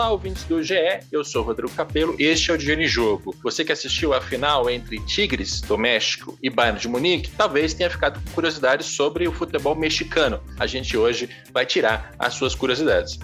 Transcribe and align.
Olá, 0.00 0.12
ouvintes 0.12 0.44
do 0.44 0.62
GE, 0.62 1.00
eu 1.12 1.22
sou 1.22 1.42
Rodrigo 1.42 1.70
Capello 1.72 2.16
este 2.18 2.50
é 2.50 2.54
o 2.54 2.56
Dia 2.56 2.72
em 2.72 2.86
Jogo. 2.86 3.36
Você 3.42 3.62
que 3.62 3.70
assistiu 3.70 4.14
a 4.14 4.20
final 4.22 4.70
entre 4.70 4.98
Tigres 5.04 5.60
do 5.60 5.76
México 5.76 6.38
e 6.42 6.48
Bayern 6.48 6.80
de 6.80 6.88
Munique, 6.88 7.30
talvez 7.36 7.74
tenha 7.74 7.90
ficado 7.90 8.18
com 8.18 8.30
curiosidades 8.30 8.86
sobre 8.86 9.28
o 9.28 9.32
futebol 9.32 9.76
mexicano. 9.76 10.40
A 10.58 10.66
gente 10.66 10.96
hoje 10.96 11.28
vai 11.52 11.66
tirar 11.66 12.14
as 12.18 12.32
suas 12.32 12.54
curiosidades. 12.54 13.18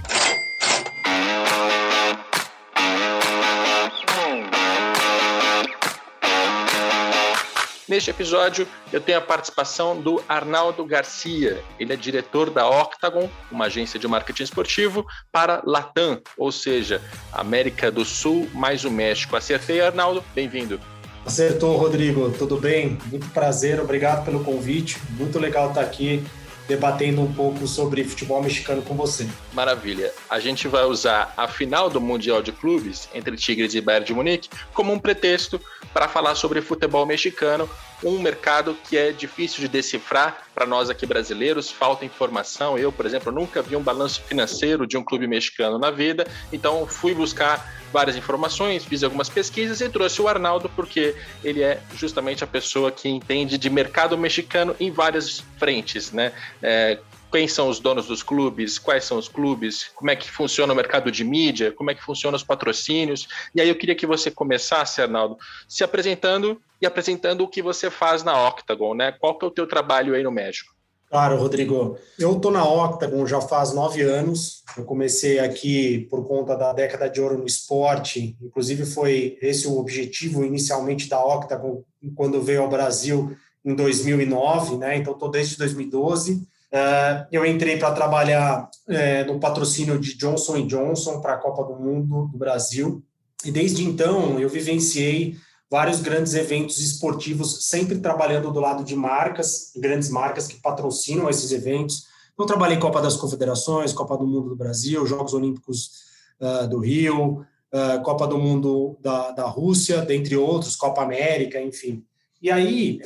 Neste 7.89 8.11
episódio, 8.11 8.67
eu 8.93 9.01
tenho 9.01 9.19
a 9.19 9.21
participação 9.21 10.01
do 10.01 10.21
Arnaldo 10.29 10.85
Garcia. 10.85 11.63
Ele 11.79 11.93
é 11.93 11.97
diretor 11.97 12.51
da 12.51 12.69
Octagon, 12.69 13.31
uma 13.51 13.67
agência 13.67 13.97
de 13.97 14.09
marketing 14.09 14.43
esportivo, 14.43 15.07
para 15.31 15.63
Latam, 15.65 16.21
ou 16.37 16.51
seja, 16.51 17.01
América 17.33 17.89
do 17.89 18.05
Sul 18.05 18.49
mais 18.53 18.85
o 18.85 18.91
México. 18.91 19.37
Acertei, 19.37 19.81
Arnaldo? 19.81 20.25
Bem-vindo. 20.35 20.81
Acertou, 21.25 21.77
Rodrigo. 21.77 22.33
Tudo 22.33 22.57
bem? 22.57 22.99
Muito 23.07 23.29
prazer, 23.31 23.81
obrigado 23.81 24.25
pelo 24.25 24.43
convite. 24.43 25.01
Muito 25.11 25.39
legal 25.39 25.69
estar 25.69 25.83
aqui 25.83 26.25
debatendo 26.67 27.23
um 27.23 27.33
pouco 27.33 27.67
sobre 27.67 28.03
futebol 28.05 28.43
mexicano 28.43 28.83
com 28.83 28.95
você. 28.95 29.27
Maravilha. 29.53 30.13
A 30.29 30.41
gente 30.41 30.67
vai 30.67 30.85
usar 30.85 31.33
a 31.37 31.47
final 31.47 31.89
do 31.89 32.01
Mundial 32.01 32.43
de 32.43 32.53
Clubes 32.53 33.09
entre 33.15 33.37
Tigres 33.37 33.75
e 33.75 33.81
Bayern 33.81 34.07
de 34.07 34.15
Munique 34.15 34.49
como 34.75 34.93
um 34.93 34.99
pretexto 34.99 35.61
para 35.97 36.09
falar 36.09 36.35
sobre 36.35 36.61
futebol 36.61 37.07
mexicano, 37.07 37.67
um 38.05 38.19
mercado 38.19 38.77
que 38.87 38.99
é 38.99 39.13
difícil 39.13 39.61
de 39.61 39.69
decifrar 39.69 40.43
para 40.55 40.67
nós 40.67 40.91
aqui 40.91 41.07
brasileiros, 41.07 41.71
falta 41.71 42.05
informação. 42.05 42.77
Eu, 42.77 42.93
por 42.93 43.07
exemplo, 43.07 43.33
nunca 43.33 43.63
vi 43.63 43.77
um 43.77 43.83
balanço 43.83 44.21
financeiro 44.21 44.87
de 44.87 44.99
um 44.99 45.03
clube 45.03 45.27
mexicano 45.27 45.79
na 45.79 45.91
vida, 45.91 46.27
então 46.53 46.87
fui 46.87 47.15
buscar 47.15 47.75
várias 47.91 48.15
informações, 48.15 48.85
fiz 48.85 49.03
algumas 49.03 49.31
pesquisas 49.31 49.81
e 49.81 49.89
trouxe 49.89 50.21
o 50.21 50.29
Arnaldo 50.29 50.71
porque 50.77 51.17
ele 51.43 51.63
é 51.63 51.81
justamente 51.95 52.45
a 52.45 52.47
pessoa 52.47 52.93
que 52.93 53.09
entende 53.09 53.57
de 53.57 53.71
mercado 53.71 54.19
mexicano 54.19 54.77
em 54.79 54.91
várias 54.91 55.43
frentes, 55.57 56.13
né? 56.13 56.31
É, 56.63 56.99
quem 57.37 57.47
são 57.47 57.69
os 57.69 57.79
donos 57.79 58.07
dos 58.07 58.23
clubes, 58.23 58.79
quais 58.79 59.05
são 59.05 59.19
os 59.19 59.29
clubes, 59.29 59.91
como 59.95 60.11
é 60.11 60.17
que 60.17 60.31
funciona 60.31 60.73
o 60.73 60.77
mercado 60.77 61.13
de 61.13 61.23
mídia, 61.23 61.71
como 61.71 61.91
é 61.91 61.95
que 61.95 62.03
funcionam 62.03 62.35
os 62.35 62.43
patrocínios. 62.43 63.29
E 63.55 63.61
aí 63.61 63.69
eu 63.69 63.75
queria 63.75 63.95
que 63.95 64.07
você 64.07 64.31
começasse, 64.31 65.03
Arnaldo, 65.03 65.37
se 65.69 65.85
apresentando 65.85 66.59
e 66.81 66.87
apresentando 66.87 67.43
o 67.43 67.49
que 67.49 67.61
você 67.61 67.91
faz 67.91 68.25
na 68.25 68.49
Octagon, 68.49 68.95
né? 68.95 69.13
Qual 69.13 69.39
que 69.39 69.45
é 69.45 69.49
o 69.49 69.51
teu 69.51 69.67
trabalho 69.67 70.15
aí 70.15 70.23
no 70.23 70.31
México? 70.31 70.75
Claro, 71.11 71.37
Rodrigo. 71.37 71.99
Eu 72.19 72.37
estou 72.37 72.51
na 72.51 72.67
Octagon 72.67 73.27
já 73.27 73.43
faz 73.43 73.75
nove 73.75 74.01
anos. 74.01 74.63
Eu 74.75 74.87
comecei 74.87 75.39
aqui 75.39 76.07
por 76.09 76.27
conta 76.27 76.57
da 76.57 76.73
década 76.73 77.07
de 77.07 77.21
ouro 77.21 77.37
no 77.37 77.47
esporte. 77.47 78.35
Inclusive, 78.41 78.87
foi 78.87 79.37
esse 79.43 79.69
o 79.69 79.77
objetivo 79.77 80.43
inicialmente 80.43 81.07
da 81.07 81.23
Octagon 81.23 81.85
quando 82.15 82.41
veio 82.41 82.63
ao 82.63 82.71
Brasil 82.71 83.37
em 83.63 83.75
2009, 83.75 84.79
né? 84.79 84.97
Então, 84.97 85.13
estou 85.13 85.31
desde 85.31 85.59
2012. 85.59 86.49
Uh, 86.77 87.25
eu 87.33 87.47
entrei 87.47 87.79
para 87.79 87.91
trabalhar 87.93 88.69
uh, 88.87 89.33
no 89.33 89.41
patrocínio 89.41 89.99
de 89.99 90.15
Johnson 90.15 90.67
Johnson 90.67 91.23
para 91.23 91.33
a 91.33 91.39
Copa 91.39 91.65
do 91.65 91.81
Mundo 91.81 92.29
do 92.31 92.37
Brasil. 92.37 93.03
E 93.43 93.51
desde 93.51 93.83
então, 93.83 94.39
eu 94.39 94.47
vivenciei 94.51 95.37
vários 95.71 96.03
grandes 96.03 96.35
eventos 96.35 96.79
esportivos, 96.79 97.67
sempre 97.69 97.99
trabalhando 97.99 98.53
do 98.53 98.61
lado 98.61 98.85
de 98.85 98.95
marcas, 98.95 99.73
grandes 99.75 100.11
marcas 100.11 100.47
que 100.47 100.61
patrocinam 100.61 101.31
esses 101.31 101.51
eventos. 101.51 102.09
Então, 102.35 102.45
trabalhei 102.45 102.79
Copa 102.79 103.01
das 103.01 103.17
Confederações, 103.17 103.95
Copa 103.95 104.19
do 104.19 104.27
Mundo 104.27 104.51
do 104.51 104.57
Brasil, 104.57 105.07
Jogos 105.07 105.33
Olímpicos 105.33 105.91
uh, 106.39 106.69
do 106.69 106.81
Rio, 106.81 107.47
uh, 107.73 108.03
Copa 108.03 108.27
do 108.27 108.37
Mundo 108.37 108.99
da, 109.01 109.31
da 109.31 109.47
Rússia, 109.47 110.03
dentre 110.03 110.37
outros, 110.37 110.77
Copa 110.77 111.03
América, 111.03 111.59
enfim. 111.59 112.05
E 112.43 112.51
aí, 112.51 113.01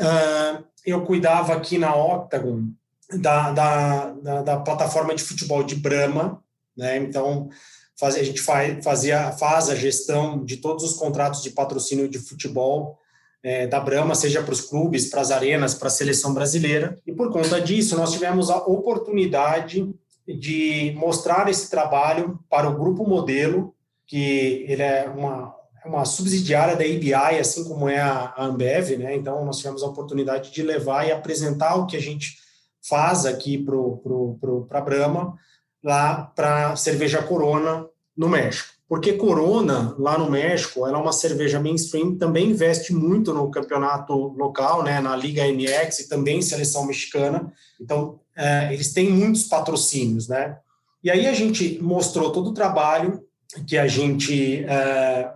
eu 0.85 1.03
cuidava 1.03 1.53
aqui 1.53 1.79
na 1.79 1.95
Octagon 1.95 2.69
da, 3.19 3.51
da, 3.51 4.11
da, 4.11 4.43
da 4.43 4.57
plataforma 4.61 5.15
de 5.15 5.23
futebol 5.23 5.63
de 5.63 5.75
Brahma, 5.75 6.43
né? 6.77 6.97
Então, 6.99 7.49
a 8.03 8.11
gente 8.11 8.41
faz, 8.41 8.83
fazia, 8.83 9.33
faz 9.33 9.69
a 9.69 9.75
gestão 9.75 10.43
de 10.45 10.57
todos 10.57 10.85
os 10.85 10.95
contratos 10.95 11.43
de 11.43 11.51
patrocínio 11.51 12.09
de 12.09 12.19
futebol 12.19 12.99
é, 13.43 13.67
da 13.67 13.81
Brahma, 13.81 14.15
seja 14.15 14.43
para 14.43 14.53
os 14.53 14.63
clubes, 14.63 15.11
para 15.11 15.21
as 15.21 15.31
arenas, 15.31 15.75
para 15.75 15.89
a 15.89 15.91
seleção 15.91 16.33
brasileira. 16.33 16.99
E 17.07 17.13
por 17.13 17.31
conta 17.31 17.61
disso, 17.61 17.97
nós 17.97 18.13
tivemos 18.13 18.51
a 18.51 18.57
oportunidade 18.57 19.89
de 20.27 20.95
mostrar 20.97 21.49
esse 21.49 21.71
trabalho 21.71 22.39
para 22.49 22.69
o 22.69 22.79
Grupo 22.79 23.07
Modelo, 23.07 23.75
que 24.07 24.65
ele 24.69 24.83
é 24.83 25.09
uma, 25.09 25.55
é 25.85 25.89
uma 25.89 26.05
subsidiária 26.05 26.77
da 26.77 26.85
ABI, 26.85 27.39
assim 27.39 27.65
como 27.65 27.89
é 27.89 28.01
a 28.01 28.35
Ambev, 28.39 28.97
né? 28.97 29.15
Então, 29.15 29.45
nós 29.45 29.59
tivemos 29.59 29.83
a 29.83 29.87
oportunidade 29.87 30.51
de 30.51 30.63
levar 30.63 31.07
e 31.07 31.13
apresentar 31.13 31.77
o 31.77 31.87
que 31.87 31.97
a 31.97 32.01
gente 32.01 32.37
faz 32.83 33.27
aqui 33.27 33.59
para 33.59 34.79
a 34.79 34.81
Brahma, 34.81 35.35
lá 35.83 36.33
para 36.35 36.77
cerveja 36.77 37.23
Corona 37.23 37.87
no 38.17 38.29
México. 38.29 38.81
Porque 38.89 39.13
Corona, 39.13 39.95
lá 39.99 40.19
no 40.19 40.29
México, 40.29 40.85
ela 40.85 40.99
é 40.99 41.01
uma 41.01 41.13
cerveja 41.13 41.61
mainstream, 41.61 42.17
também 42.17 42.51
investe 42.51 42.93
muito 42.93 43.33
no 43.33 43.49
campeonato 43.49 44.13
local, 44.13 44.83
né, 44.83 45.01
na 45.01 45.15
Liga 45.15 45.45
MX 45.45 46.01
e 46.01 46.09
também 46.09 46.43
seleção 46.43 46.85
mexicana. 46.85 47.53
Então, 47.81 48.19
é, 48.37 48.75
eles 48.75 48.93
têm 48.93 49.09
muitos 49.11 49.45
patrocínios, 49.45 50.27
né? 50.27 50.59
E 51.05 51.11
aí 51.11 51.27
a 51.29 51.33
gente 51.33 51.79
mostrou 51.81 52.33
todo 52.33 52.51
o 52.51 52.55
trabalho 52.55 53.25
que 53.67 53.79
a 53.79 53.87
gente 53.87 54.65
é, 54.65 55.33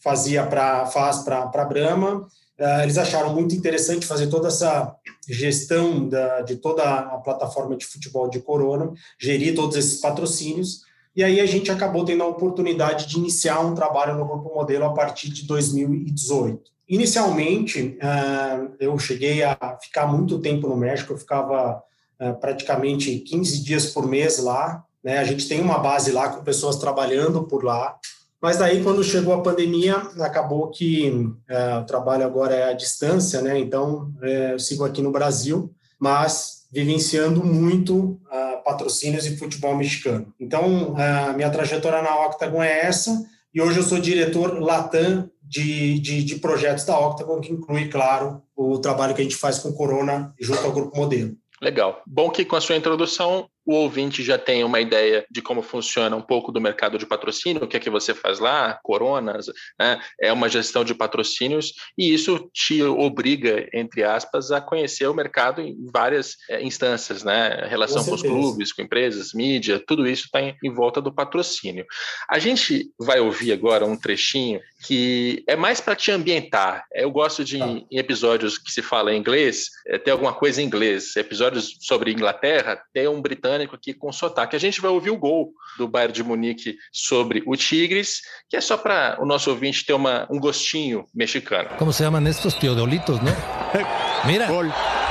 fazia 0.00 0.46
para 0.46 0.86
faz 0.86 1.18
para 1.18 1.42
a 1.42 1.64
Brahma. 1.64 2.26
É, 2.62 2.84
eles 2.84 2.96
acharam 2.96 3.34
muito 3.34 3.56
interessante 3.56 4.06
fazer 4.06 4.28
toda 4.28 4.46
essa 4.46 4.94
gestão 5.28 6.08
da, 6.08 6.42
de 6.42 6.54
toda 6.54 6.84
a 6.84 7.18
plataforma 7.18 7.76
de 7.76 7.84
futebol 7.84 8.30
de 8.30 8.38
Corona, 8.38 8.92
gerir 9.18 9.52
todos 9.52 9.76
esses 9.76 10.00
patrocínios. 10.00 10.82
E 11.16 11.24
aí 11.24 11.40
a 11.40 11.46
gente 11.46 11.72
acabou 11.72 12.04
tendo 12.04 12.22
a 12.22 12.28
oportunidade 12.28 13.08
de 13.08 13.18
iniciar 13.18 13.58
um 13.58 13.74
trabalho 13.74 14.16
no 14.16 14.24
Grupo 14.24 14.54
Modelo 14.54 14.84
a 14.84 14.92
partir 14.92 15.28
de 15.30 15.44
2018. 15.44 16.70
Inicialmente, 16.88 17.98
eh, 18.00 18.68
eu 18.78 18.96
cheguei 18.96 19.42
a 19.42 19.56
ficar 19.82 20.06
muito 20.06 20.38
tempo 20.38 20.68
no 20.68 20.76
México, 20.76 21.12
eu 21.12 21.18
ficava 21.18 21.82
eh, 22.20 22.32
praticamente 22.34 23.18
15 23.18 23.64
dias 23.64 23.86
por 23.86 24.06
mês 24.06 24.38
lá. 24.38 24.84
Né? 25.02 25.18
A 25.18 25.24
gente 25.24 25.48
tem 25.48 25.60
uma 25.60 25.78
base 25.78 26.12
lá 26.12 26.28
com 26.28 26.44
pessoas 26.44 26.76
trabalhando 26.76 27.42
por 27.42 27.64
lá. 27.64 27.98
Mas 28.42 28.56
daí, 28.56 28.82
quando 28.82 29.04
chegou 29.04 29.32
a 29.32 29.40
pandemia, 29.40 29.96
acabou 30.18 30.68
que 30.68 31.32
é, 31.48 31.76
o 31.76 31.84
trabalho 31.84 32.24
agora 32.24 32.52
é 32.52 32.70
à 32.70 32.72
distância, 32.72 33.40
né? 33.40 33.56
Então, 33.56 34.12
é, 34.20 34.54
eu 34.54 34.58
sigo 34.58 34.84
aqui 34.84 35.00
no 35.00 35.12
Brasil, 35.12 35.72
mas 35.96 36.62
vivenciando 36.72 37.44
muito 37.44 37.94
uh, 37.96 38.64
patrocínios 38.64 39.26
e 39.26 39.36
futebol 39.36 39.76
mexicano. 39.76 40.32
Então, 40.40 40.96
a 40.96 41.34
minha 41.34 41.50
trajetória 41.50 42.02
na 42.02 42.26
Octagon 42.26 42.62
é 42.62 42.86
essa, 42.86 43.24
e 43.54 43.60
hoje 43.60 43.78
eu 43.78 43.84
sou 43.84 43.98
diretor 43.98 44.58
Latam 44.58 45.30
de, 45.42 46.00
de, 46.00 46.24
de 46.24 46.36
projetos 46.36 46.84
da 46.84 46.98
Octagon, 46.98 47.40
que 47.40 47.52
inclui, 47.52 47.88
claro, 47.88 48.42
o 48.56 48.78
trabalho 48.78 49.14
que 49.14 49.20
a 49.20 49.24
gente 49.24 49.36
faz 49.36 49.58
com 49.58 49.72
Corona 49.72 50.34
junto 50.40 50.64
ao 50.64 50.72
Grupo 50.72 50.96
Modelo. 50.96 51.36
Legal. 51.60 52.02
Bom 52.06 52.30
que 52.30 52.44
com 52.44 52.56
a 52.56 52.60
sua 52.60 52.74
introdução 52.74 53.46
o 53.64 53.74
ouvinte 53.74 54.22
já 54.22 54.38
tem 54.38 54.64
uma 54.64 54.80
ideia 54.80 55.24
de 55.30 55.40
como 55.40 55.62
funciona 55.62 56.16
um 56.16 56.22
pouco 56.22 56.50
do 56.50 56.60
mercado 56.60 56.98
de 56.98 57.06
patrocínio, 57.06 57.64
o 57.64 57.68
que 57.68 57.76
é 57.76 57.80
que 57.80 57.90
você 57.90 58.14
faz 58.14 58.38
lá, 58.38 58.78
coronas, 58.82 59.46
né? 59.78 60.00
é 60.20 60.32
uma 60.32 60.48
gestão 60.48 60.84
de 60.84 60.94
patrocínios, 60.94 61.72
e 61.96 62.12
isso 62.12 62.50
te 62.52 62.82
obriga, 62.82 63.68
entre 63.72 64.02
aspas, 64.02 64.50
a 64.50 64.60
conhecer 64.60 65.06
o 65.06 65.14
mercado 65.14 65.60
em 65.60 65.76
várias 65.92 66.36
é, 66.48 66.62
instâncias, 66.62 67.22
né? 67.22 67.66
Relação 67.68 68.02
com, 68.04 68.10
com 68.10 68.16
os 68.16 68.22
clubes, 68.22 68.72
com 68.72 68.82
empresas, 68.82 69.32
mídia, 69.32 69.82
tudo 69.86 70.06
isso 70.06 70.24
está 70.24 70.40
em, 70.40 70.56
em 70.62 70.72
volta 70.72 71.00
do 71.00 71.12
patrocínio. 71.12 71.86
A 72.28 72.38
gente 72.38 72.90
vai 72.98 73.20
ouvir 73.20 73.52
agora 73.52 73.84
um 73.84 73.96
trechinho 73.96 74.60
que 74.84 75.44
é 75.46 75.54
mais 75.54 75.80
para 75.80 75.94
te 75.94 76.10
ambientar. 76.10 76.84
Eu 76.92 77.10
gosto 77.10 77.44
de, 77.44 77.62
ah. 77.62 77.66
em 77.66 77.86
episódios 77.92 78.58
que 78.58 78.70
se 78.70 78.82
fala 78.82 79.12
em 79.12 79.18
inglês, 79.18 79.68
é, 79.86 79.96
ter 79.96 80.10
alguma 80.10 80.32
coisa 80.32 80.60
em 80.60 80.66
inglês. 80.66 81.14
Episódios 81.16 81.76
sobre 81.80 82.12
Inglaterra, 82.12 82.82
ter 82.92 83.08
um 83.08 83.22
britânico 83.22 83.76
aqui 83.76 83.94
com 83.94 84.12
sotaque. 84.12 84.56
A 84.56 84.60
gente 84.60 84.80
vai 84.80 84.90
ouvir 84.90 85.10
o 85.10 85.16
gol 85.16 85.52
do 85.78 85.86
Bayern 85.86 86.12
de 86.12 86.24
Munique 86.24 86.76
sobre 86.92 87.42
o 87.46 87.56
Tigres, 87.56 88.22
que 88.50 88.56
é 88.56 88.60
só 88.60 88.76
para 88.76 89.16
o 89.20 89.24
nosso 89.24 89.50
ouvinte 89.50 89.86
ter 89.86 89.92
uma, 89.92 90.26
um 90.30 90.38
gostinho 90.38 91.06
mexicano. 91.14 91.70
Como 91.78 91.92
se 91.92 92.02
chamam 92.02 92.26
estes 92.26 92.54
teodolitos, 92.54 93.20
não? 93.20 93.34
Mira. 94.26 94.46
Gol. 94.46 94.66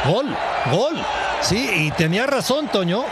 Gol. 0.06 0.26
Gol. 0.70 0.96
Sí, 1.42 1.88
y 1.88 1.92
tenía 1.92 2.26
razón, 2.28 2.68
Toño. 2.68 3.06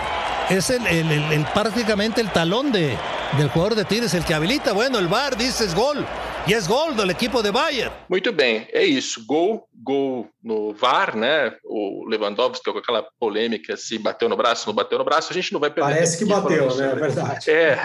Es 0.50 0.70
el, 0.72 0.86
el, 0.88 1.12
el, 1.12 1.46
prácticamente 1.54 2.22
el 2.22 2.32
talón 2.32 2.72
de, 2.72 2.98
del 3.38 3.50
jugador 3.50 3.76
de 3.76 3.86
Tigres 3.86 4.14
el 4.14 4.26
que 4.26 4.34
habilita. 4.34 4.74
Bueno, 4.74 4.98
el 4.98 5.08
VAR 5.08 5.38
dice 5.38 5.66
es 5.66 5.76
gol. 5.76 6.06
E 6.48 6.54
é 6.54 6.62
gol 6.62 6.94
do 6.94 7.10
equipo 7.12 7.44
de 7.44 7.52
Bayern. 7.52 7.94
Muito 8.10 8.32
bem, 8.32 8.68
é 8.72 8.84
isso. 8.84 9.24
Gol, 9.26 9.68
gol 9.76 10.28
no 10.44 10.74
VAR, 10.74 11.16
né? 11.16 11.56
O 11.64 12.06
Lewandowski 12.08 12.72
com 12.72 12.78
aquela 12.78 13.06
polêmica 13.20 13.78
se 13.78 13.98
bateu 14.00 14.28
no 14.28 14.36
braço, 14.36 14.68
não 14.68 14.74
bateu 14.74 14.98
no 14.98 15.06
braço, 15.06 15.32
a 15.32 15.34
gente 15.34 15.54
não 15.54 15.60
vai 15.60 15.70
perder. 15.70 15.94
Parece 15.94 16.18
que 16.18 16.26
bateu, 16.26 16.76
né? 16.76 16.92
É 16.92 16.96
verdade. 16.96 17.52
É. 17.52 17.78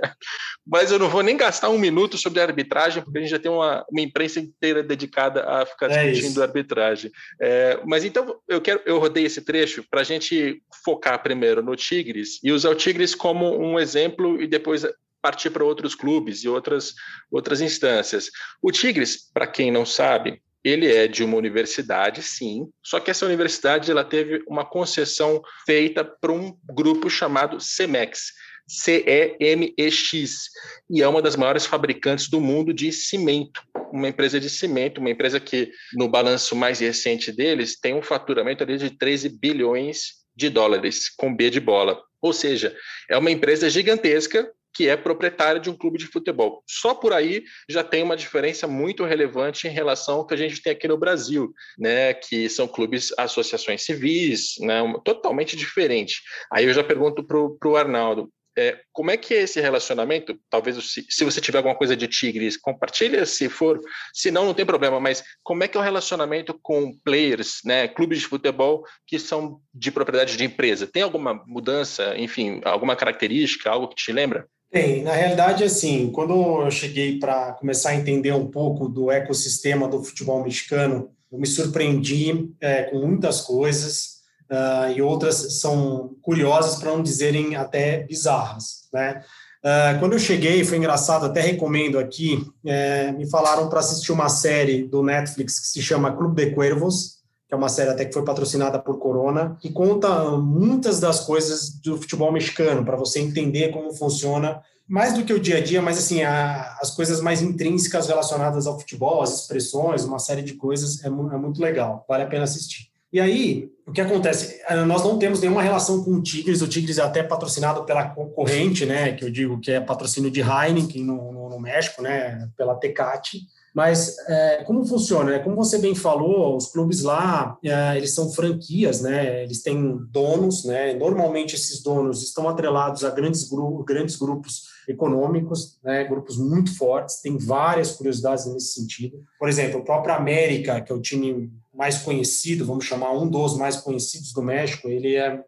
Mas 0.66 0.90
eu 0.90 0.98
não 0.98 1.08
vou 1.08 1.22
nem 1.22 1.36
gastar 1.36 1.68
um 1.68 1.78
minuto 1.78 2.16
sobre 2.16 2.40
a 2.40 2.44
arbitragem, 2.44 3.02
porque 3.02 3.18
a 3.18 3.20
gente 3.20 3.30
já 3.30 3.38
tem 3.38 3.50
uma, 3.50 3.84
uma 3.90 4.00
imprensa 4.00 4.40
inteira 4.40 4.82
dedicada 4.82 5.44
a 5.44 5.66
ficar 5.66 5.90
é 5.90 6.10
discutindo 6.10 6.40
a 6.40 6.46
arbitragem. 6.46 7.10
É, 7.40 7.78
mas 7.84 8.04
então 8.04 8.36
eu 8.48 8.60
quero, 8.60 8.80
eu 8.86 8.98
rodei 8.98 9.24
esse 9.24 9.42
trecho 9.42 9.84
para 9.90 10.00
a 10.00 10.04
gente 10.04 10.62
focar 10.82 11.22
primeiro 11.22 11.62
no 11.62 11.76
Tigres 11.76 12.40
e 12.42 12.50
usar 12.50 12.70
o 12.70 12.74
Tigres 12.74 13.14
como 13.14 13.58
um 13.58 13.78
exemplo 13.78 14.40
e 14.40 14.46
depois 14.46 14.86
partir 15.24 15.48
para 15.48 15.64
outros 15.64 15.94
clubes 15.94 16.44
e 16.44 16.48
outras, 16.50 16.92
outras 17.32 17.62
instâncias. 17.62 18.28
O 18.60 18.70
Tigres, 18.70 19.30
para 19.32 19.46
quem 19.46 19.70
não 19.70 19.86
sabe, 19.86 20.42
ele 20.62 20.86
é 20.86 21.08
de 21.08 21.24
uma 21.24 21.38
universidade, 21.38 22.22
sim, 22.22 22.68
só 22.82 23.00
que 23.00 23.10
essa 23.10 23.24
universidade 23.24 23.90
ela 23.90 24.04
teve 24.04 24.44
uma 24.46 24.66
concessão 24.66 25.42
feita 25.64 26.04
para 26.04 26.30
um 26.30 26.54
grupo 26.70 27.08
chamado 27.08 27.58
CEMEX, 27.58 28.32
C-E-M-E-X, 28.68 30.50
e 30.90 31.00
é 31.00 31.08
uma 31.08 31.22
das 31.22 31.36
maiores 31.36 31.64
fabricantes 31.64 32.28
do 32.28 32.38
mundo 32.38 32.74
de 32.74 32.92
cimento, 32.92 33.62
uma 33.90 34.08
empresa 34.08 34.38
de 34.38 34.50
cimento, 34.50 35.00
uma 35.00 35.10
empresa 35.10 35.40
que, 35.40 35.70
no 35.94 36.06
balanço 36.06 36.54
mais 36.54 36.80
recente 36.80 37.32
deles, 37.32 37.80
tem 37.80 37.94
um 37.94 38.02
faturamento 38.02 38.62
ali 38.62 38.76
de 38.76 38.90
13 38.90 39.30
bilhões 39.38 40.22
de 40.36 40.50
dólares, 40.50 41.08
com 41.08 41.34
B 41.34 41.48
de 41.48 41.60
bola. 41.60 41.98
Ou 42.20 42.34
seja, 42.34 42.76
é 43.08 43.16
uma 43.16 43.30
empresa 43.30 43.70
gigantesca 43.70 44.50
que 44.74 44.88
é 44.88 44.96
proprietário 44.96 45.60
de 45.60 45.70
um 45.70 45.76
clube 45.76 45.98
de 45.98 46.06
futebol. 46.06 46.62
Só 46.68 46.94
por 46.94 47.12
aí 47.12 47.44
já 47.68 47.84
tem 47.84 48.02
uma 48.02 48.16
diferença 48.16 48.66
muito 48.66 49.04
relevante 49.04 49.68
em 49.68 49.70
relação 49.70 50.16
ao 50.16 50.26
que 50.26 50.34
a 50.34 50.36
gente 50.36 50.60
tem 50.60 50.72
aqui 50.72 50.88
no 50.88 50.98
Brasil, 50.98 51.52
né, 51.78 52.12
que 52.12 52.48
são 52.48 52.66
clubes, 52.66 53.12
associações 53.16 53.84
civis, 53.84 54.54
né, 54.60 54.82
totalmente 55.04 55.56
diferente. 55.56 56.20
Aí 56.52 56.64
eu 56.64 56.74
já 56.74 56.82
pergunto 56.82 57.24
para 57.24 57.68
o 57.68 57.76
Arnaldo, 57.76 58.30
é, 58.56 58.80
como 58.92 59.10
é 59.10 59.16
que 59.16 59.34
é 59.34 59.42
esse 59.42 59.60
relacionamento? 59.60 60.38
Talvez 60.48 60.76
se, 60.84 61.04
se, 61.08 61.24
você 61.24 61.40
tiver 61.40 61.58
alguma 61.58 61.74
coisa 61.74 61.96
de 61.96 62.06
Tigres, 62.06 62.56
compartilha 62.56 63.26
se 63.26 63.48
for, 63.48 63.80
se 64.12 64.30
não, 64.30 64.44
não 64.44 64.54
tem 64.54 64.64
problema, 64.64 65.00
mas 65.00 65.24
como 65.42 65.64
é 65.64 65.68
que 65.68 65.76
é 65.76 65.80
o 65.80 65.82
relacionamento 65.82 66.54
com 66.62 66.96
players, 67.04 67.58
né, 67.64 67.88
clubes 67.88 68.20
de 68.20 68.26
futebol 68.26 68.84
que 69.06 69.18
são 69.18 69.60
de 69.72 69.90
propriedade 69.90 70.36
de 70.36 70.44
empresa? 70.44 70.86
Tem 70.86 71.02
alguma 71.02 71.34
mudança, 71.46 72.16
enfim, 72.16 72.60
alguma 72.64 72.94
característica, 72.94 73.70
algo 73.70 73.88
que 73.88 73.96
te 73.96 74.12
lembra? 74.12 74.46
Tem, 74.74 75.04
na 75.04 75.12
realidade, 75.12 75.62
assim, 75.62 76.10
quando 76.10 76.64
eu 76.64 76.68
cheguei 76.68 77.20
para 77.20 77.52
começar 77.52 77.90
a 77.90 77.94
entender 77.94 78.32
um 78.32 78.48
pouco 78.48 78.88
do 78.88 79.08
ecossistema 79.08 79.86
do 79.86 80.02
futebol 80.02 80.42
mexicano, 80.42 81.10
eu 81.30 81.38
me 81.38 81.46
surpreendi 81.46 82.50
é, 82.60 82.82
com 82.82 82.98
muitas 82.98 83.40
coisas 83.40 84.14
uh, 84.50 84.90
e 84.92 85.00
outras 85.00 85.60
são 85.60 86.16
curiosas, 86.20 86.74
para 86.80 86.90
não 86.90 87.04
dizerem 87.04 87.54
até 87.54 88.02
bizarras, 88.02 88.88
né? 88.92 89.22
Uh, 89.64 90.00
quando 90.00 90.14
eu 90.14 90.18
cheguei, 90.18 90.64
foi 90.64 90.78
engraçado, 90.78 91.24
até 91.24 91.40
recomendo 91.40 91.96
aqui, 91.96 92.44
é, 92.66 93.12
me 93.12 93.30
falaram 93.30 93.68
para 93.68 93.78
assistir 93.78 94.10
uma 94.10 94.28
série 94.28 94.82
do 94.82 95.04
Netflix 95.04 95.60
que 95.60 95.66
se 95.68 95.82
chama 95.82 96.16
Clube 96.16 96.46
de 96.46 96.50
Cuervos, 96.50 97.13
que 97.46 97.54
é 97.54 97.56
uma 97.56 97.68
série 97.68 97.90
até 97.90 98.04
que 98.04 98.12
foi 98.12 98.24
patrocinada 98.24 98.78
por 98.78 98.98
Corona, 98.98 99.56
que 99.60 99.70
conta 99.70 100.30
muitas 100.38 101.00
das 101.00 101.20
coisas 101.20 101.70
do 101.70 101.96
futebol 101.96 102.32
mexicano, 102.32 102.84
para 102.84 102.96
você 102.96 103.20
entender 103.20 103.70
como 103.70 103.94
funciona, 103.94 104.62
mais 104.86 105.14
do 105.14 105.24
que 105.24 105.32
o 105.32 105.40
dia 105.40 105.58
a 105.58 105.60
dia, 105.62 105.80
mas 105.80 105.98
assim, 105.98 106.22
a, 106.22 106.76
as 106.80 106.90
coisas 106.90 107.20
mais 107.20 107.40
intrínsecas 107.40 108.06
relacionadas 108.08 108.66
ao 108.66 108.78
futebol, 108.78 109.22
as 109.22 109.40
expressões, 109.40 110.04
uma 110.04 110.18
série 110.18 110.42
de 110.42 110.54
coisas, 110.54 111.02
é, 111.02 111.06
é 111.06 111.10
muito 111.10 111.60
legal, 111.60 112.04
vale 112.08 112.22
a 112.24 112.26
pena 112.26 112.44
assistir. 112.44 112.92
E 113.14 113.20
aí, 113.20 113.70
o 113.86 113.92
que 113.92 114.00
acontece? 114.00 114.60
Eh, 114.68 114.84
nós 114.84 115.04
não 115.04 115.18
temos 115.18 115.40
nenhuma 115.40 115.62
relação 115.62 116.02
com 116.02 116.14
o 116.14 116.22
Tigres, 116.22 116.60
o 116.62 116.68
Tigres 116.68 116.98
é 116.98 117.02
até 117.02 117.22
patrocinado 117.22 117.84
pela 117.84 118.08
concorrente, 118.08 118.84
né, 118.84 119.12
que 119.12 119.24
eu 119.24 119.30
digo 119.30 119.60
que 119.60 119.70
é 119.70 119.80
patrocínio 119.80 120.32
de 120.32 120.40
Heineken 120.40 121.04
no, 121.04 121.32
no, 121.32 121.48
no 121.48 121.60
México, 121.60 122.02
né, 122.02 122.50
pela 122.56 122.74
Tecate, 122.74 123.42
mas 123.74 124.16
é, 124.28 124.62
como 124.62 124.86
funciona? 124.86 125.32
Né? 125.32 125.38
Como 125.40 125.56
você 125.56 125.78
bem 125.78 125.96
falou, 125.96 126.56
os 126.56 126.68
clubes 126.68 127.02
lá, 127.02 127.58
é, 127.64 127.96
eles 127.96 128.14
são 128.14 128.30
franquias, 128.30 129.00
né? 129.00 129.42
Eles 129.42 129.62
têm 129.62 129.98
donos, 130.10 130.64
né? 130.64 130.94
Normalmente 130.94 131.56
esses 131.56 131.82
donos 131.82 132.22
estão 132.22 132.48
atrelados 132.48 133.04
a 133.04 133.10
grandes, 133.10 133.48
gru 133.48 133.82
grandes 133.82 134.14
grupos 134.14 134.68
econômicos, 134.86 135.76
né? 135.82 136.04
Grupos 136.04 136.36
muito 136.36 136.76
fortes. 136.76 137.20
Tem 137.20 137.36
várias 137.36 137.90
curiosidades 137.90 138.46
nesse 138.46 138.74
sentido. 138.74 139.24
Por 139.40 139.48
exemplo, 139.48 139.80
o 139.80 139.84
próprio 139.84 140.14
América, 140.14 140.80
que 140.80 140.92
é 140.92 140.94
o 140.94 141.00
time 141.00 141.50
mais 141.74 141.98
conhecido, 141.98 142.64
vamos 142.64 142.84
chamar 142.84 143.12
um 143.12 143.28
dos 143.28 143.56
mais 143.56 143.76
conhecidos 143.76 144.32
do 144.32 144.42
México, 144.42 144.88
ele 144.88 145.16
é 145.16 145.42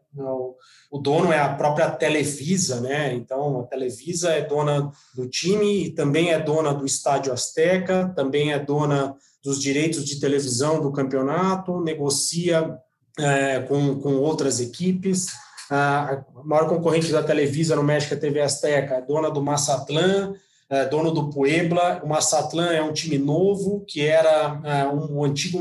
o 0.90 0.98
dono 0.98 1.32
é 1.32 1.38
a 1.38 1.54
própria 1.54 1.90
Televisa, 1.90 2.80
né? 2.80 3.12
Então, 3.14 3.60
a 3.60 3.64
Televisa 3.64 4.30
é 4.30 4.42
dona 4.42 4.90
do 5.14 5.28
time 5.28 5.84
e 5.84 5.90
também 5.90 6.30
é 6.30 6.38
dona 6.38 6.72
do 6.72 6.86
Estádio 6.86 7.32
Azteca, 7.32 8.12
também 8.14 8.52
é 8.52 8.58
dona 8.58 9.14
dos 9.42 9.60
direitos 9.60 10.04
de 10.04 10.18
televisão 10.18 10.80
do 10.80 10.92
campeonato, 10.92 11.80
negocia 11.80 12.76
é, 13.18 13.60
com, 13.60 14.00
com 14.00 14.16
outras 14.16 14.60
equipes. 14.60 15.28
A 15.70 16.24
maior 16.44 16.68
concorrente 16.68 17.10
da 17.10 17.22
Televisa 17.22 17.74
no 17.74 17.82
México 17.82 18.14
é 18.14 18.16
a 18.16 18.20
TV 18.20 18.40
Azteca, 18.40 18.94
é 18.94 19.02
dona 19.02 19.30
do 19.30 19.42
Mazatlán, 19.42 20.34
é, 20.70 20.84
dono 20.86 21.10
do 21.10 21.30
Puebla. 21.30 22.00
O 22.04 22.08
Mazatlán 22.08 22.72
é 22.72 22.82
um 22.82 22.92
time 22.92 23.18
novo, 23.18 23.84
que 23.86 24.00
era 24.00 24.60
é, 24.64 24.86
um, 24.88 25.18
um 25.18 25.24
antigo 25.24 25.58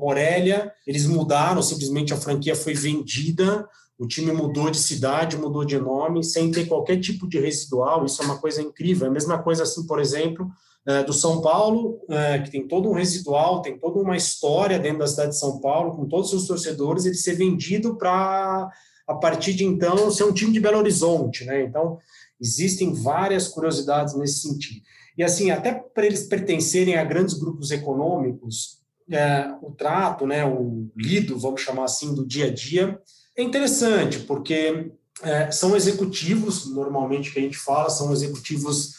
Morelia. 0.00 0.72
Eles 0.86 1.06
mudaram, 1.06 1.62
simplesmente 1.62 2.12
a 2.12 2.16
franquia 2.16 2.54
foi 2.54 2.74
vendida 2.74 3.68
o 3.98 4.06
time 4.06 4.32
mudou 4.32 4.70
de 4.70 4.78
cidade, 4.78 5.36
mudou 5.36 5.64
de 5.64 5.78
nome, 5.78 6.24
sem 6.24 6.50
ter 6.50 6.66
qualquer 6.66 6.98
tipo 6.98 7.28
de 7.28 7.38
residual. 7.38 8.04
Isso 8.04 8.20
é 8.22 8.24
uma 8.24 8.38
coisa 8.38 8.60
incrível. 8.60 9.06
É 9.06 9.10
a 9.10 9.12
mesma 9.12 9.42
coisa, 9.42 9.62
assim, 9.62 9.86
por 9.86 10.00
exemplo, 10.00 10.50
é, 10.86 11.02
do 11.04 11.12
São 11.12 11.40
Paulo, 11.40 12.00
é, 12.08 12.40
que 12.40 12.50
tem 12.50 12.66
todo 12.66 12.88
um 12.88 12.92
residual, 12.92 13.62
tem 13.62 13.78
toda 13.78 14.00
uma 14.00 14.16
história 14.16 14.78
dentro 14.78 14.98
da 14.98 15.06
cidade 15.06 15.30
de 15.30 15.38
São 15.38 15.60
Paulo, 15.60 15.92
com 15.92 16.06
todos 16.06 16.26
os 16.32 16.46
seus 16.46 16.48
torcedores, 16.48 17.06
ele 17.06 17.14
ser 17.14 17.34
vendido 17.34 17.96
para, 17.96 18.68
a 19.06 19.14
partir 19.14 19.54
de 19.54 19.64
então, 19.64 20.10
ser 20.10 20.24
um 20.24 20.32
time 20.32 20.52
de 20.52 20.60
Belo 20.60 20.78
Horizonte. 20.78 21.44
Né? 21.44 21.62
Então, 21.62 21.98
existem 22.40 22.92
várias 22.92 23.48
curiosidades 23.48 24.14
nesse 24.14 24.40
sentido. 24.40 24.80
E, 25.16 25.22
assim, 25.22 25.50
até 25.50 25.72
para 25.72 26.06
eles 26.06 26.24
pertencerem 26.24 26.96
a 26.96 27.04
grandes 27.04 27.34
grupos 27.34 27.70
econômicos, 27.70 28.82
é, 29.10 29.54
o 29.62 29.70
trato, 29.70 30.26
né, 30.26 30.44
o 30.44 30.90
lido, 30.96 31.38
vamos 31.38 31.60
chamar 31.60 31.84
assim, 31.84 32.14
do 32.14 32.26
dia 32.26 32.46
a 32.46 32.50
dia, 32.50 32.98
é 33.36 33.42
interessante, 33.42 34.20
porque 34.20 34.90
é, 35.22 35.50
são 35.50 35.76
executivos, 35.76 36.66
normalmente 36.66 37.32
que 37.32 37.38
a 37.38 37.42
gente 37.42 37.56
fala, 37.56 37.90
são 37.90 38.12
executivos 38.12 38.94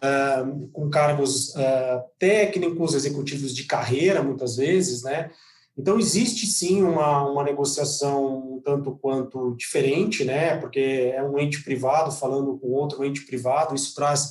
é, 0.00 0.44
com 0.72 0.88
cargos 0.88 1.54
é, 1.56 2.04
técnicos, 2.18 2.94
executivos 2.94 3.54
de 3.54 3.64
carreira, 3.64 4.22
muitas 4.22 4.56
vezes, 4.56 5.02
né? 5.02 5.30
Então, 5.80 5.98
existe 5.98 6.46
sim 6.46 6.82
uma, 6.82 7.28
uma 7.30 7.42
negociação 7.42 8.54
um 8.54 8.60
tanto 8.62 8.92
quanto 9.00 9.54
diferente, 9.56 10.24
né? 10.24 10.56
Porque 10.56 11.12
é 11.14 11.22
um 11.22 11.38
ente 11.38 11.62
privado 11.62 12.12
falando 12.12 12.58
com 12.58 12.68
outro 12.68 13.04
ente 13.04 13.22
privado, 13.22 13.74
isso 13.74 13.94
traz 13.94 14.30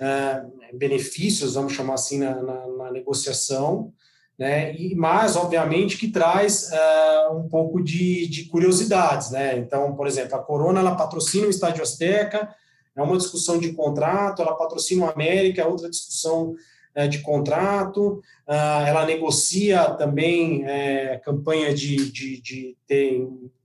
é, 0.00 0.42
benefícios, 0.72 1.54
vamos 1.54 1.74
chamar 1.74 1.94
assim, 1.94 2.18
na, 2.18 2.42
na, 2.42 2.66
na 2.68 2.90
negociação 2.90 3.92
né? 4.38 4.74
E, 4.76 4.94
mas, 4.94 5.34
obviamente, 5.34 5.96
que 5.96 6.08
traz 6.08 6.70
uh, 6.70 7.36
um 7.36 7.48
pouco 7.48 7.82
de, 7.82 8.26
de, 8.28 8.44
curiosidades, 8.44 9.30
né? 9.30 9.56
Então, 9.58 9.94
por 9.96 10.06
exemplo, 10.06 10.36
a 10.36 10.42
Corona 10.42 10.80
ela 10.80 10.94
patrocina 10.94 11.46
o 11.46 11.50
Estádio 11.50 11.82
Azteca, 11.82 12.54
é 12.94 13.02
uma 13.02 13.16
discussão 13.16 13.58
de 13.58 13.72
contrato, 13.72 14.42
ela 14.42 14.54
patrocina 14.54 15.06
o 15.06 15.10
América, 15.10 15.62
é 15.62 15.66
outra 15.66 15.88
discussão 15.88 16.54
uh, 16.96 17.08
de 17.08 17.18
contrato, 17.18 18.22
uh, 18.48 18.86
ela 18.86 19.04
negocia 19.04 19.84
também 19.90 20.64
uh, 20.64 21.20
campanha 21.24 21.74
de, 21.74 22.10
de, 22.10 22.40
de 22.40 22.76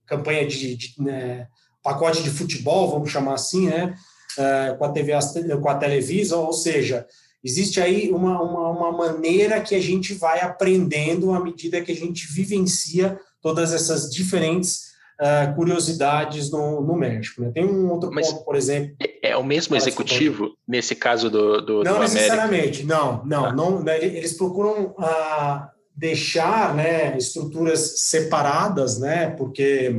campanha 0.06 0.46
de, 0.46 0.76
de 0.76 0.94
né, 1.02 1.48
pacote 1.82 2.22
de 2.22 2.30
futebol, 2.30 2.92
vamos 2.92 3.10
chamar 3.10 3.36
assim, 3.36 3.68
né? 3.68 3.96
com 4.78 4.86
a 4.86 4.90
TV, 4.90 5.12
com 5.62 5.70
a 5.70 5.76
Televisa, 5.76 6.38
ou 6.38 6.54
seja, 6.54 7.06
Existe 7.44 7.82
aí 7.82 8.12
uma, 8.12 8.40
uma, 8.42 8.70
uma, 8.70 8.92
maneira 8.92 9.60
que 9.62 9.74
a 9.74 9.80
gente 9.80 10.14
vai 10.14 10.42
aprendendo 10.42 11.34
à 11.34 11.40
medida 11.40 11.82
que 11.82 11.92
a 11.92 11.96
gente 11.96 12.32
vivencia 12.32 13.20
todas 13.42 13.74
essas 13.74 14.12
diferentes 14.12 14.91
uh, 15.22 15.56
curiosidades 15.56 16.50
no, 16.50 16.82
no 16.82 16.96
México. 16.96 17.42
Né? 17.42 17.52
Tem 17.54 17.64
um 17.64 17.90
outro 17.92 18.12
Mas 18.12 18.32
ponto, 18.32 18.44
por 18.44 18.56
exemplo. 18.56 18.96
É, 19.00 19.32
é 19.32 19.38
o 19.38 19.44
mesmo 19.44 19.76
executivo 19.76 20.56
nesse 20.68 20.96
caso 20.96 21.30
do, 21.30 21.62
do 21.62 21.84
Não 21.84 21.94
do 21.96 22.00
necessariamente, 22.00 22.84
não, 22.84 23.24
não, 23.24 23.46
ah. 23.46 23.54
não. 23.54 23.84
Né, 23.84 24.04
eles 24.04 24.34
procuram 24.34 24.96
uh, 24.98 25.68
deixar 25.96 26.74
né, 26.74 27.16
estruturas 27.18 28.02
separadas, 28.02 29.00
né? 29.00 29.30
Porque 29.30 29.94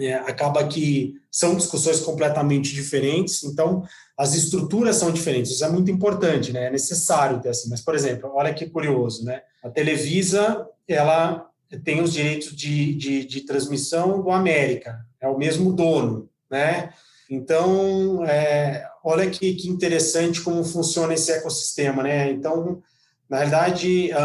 é, 0.00 0.14
acaba 0.14 0.66
que 0.66 1.14
são 1.30 1.54
discussões 1.54 2.00
completamente 2.00 2.74
diferentes, 2.74 3.44
então 3.44 3.82
as 4.16 4.34
estruturas 4.34 4.96
são 4.96 5.10
diferentes, 5.10 5.52
isso 5.52 5.64
é 5.64 5.68
muito 5.68 5.90
importante, 5.90 6.52
né? 6.52 6.66
É 6.66 6.70
necessário 6.70 7.40
ter 7.40 7.48
assim. 7.50 7.68
Mas, 7.68 7.80
por 7.80 7.94
exemplo, 7.94 8.30
olha 8.34 8.54
que 8.54 8.66
curioso, 8.66 9.24
né? 9.24 9.42
A 9.62 9.68
Televisa, 9.68 10.66
ela 10.86 11.48
tem 11.84 12.00
os 12.00 12.12
direitos 12.12 12.54
de, 12.54 12.94
de, 12.94 13.24
de 13.24 13.40
transmissão 13.42 14.22
do 14.22 14.30
América, 14.30 15.04
é 15.20 15.28
o 15.28 15.38
mesmo 15.38 15.72
dono, 15.72 16.28
né? 16.50 16.92
Então, 17.28 18.24
é, 18.24 18.86
olha 19.02 19.28
que, 19.30 19.54
que 19.54 19.68
interessante 19.68 20.40
como 20.40 20.62
funciona 20.64 21.14
esse 21.14 21.32
ecossistema, 21.32 22.02
né? 22.02 22.30
Então, 22.30 22.82
na 23.28 23.38
verdade, 23.38 24.12
a, 24.12 24.18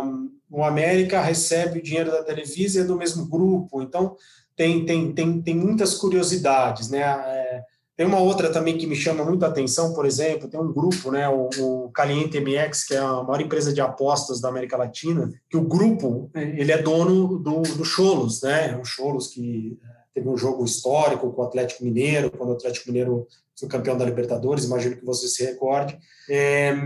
a, 0.00 0.12
o 0.50 0.64
América 0.64 1.20
recebe 1.20 1.78
o 1.78 1.82
dinheiro 1.82 2.10
da 2.10 2.24
Televisa 2.24 2.78
e 2.78 2.82
é 2.82 2.86
do 2.86 2.96
mesmo 2.96 3.26
grupo, 3.26 3.82
então 3.82 4.16
tem, 4.56 4.84
tem, 4.84 5.12
tem, 5.12 5.40
tem 5.40 5.54
muitas 5.54 5.94
curiosidades, 5.94 6.90
né? 6.90 7.00
É, 7.00 7.62
tem 7.98 8.06
uma 8.06 8.20
outra 8.20 8.48
também 8.48 8.78
que 8.78 8.86
me 8.86 8.94
chama 8.94 9.24
muito 9.24 9.44
a 9.44 9.48
atenção, 9.48 9.92
por 9.92 10.06
exemplo, 10.06 10.48
tem 10.48 10.60
um 10.60 10.72
grupo, 10.72 11.10
né, 11.10 11.28
o, 11.28 11.48
o 11.58 11.90
Caliente 11.90 12.38
MX, 12.38 12.84
que 12.84 12.94
é 12.94 12.98
a 12.98 13.24
maior 13.24 13.40
empresa 13.40 13.72
de 13.72 13.80
apostas 13.80 14.40
da 14.40 14.48
América 14.48 14.76
Latina, 14.76 15.28
que 15.50 15.56
o 15.56 15.62
grupo, 15.62 16.30
ele 16.32 16.70
é 16.70 16.80
dono 16.80 17.40
do, 17.40 17.62
do 17.62 17.84
Cholos, 17.84 18.40
né, 18.40 18.78
o 18.80 18.84
Cholos 18.84 19.26
que 19.26 19.76
é, 19.82 19.88
teve 20.14 20.28
um 20.28 20.36
jogo 20.36 20.64
histórico 20.64 21.32
com 21.32 21.42
o 21.42 21.44
Atlético 21.44 21.82
Mineiro, 21.82 22.30
quando 22.30 22.50
o 22.50 22.52
Atlético 22.52 22.86
Mineiro 22.86 23.26
foi 23.58 23.68
campeão 23.68 23.98
da 23.98 24.04
Libertadores, 24.04 24.64
imagino 24.64 24.96
que 24.96 25.04
você 25.04 25.26
se 25.26 25.44
recorde, 25.44 25.98
é, 26.30 26.76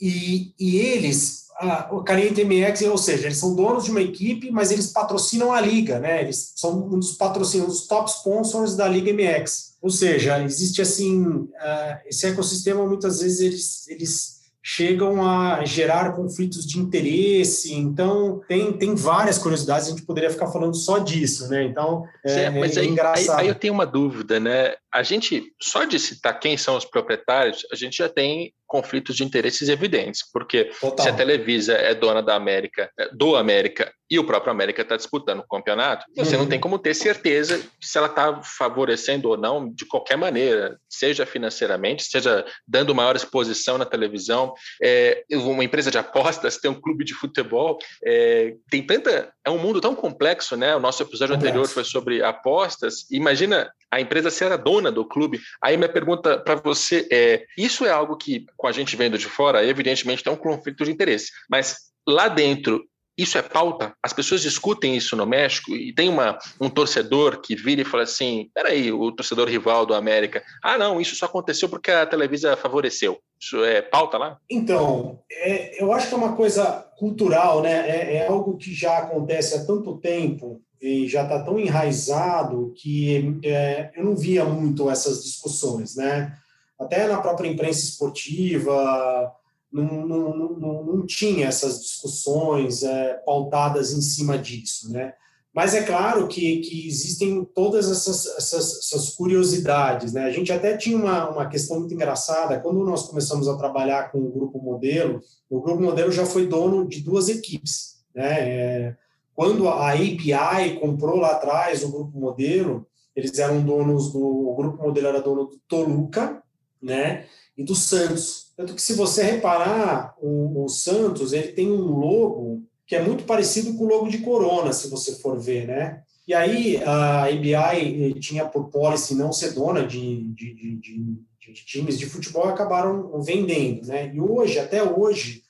e, 0.00 0.54
e 0.58 0.76
eles 0.78 1.46
o 1.90 2.02
Caliente 2.02 2.44
MX, 2.44 2.82
ou 2.82 2.98
seja, 2.98 3.26
eles 3.26 3.38
são 3.38 3.54
donos 3.54 3.84
de 3.84 3.90
uma 3.90 4.00
equipe, 4.00 4.50
mas 4.50 4.70
eles 4.70 4.88
patrocinam 4.88 5.52
a 5.52 5.60
liga, 5.60 5.98
né? 5.98 6.22
Eles 6.22 6.52
são 6.54 6.86
um 6.86 7.00
dos 7.00 7.16
patrocínios, 7.16 7.68
dos 7.68 7.86
top 7.88 8.08
sponsors 8.08 8.76
da 8.76 8.86
Liga 8.86 9.12
MX. 9.12 9.67
Ou 9.80 9.90
seja, 9.90 10.42
existe 10.42 10.82
assim, 10.82 11.24
uh, 11.24 11.98
esse 12.06 12.26
ecossistema 12.26 12.86
muitas 12.86 13.20
vezes 13.20 13.40
eles, 13.40 13.88
eles 13.88 14.38
chegam 14.70 15.26
a 15.26 15.64
gerar 15.64 16.12
conflitos 16.12 16.66
de 16.66 16.78
interesse. 16.78 17.72
Então, 17.72 18.42
tem, 18.46 18.72
tem 18.72 18.94
várias 18.94 19.38
curiosidades, 19.38 19.86
a 19.86 19.90
gente 19.90 20.02
poderia 20.02 20.30
ficar 20.30 20.48
falando 20.48 20.74
só 20.74 20.98
disso, 20.98 21.48
né? 21.48 21.64
Então, 21.64 22.04
é, 22.24 22.42
é, 22.42 22.50
mas 22.50 22.76
é 22.76 22.80
aí, 22.80 22.88
engraçado. 22.88 23.38
Aí, 23.38 23.44
aí, 23.44 23.48
eu 23.48 23.54
tenho 23.54 23.72
uma 23.72 23.86
dúvida, 23.86 24.38
né? 24.38 24.74
A 24.92 25.02
gente, 25.02 25.52
só 25.60 25.84
de 25.84 25.98
citar 25.98 26.38
quem 26.38 26.56
são 26.56 26.76
os 26.76 26.84
proprietários, 26.84 27.66
a 27.72 27.76
gente 27.76 27.98
já 27.98 28.08
tem 28.08 28.52
conflitos 28.68 29.16
de 29.16 29.24
interesses 29.24 29.68
evidentes, 29.68 30.22
porque 30.30 30.66
Total. 30.78 31.04
se 31.04 31.10
a 31.10 31.14
Televisa 31.14 31.72
é 31.72 31.94
dona 31.94 32.22
da 32.22 32.34
América, 32.34 32.90
é, 32.98 33.08
do 33.08 33.34
América, 33.34 33.90
e 34.10 34.18
o 34.18 34.24
próprio 34.24 34.52
América 34.52 34.82
está 34.82 34.96
disputando 34.96 35.40
o 35.40 35.48
campeonato, 35.48 36.04
você 36.16 36.34
uhum. 36.34 36.42
não 36.42 36.48
tem 36.48 36.60
como 36.60 36.78
ter 36.78 36.94
certeza 36.94 37.60
se 37.80 37.96
ela 37.96 38.06
está 38.06 38.42
favorecendo 38.42 39.28
ou 39.28 39.36
não 39.36 39.70
de 39.70 39.84
qualquer 39.86 40.16
maneira, 40.16 40.78
seja 40.88 41.26
financeiramente, 41.26 42.04
seja 42.04 42.44
dando 42.66 42.94
maior 42.94 43.16
exposição 43.16 43.76
na 43.76 43.84
televisão. 43.84 44.54
É, 44.82 45.24
uma 45.32 45.64
empresa 45.64 45.90
de 45.90 45.98
apostas 45.98 46.58
tem 46.58 46.70
um 46.70 46.80
clube 46.80 47.04
de 47.04 47.14
futebol, 47.14 47.78
é, 48.04 48.54
tem 48.70 48.86
tanta. 48.86 49.32
É 49.44 49.50
um 49.50 49.58
mundo 49.58 49.80
tão 49.80 49.94
complexo, 49.94 50.56
né? 50.56 50.74
O 50.74 50.80
nosso 50.80 51.02
episódio 51.02 51.34
complexo. 51.34 51.58
anterior 51.58 51.68
foi 51.68 51.84
sobre 51.84 52.22
apostas. 52.22 53.06
Imagina 53.10 53.70
a 53.90 54.00
empresa 54.00 54.30
ser 54.30 54.52
a 54.52 54.56
dona 54.56 54.77
do 54.80 55.04
clube. 55.04 55.40
Aí 55.62 55.76
minha 55.76 55.88
pergunta 55.88 56.38
para 56.38 56.54
você 56.54 57.06
é: 57.10 57.44
isso 57.56 57.84
é 57.84 57.90
algo 57.90 58.16
que, 58.16 58.46
com 58.56 58.66
a 58.66 58.72
gente 58.72 58.96
vendo 58.96 59.18
de 59.18 59.26
fora, 59.26 59.64
evidentemente 59.64 60.22
tem 60.22 60.32
um 60.32 60.36
conflito 60.36 60.84
de 60.84 60.90
interesse, 60.90 61.30
mas 61.50 61.76
lá 62.06 62.28
dentro 62.28 62.84
isso 63.18 63.36
é 63.36 63.42
pauta? 63.42 63.92
As 64.00 64.12
pessoas 64.12 64.40
discutem 64.40 64.96
isso 64.96 65.16
no 65.16 65.26
México 65.26 65.74
e 65.74 65.92
tem 65.92 66.08
uma, 66.08 66.38
um 66.60 66.70
torcedor 66.70 67.40
que 67.40 67.56
vira 67.56 67.82
e 67.82 67.84
fala 67.84 68.04
assim: 68.04 68.48
peraí, 68.54 68.92
o 68.92 69.10
torcedor 69.10 69.48
rival 69.48 69.84
do 69.84 69.92
América, 69.92 70.44
ah, 70.62 70.78
não, 70.78 71.00
isso 71.00 71.16
só 71.16 71.26
aconteceu 71.26 71.68
porque 71.68 71.90
a 71.90 72.06
Televisa 72.06 72.56
favoreceu. 72.56 73.18
Isso 73.40 73.64
é 73.64 73.82
pauta 73.82 74.16
lá? 74.16 74.38
Então, 74.48 75.20
é, 75.30 75.82
eu 75.82 75.92
acho 75.92 76.08
que 76.08 76.14
é 76.14 76.16
uma 76.16 76.36
coisa 76.36 76.88
cultural, 76.96 77.60
né? 77.60 77.88
É, 77.88 78.16
é 78.18 78.28
algo 78.28 78.56
que 78.56 78.72
já 78.72 78.98
acontece 78.98 79.56
há 79.56 79.66
tanto 79.66 79.98
tempo 79.98 80.62
e 80.80 81.08
já 81.08 81.22
está 81.22 81.42
tão 81.42 81.58
enraizado 81.58 82.72
que 82.76 83.38
é, 83.44 83.90
eu 83.96 84.04
não 84.04 84.16
via 84.16 84.44
muito 84.44 84.88
essas 84.90 85.22
discussões, 85.24 85.96
né? 85.96 86.36
Até 86.78 87.06
na 87.08 87.20
própria 87.20 87.48
imprensa 87.48 87.80
esportiva 87.80 89.32
não, 89.72 90.06
não, 90.06 90.56
não, 90.56 90.84
não 90.84 91.06
tinha 91.06 91.48
essas 91.48 91.80
discussões 91.80 92.82
é, 92.82 93.14
pautadas 93.26 93.92
em 93.92 94.00
cima 94.00 94.38
disso, 94.38 94.92
né? 94.92 95.14
Mas 95.52 95.74
é 95.74 95.82
claro 95.82 96.28
que, 96.28 96.58
que 96.58 96.86
existem 96.86 97.44
todas 97.44 97.90
essas, 97.90 98.26
essas, 98.36 98.78
essas, 98.78 99.10
curiosidades, 99.10 100.12
né? 100.12 100.24
A 100.24 100.30
gente 100.30 100.52
até 100.52 100.76
tinha 100.76 100.96
uma, 100.96 101.30
uma 101.30 101.48
questão 101.48 101.80
muito 101.80 101.92
engraçada, 101.92 102.60
quando 102.60 102.84
nós 102.84 103.08
começamos 103.08 103.48
a 103.48 103.56
trabalhar 103.56 104.12
com 104.12 104.18
o 104.18 104.30
Grupo 104.30 104.60
Modelo, 104.60 105.20
o 105.50 105.60
Grupo 105.60 105.82
Modelo 105.82 106.12
já 106.12 106.24
foi 106.24 106.46
dono 106.46 106.86
de 106.86 107.00
duas 107.00 107.28
equipes, 107.28 107.96
né? 108.14 108.48
É, 108.48 108.96
quando 109.38 109.68
a 109.68 109.92
API 109.92 110.80
comprou 110.80 111.18
lá 111.18 111.30
atrás 111.30 111.84
o 111.84 111.92
Grupo 111.92 112.18
Modelo, 112.18 112.88
eles 113.14 113.38
eram 113.38 113.62
donos 113.62 114.12
do. 114.12 114.18
O 114.20 114.56
Grupo 114.56 114.82
Modelo 114.82 115.06
era 115.06 115.22
dono 115.22 115.44
do 115.44 115.60
Toluca, 115.68 116.42
né? 116.82 117.24
E 117.56 117.62
do 117.62 117.72
Santos. 117.72 118.52
Tanto 118.56 118.74
que, 118.74 118.82
se 118.82 118.94
você 118.94 119.22
reparar, 119.22 120.16
o, 120.20 120.64
o 120.64 120.68
Santos 120.68 121.32
ele 121.32 121.52
tem 121.52 121.70
um 121.70 121.82
logo 121.82 122.64
que 122.84 122.96
é 122.96 123.00
muito 123.00 123.22
parecido 123.22 123.74
com 123.74 123.84
o 123.84 123.88
logo 123.88 124.08
de 124.08 124.18
Corona, 124.18 124.72
se 124.72 124.90
você 124.90 125.14
for 125.20 125.38
ver, 125.38 125.68
né? 125.68 126.02
E 126.26 126.34
aí 126.34 126.82
a 126.82 127.26
ABI 127.26 127.54
eh, 127.54 128.18
tinha 128.18 128.44
por 128.44 128.70
policy 128.70 129.14
não 129.14 129.32
ser 129.32 129.52
dona 129.52 129.86
de, 129.86 130.32
de, 130.34 130.52
de, 130.52 130.76
de, 130.80 131.64
times 131.64 131.96
de 131.96 132.06
futebol, 132.06 132.48
acabaram 132.48 133.22
vendendo, 133.22 133.86
né? 133.86 134.12
E 134.12 134.20
hoje, 134.20 134.58
até 134.58 134.82
hoje, 134.82 135.44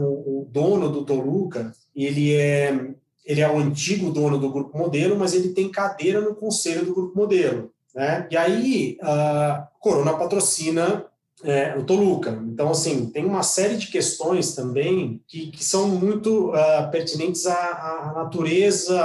o, 0.00 0.40
o, 0.40 0.48
dono 0.50 0.88
do 0.88 1.04
Toluca, 1.04 1.70
ele 1.94 2.32
é 2.32 2.94
ele 3.26 3.40
é 3.40 3.50
o 3.50 3.58
antigo 3.58 4.10
dono 4.10 4.38
do 4.38 4.50
Grupo 4.50 4.78
Modelo, 4.78 5.18
mas 5.18 5.34
ele 5.34 5.48
tem 5.48 5.68
cadeira 5.68 6.20
no 6.20 6.34
conselho 6.34 6.86
do 6.86 6.94
Grupo 6.94 7.18
Modelo. 7.18 7.70
Né? 7.94 8.28
E 8.30 8.36
aí, 8.36 8.96
a 9.02 9.66
Corona 9.80 10.14
patrocina 10.14 11.04
é, 11.42 11.76
o 11.76 11.84
Toluca. 11.84 12.30
Então, 12.46 12.70
assim, 12.70 13.06
tem 13.06 13.24
uma 13.24 13.42
série 13.42 13.76
de 13.76 13.88
questões 13.88 14.54
também 14.54 15.20
que, 15.26 15.50
que 15.50 15.64
são 15.64 15.88
muito 15.88 16.50
uh, 16.50 16.90
pertinentes 16.90 17.46
à, 17.46 17.54
à, 17.54 18.12
natureza, 18.14 18.98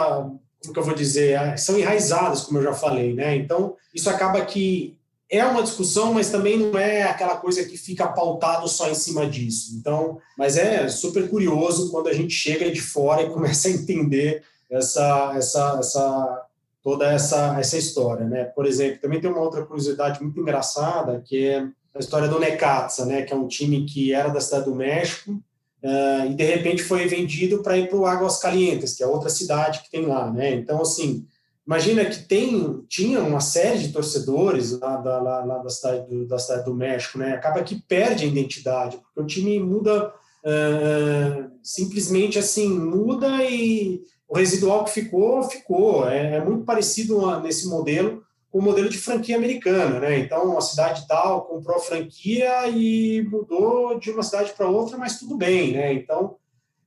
como 0.62 0.74
que 0.74 0.80
eu 0.80 0.84
vou 0.84 0.94
dizer, 0.94 1.58
são 1.58 1.78
enraizadas, 1.78 2.44
como 2.44 2.60
eu 2.60 2.64
já 2.64 2.74
falei, 2.74 3.14
né? 3.14 3.36
Então, 3.36 3.76
isso 3.94 4.10
acaba 4.10 4.46
que 4.46 4.98
é 5.32 5.46
uma 5.46 5.64
discussão, 5.64 6.14
mas 6.14 6.30
também 6.30 6.60
não 6.60 6.78
é 6.78 7.04
aquela 7.04 7.38
coisa 7.38 7.64
que 7.64 7.78
fica 7.78 8.06
pautado 8.06 8.68
só 8.68 8.90
em 8.90 8.94
cima 8.94 9.26
disso. 9.26 9.74
Então, 9.80 10.20
mas 10.38 10.58
é 10.58 10.90
super 10.90 11.30
curioso 11.30 11.90
quando 11.90 12.10
a 12.10 12.14
gente 12.14 12.34
chega 12.34 12.70
de 12.70 12.82
fora 12.82 13.24
e 13.24 13.30
começa 13.32 13.70
a 13.70 13.72
entender 13.72 14.44
essa, 14.70 15.34
essa, 15.36 15.78
essa 15.80 16.46
toda 16.84 17.10
essa, 17.10 17.58
essa 17.58 17.78
história, 17.78 18.26
né? 18.26 18.44
Por 18.44 18.66
exemplo, 18.66 19.00
também 19.00 19.22
tem 19.22 19.30
uma 19.30 19.42
outra 19.42 19.66
curiosidade 19.66 20.22
muito 20.22 20.40
engraçada 20.40 21.24
que 21.26 21.48
é 21.48 21.66
a 21.96 22.00
história 22.00 22.28
do 22.28 22.40
Necaxa, 22.40 23.06
né? 23.06 23.22
Que 23.22 23.32
é 23.32 23.36
um 23.36 23.48
time 23.48 23.86
que 23.86 24.14
era 24.14 24.28
da 24.28 24.42
cidade 24.42 24.66
do 24.66 24.76
México 24.76 25.32
uh, 25.32 26.30
e 26.30 26.34
de 26.34 26.44
repente 26.44 26.84
foi 26.84 27.08
vendido 27.08 27.64
para 27.64 27.78
ir 27.78 27.88
para 27.88 27.98
o 27.98 28.06
Águas 28.06 28.38
Calientes, 28.38 28.96
que 28.96 29.04
é 29.04 29.08
outra 29.08 29.30
cidade 29.30 29.82
que 29.82 29.92
tem 29.92 30.06
lá, 30.06 30.30
né? 30.30 30.54
Então, 30.56 30.82
assim, 30.82 31.26
Imagina 31.66 32.06
que 32.06 32.24
tem, 32.24 32.84
tinha 32.90 33.22
uma 33.22 33.40
série 33.40 33.80
de 33.80 33.94
torcedores 33.94 34.80
lá 34.80 34.98
da, 34.98 35.22
lá, 35.22 35.46
lá 35.46 35.58
da, 35.60 35.70
cidade 35.70 36.08
do, 36.10 36.28
da 36.28 36.40
cidade 36.40 36.66
do 36.66 36.74
México, 36.74 37.18
né? 37.18 37.34
Acaba 37.34 37.64
que 37.64 37.82
perde 37.88 38.26
a 38.26 38.28
identidade, 38.28 38.98
porque 38.98 39.22
o 39.22 39.26
time 39.26 39.60
muda 39.60 40.08
uh, 40.08 41.52
simplesmente 41.64 42.40
assim, 42.40 42.68
muda 42.68 43.44
e 43.44 44.02
o 44.28 44.36
residual 44.36 44.86
que 44.86 44.92
ficou, 44.92 45.44
ficou. 45.44 46.10
É, 46.10 46.38
é 46.38 46.44
muito 46.44 46.66
parecido 46.66 47.40
nesse 47.42 47.68
modelo 47.68 48.24
com 48.52 48.60
o 48.60 48.62
modelo 48.62 48.90
de 48.90 48.98
franquia 48.98 49.38
americana, 49.38 50.00
né? 50.00 50.20
Então, 50.20 50.58
a 50.58 50.62
cidade 50.62 51.08
tal 51.08 51.46
comprou 51.46 51.78
a 51.78 51.82
franquia 51.82 52.68
e 52.68 53.26
mudou 53.30 53.98
de 53.98 54.12
uma 54.12 54.24
cidade 54.24 54.52
para 54.52 54.68
outra, 54.68 54.98
mas 54.98 55.18
tudo 55.18 55.38
bem, 55.38 55.72
né? 55.72 55.94
Então, 55.94 56.36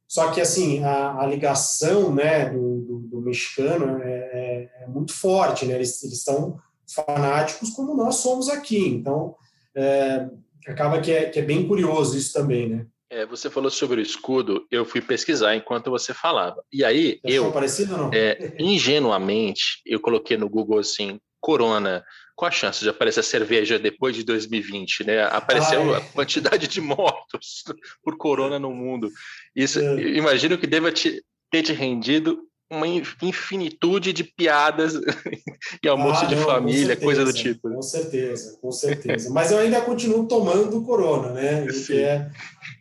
só 0.07 0.31
que, 0.31 0.41
assim, 0.41 0.85
a, 0.85 1.19
a 1.21 1.27
ligação 1.27 2.15
né, 2.15 2.51
do, 2.51 2.81
do, 2.83 2.99
do 2.99 3.21
mexicano 3.23 3.99
é, 4.03 4.34
é, 4.65 4.85
é, 4.85 4.87
muito 4.87 5.13
forte, 5.13 5.67
né? 5.67 5.75
Eles, 5.75 6.03
eles 6.03 6.23
são 6.23 6.59
fanáticos 6.87 7.71
como 7.71 7.95
nós 7.95 8.17
somos 8.17 8.49
aqui. 8.49 8.87
Então, 8.89 9.35
é, 9.75 10.29
acaba 10.67 11.01
que 11.01 11.13
é, 11.13 11.29
que 11.29 11.39
é 11.39 11.43
bem 11.43 11.67
curioso 11.67 12.17
isso 12.17 12.33
também, 12.33 12.69
né? 12.69 12.87
É, 13.11 13.25
você 13.25 13.49
falou 13.49 13.71
sobre 13.71 14.01
o 14.01 14.03
escudo, 14.03 14.67
eu 14.71 14.85
fui 14.85 15.01
pesquisar 15.01 15.55
enquanto 15.55 15.91
você 15.91 16.13
falava. 16.13 16.65
E 16.73 16.85
aí, 16.85 17.21
eu, 17.23 17.53
parecido, 17.53 17.97
não? 17.97 18.11
É, 18.13 18.55
ingenuamente, 18.59 19.81
eu 19.87 20.01
coloquei 20.01 20.37
no 20.37 20.49
Google 20.49 20.81
assim, 20.81 21.21
Corona, 21.41 22.05
qual 22.35 22.49
a 22.49 22.53
chance 22.53 22.81
de 22.81 22.89
aparecer 22.89 23.21
a 23.21 23.23
cerveja 23.23 23.79
depois 23.79 24.17
de 24.17 24.25
2020, 24.25 25.05
né? 25.05 25.23
Apareceu 25.25 25.95
a 25.95 26.01
quantidade 26.01 26.67
de 26.67 26.81
mortos 26.81 27.63
por 28.03 28.17
corona 28.17 28.59
no 28.59 28.71
mundo. 28.71 29.11
Isso, 29.55 29.79
é. 29.79 30.01
imagino 30.17 30.59
que 30.59 30.67
deva 30.67 30.91
te, 30.91 31.23
ter 31.51 31.63
te 31.63 31.73
rendido 31.73 32.41
uma 32.75 32.87
infinitude 33.23 34.13
de 34.13 34.25
piadas 34.25 34.95
e 35.83 35.89
almoço 35.89 36.25
ah, 36.25 36.29
de 36.29 36.37
família, 36.37 36.87
certeza, 36.89 37.05
coisa 37.05 37.25
do 37.25 37.33
tipo. 37.33 37.71
Com 37.71 37.83
certeza, 37.83 38.59
com 38.61 38.73
certeza. 38.73 39.31
mas 39.31 39.51
eu 39.51 39.59
ainda 39.59 39.81
continuo 39.81 40.27
tomando 40.27 40.83
corona, 40.83 41.33
né? 41.33 41.69
Sim. 41.71 41.99
É, 41.99 42.31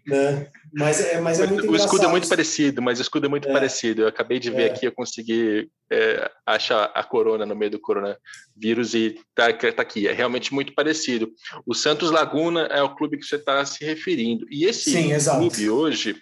né? 0.06 0.48
Mas 0.76 1.00
é, 1.00 1.22
mas 1.22 1.40
é 1.40 1.46
muito 1.46 1.70
O 1.70 1.76
escudo 1.76 2.06
é 2.06 2.08
muito 2.08 2.28
parecido, 2.28 2.82
mas 2.82 2.98
o 2.98 3.02
escudo 3.04 3.28
é 3.28 3.30
muito 3.30 3.48
é. 3.48 3.52
parecido. 3.52 4.02
Eu 4.02 4.08
acabei 4.08 4.40
de 4.40 4.50
ver 4.50 4.64
é. 4.64 4.66
aqui, 4.72 4.88
eu 4.88 4.92
consegui 4.92 5.70
é, 5.92 6.32
achar 6.46 6.86
a 6.96 7.04
corona 7.04 7.46
no 7.46 7.56
meio 7.56 7.72
do 7.72 7.80
coronavírus 7.80 8.96
e 8.96 9.20
tá, 9.36 9.54
tá 9.54 9.82
aqui. 9.82 10.08
É 10.08 10.12
realmente 10.12 10.54
muito 10.54 10.74
parecido. 10.74 11.32
O 11.66 11.76
Santos 11.76 12.10
Laguna 12.10 12.64
é 12.72 12.82
o 12.82 12.96
clube 12.96 13.18
que 13.18 13.26
você 13.26 13.36
está 13.36 13.64
se 13.66 13.86
referindo. 13.86 14.48
E 14.50 14.66
esse 14.66 14.92
Sim, 14.92 15.12
clube 15.38 15.70
hoje, 15.70 16.16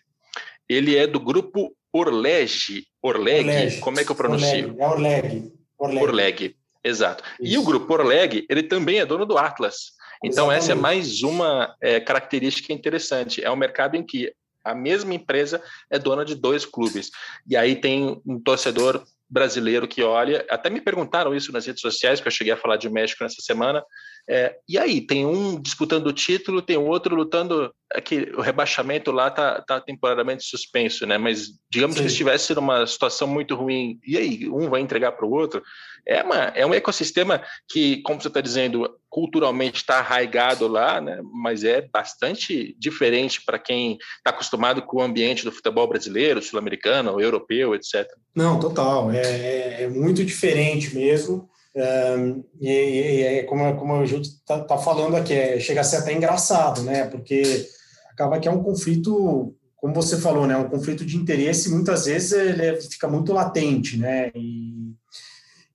ele 0.68 0.98
é 0.98 1.08
do 1.08 1.20
grupo 1.20 1.74
Orleg. 1.94 2.86
Orleg, 3.02 3.80
como 3.80 4.00
é 4.00 4.06
que 4.06 4.12
eu 4.12 4.16
pronuncio? 4.16 4.76
É 4.80 4.88
Orleg. 4.88 5.52
Orleg, 5.78 6.04
Orleg 6.04 6.56
exato. 6.84 7.24
Isso. 7.40 7.54
E 7.54 7.58
o 7.58 7.64
grupo 7.64 7.94
Orleg, 7.94 8.46
ele 8.50 8.64
também 8.64 9.00
é 9.00 9.06
dono 9.06 9.26
do 9.26 9.38
Atlas. 9.38 9.94
Então, 10.24 10.52
Exatamente. 10.52 10.58
essa 10.58 10.72
é 10.72 10.76
mais 10.76 11.24
uma 11.24 11.76
é, 11.82 12.00
característica 12.00 12.72
interessante. 12.72 13.44
É 13.44 13.50
um 13.50 13.56
mercado 13.56 13.96
em 13.96 14.04
que 14.04 14.32
a 14.64 14.76
mesma 14.76 15.14
empresa 15.14 15.62
é 15.90 15.98
dona 15.98 16.24
de 16.24 16.36
dois 16.36 16.66
clubes. 16.66 17.10
E 17.48 17.58
aí 17.58 17.76
tem 17.76 18.22
um 18.26 18.40
torcedor 18.40 19.04
brasileiro 19.28 19.88
que 19.88 20.04
olha, 20.04 20.46
até 20.50 20.70
me 20.70 20.82
perguntaram 20.82 21.34
isso 21.34 21.52
nas 21.52 21.66
redes 21.66 21.82
sociais, 21.82 22.20
que 22.20 22.28
eu 22.28 22.32
cheguei 22.32 22.54
a 22.54 22.58
falar 22.58 22.78
de 22.78 22.90
México 22.90 23.24
nessa 23.24 23.42
semana. 23.42 23.84
É, 24.30 24.56
e 24.68 24.78
aí, 24.78 25.02
tem 25.02 25.26
um 25.26 25.60
disputando 25.60 26.08
o 26.08 26.14
título, 26.14 26.62
tem 26.62 26.78
outro 26.78 27.16
lutando. 27.16 27.72
Aqui, 27.94 28.32
o 28.38 28.42
rebaixamento 28.42 29.12
lá 29.12 29.28
está 29.28 29.62
tá 29.62 29.82
temporariamente 29.82 30.46
suspenso, 30.46 31.06
né? 31.06 31.18
Mas 31.18 31.50
digamos 31.70 31.98
Sim. 31.98 32.04
que 32.04 32.08
estivesse 32.08 32.56
numa 32.56 32.88
situação 32.88 33.28
muito 33.28 33.54
ruim, 33.56 34.00
e 34.08 34.18
aí, 34.18 34.50
um 34.50 34.70
vai 34.70 34.80
entregar 34.80 35.12
para 35.12 35.26
o 35.26 35.32
outro. 35.32 35.62
É, 36.08 36.24
uma, 36.24 36.36
é 36.56 36.66
um 36.66 36.74
ecossistema 36.74 37.44
que, 37.70 38.02
como 38.02 38.22
você 38.22 38.28
está 38.28 38.42
dizendo, 38.42 38.90
culturalmente 39.10 39.78
está 39.78 40.00
arraigado 40.00 40.68
lá, 40.68 41.02
né? 41.02 41.20
mas 41.34 41.64
é 41.64 41.82
bastante 41.82 42.76
diferente 42.80 43.44
para 43.46 43.60
quem 43.60 43.98
está 44.18 44.30
acostumado 44.30 44.82
com 44.82 44.98
o 44.98 45.02
ambiente 45.02 45.44
do 45.44 45.52
futebol 45.52 45.88
brasileiro, 45.88 46.42
sul-americano, 46.42 47.20
europeu, 47.20 47.76
etc. 47.76 48.08
Não, 48.34 48.58
total. 48.60 49.12
É, 49.12 49.22
é, 49.22 49.84
é 49.84 49.88
muito 49.90 50.24
diferente 50.24 50.96
mesmo. 50.96 51.51
Um, 51.74 52.44
e, 52.60 52.70
e, 52.70 53.44
como, 53.44 53.76
como 53.78 53.96
a 53.96 54.06
gente 54.06 54.28
está 54.28 54.60
tá 54.60 54.78
falando 54.78 55.16
aqui, 55.16 55.34
é, 55.34 55.60
chega 55.60 55.82
a 55.82 55.84
ser 55.84 55.98
até 55.98 56.14
engraçado, 56.14 56.82
né? 56.84 57.08
Porque 57.08 57.68
acaba 58.12 58.40
que 58.40 58.48
é 58.48 58.52
um 58.52 58.62
conflito, 58.62 59.56
como 59.78 59.94
você 59.94 60.20
falou, 60.20 60.46
né? 60.46 60.58
Um 60.58 60.70
conflito 60.70 61.06
de 61.06 61.16
interesse, 61.16 61.72
muitas 61.72 62.06
vezes 62.06 62.34
ele 62.34 62.66
é, 62.66 62.82
fica 62.82 63.08
muito 63.08 63.32
latente, 63.32 63.98
né? 63.98 64.32
E, 64.36 64.94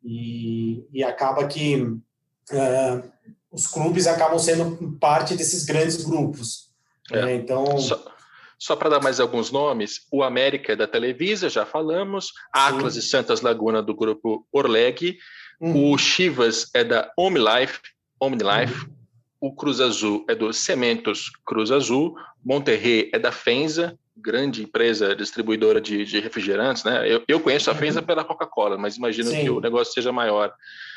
e, 0.05 0.87
e 0.93 1.03
acaba 1.03 1.47
que 1.47 1.81
uh, 1.81 3.03
os 3.51 3.67
clubes 3.67 4.07
acabam 4.07 4.39
sendo 4.39 4.99
parte 5.01 5.35
desses 5.35 5.65
grandes 5.65 6.05
grupos. 6.05 6.71
É. 7.11 7.25
Né? 7.25 7.35
Então. 7.37 7.79
Só, 7.79 8.05
só 8.59 8.77
para 8.77 8.91
dar 8.91 9.03
mais 9.03 9.21
alguns 9.21 9.51
nomes, 9.51 10.07
o 10.11 10.23
América 10.23 10.73
é 10.73 10.77
da 10.77 10.87
Televisa, 10.87 11.49
já 11.49 11.67
falamos, 11.67 12.33
Atlas 12.53 12.95
Sim. 12.95 13.01
e 13.01 13.03
Santas 13.03 13.41
Laguna 13.41 13.83
do 13.83 13.95
grupo 13.95 14.47
Orleg, 14.51 15.19
uhum. 15.61 15.93
o 15.93 15.99
Chivas 15.99 16.71
é 16.75 16.85
da 16.85 17.11
OmniLife, 17.17 17.81
OmniLife, 18.21 18.85
uhum. 18.85 18.93
o 19.41 19.55
Cruz 19.55 19.81
Azul 19.81 20.25
é 20.29 20.35
do 20.35 20.53
Cementos 20.53 21.31
Cruz 21.45 21.71
Azul, 21.71 22.17
Monterrey 22.45 23.11
é 23.13 23.19
da 23.19 23.33
Fenza, 23.33 23.99
grande 24.17 24.63
empresa 24.63 25.15
distribuidora 25.15 25.81
de, 25.81 26.05
de 26.05 26.21
refrigerantes, 26.21 26.83
né? 26.85 27.03
Eu, 27.07 27.23
eu 27.29 27.41
conheço 27.41 27.71
a. 27.71 27.75
Fenza 27.75 28.01
pela 28.01 28.25
Coca-Cola, 28.25 28.79
mas 28.79 28.97
imagino 28.97 29.31
Sim. 29.31 29.43
que 29.43 29.51
o 29.51 29.61
negócio 29.61 29.93
seja 29.93 30.11
maior. 30.11 30.53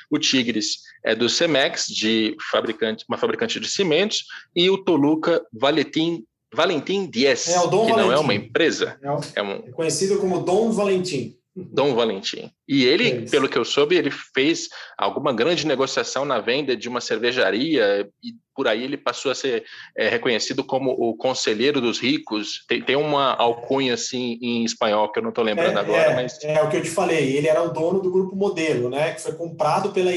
O 0.10 0.18
Tigres 0.18 0.78
é 1.04 1.14
do 1.14 1.30
Cemex, 1.30 1.86
de 1.88 2.36
fabricante, 2.50 3.06
uma 3.08 3.18
fabricante 3.18 3.60
de 3.60 3.70
cimentos, 3.70 4.26
e 4.56 4.70
o 4.70 4.78
Toluca 4.78 5.46
Valentim 5.54 6.24
Valentim 6.54 7.08
Dias, 7.08 7.48
é, 7.48 7.60
que 7.60 7.68
Valentim. 7.68 7.92
não 7.92 8.12
é 8.12 8.18
uma 8.18 8.34
empresa. 8.34 8.98
É, 9.02 9.12
o, 9.12 9.20
é, 9.36 9.44
um, 9.44 9.52
é 9.68 9.72
conhecido 9.72 10.20
como 10.20 10.40
Dom 10.40 10.72
Valentim. 10.72 11.38
Dom 11.56 11.96
Valentim. 11.96 12.52
E 12.68 12.86
ele, 12.86 13.10
é 13.10 13.22
pelo 13.22 13.50
que 13.50 13.58
eu 13.58 13.66
soube, 13.66 13.96
ele 13.96 14.12
fez 14.12 14.70
alguma 14.98 15.34
grande 15.34 15.66
negociação 15.66 16.24
na 16.24 16.40
venda 16.40 16.76
de 16.76 16.88
uma 16.88 17.02
cervejaria 17.02 18.08
e 18.24 18.34
por 18.56 18.68
aí 18.68 18.84
ele 18.84 18.98
passou 18.98 19.32
a 19.32 19.36
ser 19.36 19.64
é, 19.98 20.10
reconhecido 20.10 20.64
como 20.64 20.92
o 20.92 21.16
conselheiro 21.16 21.82
dos 21.82 22.00
ricos. 22.00 22.66
Tem, 22.68 22.82
tem, 22.82 22.96
uma 22.96 23.34
alcunha 23.34 23.94
assim 23.94 24.38
em 24.42 24.64
espanhol 24.64 25.12
que 25.12 25.20
eu 25.20 25.24
não 25.24 25.30
estou 25.30 25.44
lembrando 25.44 25.78
é, 25.78 25.82
agora, 25.82 26.12
é, 26.12 26.16
mas 26.16 26.38
é 26.44 26.62
o 26.62 26.70
que 26.70 26.78
eu 26.78 26.84
te 26.84 26.90
falei. 26.90 27.38
Ele 27.38 27.48
era 27.48 27.64
o 27.64 27.74
dono 27.74 28.02
do 28.02 28.12
grupo 28.12 28.36
Modelo, 28.36 28.90
né? 28.90 29.14
Que 29.14 29.22
foi 29.22 29.34
comprado 29.34 29.92
pela 29.92 30.12
uh, 30.12 30.16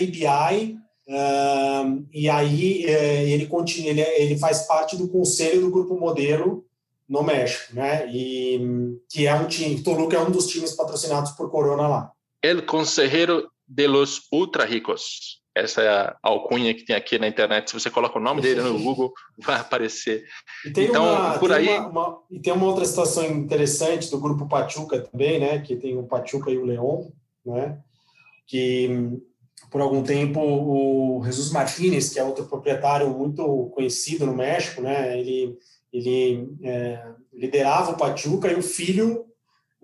e 2.12 2.28
aí 2.28 2.84
uh, 2.84 3.28
ele 3.28 3.46
continua, 3.46 3.90
ele, 3.90 4.00
ele 4.00 4.38
faz 4.38 4.66
parte 4.66 4.96
do 4.96 5.08
conselho 5.08 5.60
do 5.60 5.70
grupo 5.70 5.98
Modelo 5.98 6.64
no 7.08 7.22
México, 7.22 7.74
né? 7.74 8.06
E 8.10 8.98
que 9.08 9.26
é 9.26 9.34
um 9.34 9.46
time, 9.46 9.82
Toluca 9.82 10.16
é 10.16 10.20
um 10.20 10.30
dos 10.30 10.46
times 10.46 10.72
patrocinados 10.72 11.32
por 11.32 11.50
Corona 11.50 11.88
lá. 11.88 12.12
El 12.42 12.66
consejero 12.66 13.50
de 13.66 13.86
los 13.86 14.28
ultra 14.30 14.64
ricos. 14.64 15.40
Essa 15.54 15.82
é 15.82 15.88
a 15.88 16.16
alcunha 16.22 16.72
que 16.72 16.84
tem 16.84 16.96
aqui 16.96 17.18
na 17.18 17.28
internet. 17.28 17.70
Se 17.70 17.78
você 17.78 17.90
coloca 17.90 18.18
o 18.18 18.22
nome 18.22 18.40
dele 18.40 18.62
no 18.62 18.78
Google, 18.78 19.12
vai 19.38 19.60
aparecer. 19.60 20.24
então, 20.64 21.04
uma, 21.04 21.38
por 21.38 21.52
aí. 21.52 21.68
Uma, 21.68 21.88
uma, 21.88 22.18
e 22.30 22.40
tem 22.40 22.52
uma 22.52 22.66
outra 22.66 22.84
situação 22.86 23.24
interessante 23.26 24.10
do 24.10 24.18
grupo 24.18 24.48
Pachuca 24.48 25.00
também, 25.00 25.38
né? 25.38 25.58
Que 25.58 25.76
tem 25.76 25.98
o 25.98 26.04
Pachuca 26.04 26.50
e 26.50 26.56
o 26.56 26.64
León, 26.64 27.10
né? 27.44 27.78
Que 28.46 29.20
por 29.70 29.80
algum 29.80 30.02
tempo 30.02 30.40
o 30.40 31.22
Jesus 31.24 31.50
Martínez, 31.50 32.10
que 32.10 32.18
é 32.18 32.24
outro 32.24 32.46
proprietário 32.46 33.10
muito 33.10 33.70
conhecido 33.74 34.26
no 34.26 34.34
México, 34.34 34.80
né? 34.80 35.18
Ele 35.18 35.58
ele 35.92 36.48
é, 36.62 37.04
liderava 37.32 37.92
o 37.92 37.96
Pachuca 37.96 38.50
e 38.50 38.54
o 38.54 38.62
filho 38.62 39.26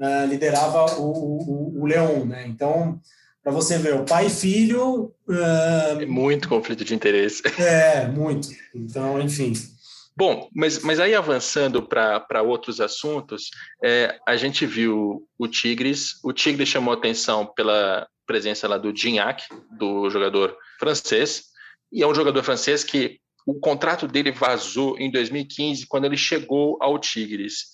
é, 0.01 0.27
liderava 0.27 0.99
o, 0.99 1.11
o, 1.11 1.83
o 1.83 1.87
Leão, 1.87 2.25
né? 2.25 2.47
Então, 2.47 3.01
para 3.43 3.53
você 3.53 3.79
ver, 3.79 3.95
o 3.95 4.05
pai 4.05 4.27
e 4.27 4.31
filho... 4.31 5.13
É, 5.29 6.03
é 6.03 6.07
muito 6.07 6.49
conflito 6.49 6.85
de 6.85 6.95
interesse. 6.95 7.43
É, 7.59 8.07
muito. 8.07 8.49
Então, 8.75 9.21
enfim... 9.21 9.53
Bom, 10.17 10.49
mas, 10.53 10.81
mas 10.81 10.99
aí 10.99 11.15
avançando 11.15 11.81
para 11.81 12.43
outros 12.43 12.81
assuntos, 12.81 13.51
é, 13.85 14.19
a 14.27 14.37
gente 14.37 14.67
viu 14.67 15.25
o 15.39 15.47
Tigres. 15.47 16.19
O 16.25 16.33
Tigres 16.33 16.69
chamou 16.69 16.93
atenção 16.93 17.47
pela 17.47 18.05
presença 18.27 18.67
lá 18.67 18.77
do 18.77 18.95
Gignac, 18.95 19.45
do 19.71 20.11
jogador 20.11 20.57
francês, 20.81 21.45
e 21.93 22.03
é 22.03 22.07
um 22.07 22.15
jogador 22.15 22.43
francês 22.43 22.83
que 22.83 23.21
o 23.49 23.59
contrato 23.59 24.07
dele 24.07 24.31
vazou 24.31 24.99
em 24.99 25.11
2015, 25.11 25.87
quando 25.87 26.05
ele 26.05 26.19
chegou 26.19 26.77
ao 26.83 26.99
Tigres. 26.99 27.69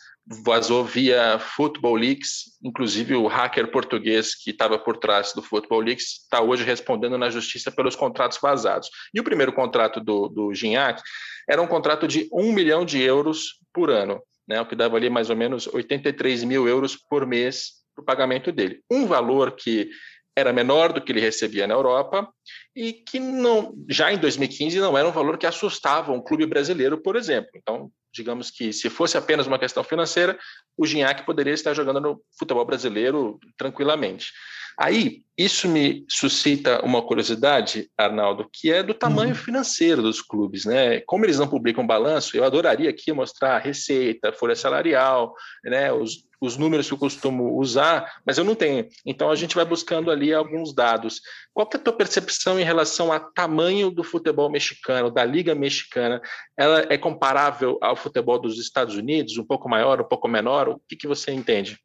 Vazou 0.44 0.84
via 0.84 1.36
Football 1.40 1.96
Leaks, 1.96 2.56
inclusive 2.62 3.16
o 3.16 3.26
hacker 3.26 3.68
português 3.72 4.36
que 4.36 4.50
estava 4.50 4.78
por 4.78 4.98
trás 4.98 5.32
do 5.34 5.42
Football 5.42 5.80
Leaks 5.80 6.22
está 6.22 6.40
hoje 6.40 6.62
respondendo 6.62 7.18
na 7.18 7.28
justiça 7.28 7.72
pelos 7.72 7.96
contratos 7.96 8.38
vazados. 8.40 8.88
E 9.12 9.18
o 9.18 9.24
primeiro 9.24 9.52
contrato 9.52 10.00
do, 10.00 10.28
do 10.28 10.54
Gignac 10.54 11.02
era 11.50 11.60
um 11.60 11.66
contrato 11.66 12.06
de 12.06 12.28
um 12.32 12.52
milhão 12.52 12.84
de 12.84 13.02
euros 13.02 13.58
por 13.72 13.90
ano, 13.90 14.22
né, 14.46 14.60
o 14.60 14.66
que 14.66 14.76
dava 14.76 14.96
ali 14.96 15.10
mais 15.10 15.28
ou 15.28 15.34
menos 15.34 15.66
83 15.66 16.44
mil 16.44 16.68
euros 16.68 16.96
por 16.96 17.26
mês 17.26 17.82
para 17.96 18.02
o 18.02 18.06
pagamento 18.06 18.52
dele. 18.52 18.80
Um 18.88 19.06
valor 19.06 19.56
que 19.56 19.90
era 20.36 20.52
menor 20.52 20.92
do 20.92 21.00
que 21.00 21.12
ele 21.12 21.20
recebia 21.20 21.66
na 21.66 21.74
Europa 21.74 22.28
e 22.74 22.92
que 22.92 23.20
não, 23.20 23.74
já 23.88 24.12
em 24.12 24.18
2015 24.18 24.78
não 24.80 24.98
era 24.98 25.08
um 25.08 25.12
valor 25.12 25.38
que 25.38 25.46
assustava 25.46 26.12
um 26.12 26.20
clube 26.20 26.46
brasileiro, 26.46 27.00
por 27.00 27.16
exemplo. 27.16 27.50
Então, 27.54 27.90
digamos 28.12 28.50
que 28.50 28.72
se 28.72 28.90
fosse 28.90 29.16
apenas 29.16 29.46
uma 29.46 29.58
questão 29.58 29.84
financeira, 29.84 30.38
o 30.76 30.86
Gignac 30.86 31.24
poderia 31.24 31.52
estar 31.52 31.74
jogando 31.74 32.00
no 32.00 32.20
futebol 32.38 32.64
brasileiro 32.64 33.38
tranquilamente. 33.56 34.32
Aí, 34.76 35.22
isso 35.38 35.68
me 35.68 36.04
suscita 36.08 36.84
uma 36.84 37.00
curiosidade, 37.00 37.88
Arnaldo, 37.96 38.48
que 38.52 38.72
é 38.72 38.82
do 38.82 38.92
tamanho 38.92 39.30
uhum. 39.30 39.36
financeiro 39.36 40.02
dos 40.02 40.20
clubes, 40.20 40.64
né? 40.64 41.00
Como 41.06 41.24
eles 41.24 41.38
não 41.38 41.46
publicam 41.46 41.86
balanço, 41.86 42.36
eu 42.36 42.44
adoraria 42.44 42.90
aqui 42.90 43.12
mostrar 43.12 43.54
a 43.54 43.60
receita, 43.60 44.32
folha 44.32 44.56
salarial, 44.56 45.32
né? 45.64 45.92
Os, 45.92 46.24
os 46.44 46.56
números 46.56 46.86
que 46.86 46.94
eu 46.94 46.98
costumo 46.98 47.58
usar, 47.58 48.20
mas 48.24 48.38
eu 48.38 48.44
não 48.44 48.54
tenho. 48.54 48.86
Então 49.04 49.30
a 49.30 49.34
gente 49.36 49.54
vai 49.54 49.64
buscando 49.64 50.10
ali 50.10 50.32
alguns 50.32 50.74
dados. 50.74 51.20
Qual 51.52 51.66
que 51.66 51.76
é 51.76 51.80
a 51.80 51.82
tua 51.82 51.92
percepção 51.92 52.58
em 52.58 52.64
relação 52.64 53.12
ao 53.12 53.32
tamanho 53.32 53.90
do 53.90 54.04
futebol 54.04 54.50
mexicano, 54.50 55.10
da 55.10 55.24
liga 55.24 55.54
mexicana? 55.54 56.20
Ela 56.56 56.86
é 56.90 56.98
comparável 56.98 57.78
ao 57.80 57.96
futebol 57.96 58.38
dos 58.38 58.58
Estados 58.58 58.96
Unidos, 58.96 59.36
um 59.38 59.44
pouco 59.44 59.68
maior, 59.68 60.00
um 60.00 60.08
pouco 60.08 60.28
menor? 60.28 60.68
O 60.68 60.80
que, 60.88 60.96
que 60.96 61.08
você 61.08 61.32
entende? 61.32 61.78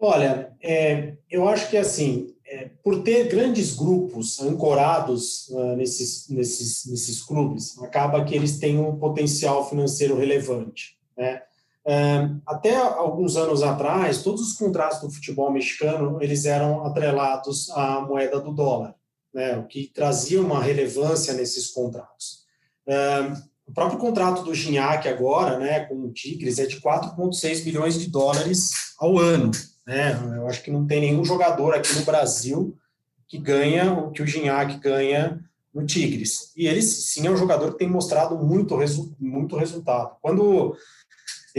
Olha, 0.00 0.52
é, 0.62 1.14
eu 1.28 1.48
acho 1.48 1.68
que 1.68 1.76
assim, 1.76 2.32
é, 2.46 2.70
por 2.84 3.02
ter 3.02 3.28
grandes 3.28 3.74
grupos 3.74 4.40
ancorados 4.40 5.48
uh, 5.48 5.74
nesses, 5.76 6.28
nesses, 6.28 6.86
nesses 6.86 7.20
clubes, 7.22 7.76
acaba 7.82 8.24
que 8.24 8.34
eles 8.34 8.58
têm 8.58 8.78
um 8.78 8.96
potencial 8.96 9.68
financeiro 9.68 10.16
relevante, 10.16 10.96
né? 11.16 11.42
Até 12.46 12.76
alguns 12.76 13.36
anos 13.36 13.62
atrás, 13.62 14.22
todos 14.22 14.42
os 14.42 14.52
contratos 14.52 15.00
do 15.00 15.10
futebol 15.10 15.50
mexicano 15.50 16.18
eles 16.20 16.44
eram 16.44 16.84
atrelados 16.84 17.70
à 17.70 18.00
moeda 18.00 18.38
do 18.40 18.52
dólar, 18.52 18.94
né, 19.32 19.56
o 19.56 19.66
que 19.66 19.90
trazia 19.94 20.40
uma 20.40 20.62
relevância 20.62 21.32
nesses 21.32 21.70
contratos. 21.70 22.44
O 23.66 23.72
próprio 23.72 23.98
contrato 23.98 24.42
do 24.42 24.54
Gignac 24.54 25.08
agora, 25.08 25.58
né, 25.58 25.80
com 25.80 25.94
o 25.96 26.12
Tigres, 26.12 26.58
é 26.58 26.66
de 26.66 26.80
4,6 26.80 27.64
milhões 27.64 27.98
de 27.98 28.10
dólares 28.10 28.70
ao 28.98 29.18
ano. 29.18 29.50
Né? 29.86 30.12
Eu 30.36 30.46
acho 30.46 30.62
que 30.62 30.70
não 30.70 30.86
tem 30.86 31.00
nenhum 31.00 31.24
jogador 31.24 31.74
aqui 31.74 31.94
no 31.94 32.04
Brasil 32.04 32.76
que 33.26 33.38
ganha 33.38 33.92
o 33.92 34.10
que 34.10 34.22
o 34.22 34.26
Gignac 34.26 34.78
ganha 34.78 35.42
no 35.74 35.84
Tigres. 35.84 36.50
E 36.56 36.66
ele, 36.66 36.80
sim, 36.80 37.26
é 37.26 37.30
um 37.30 37.36
jogador 37.36 37.72
que 37.72 37.78
tem 37.78 37.88
mostrado 37.88 38.36
muito, 38.36 38.74
muito 39.20 39.56
resultado. 39.56 40.16
Quando 40.22 40.74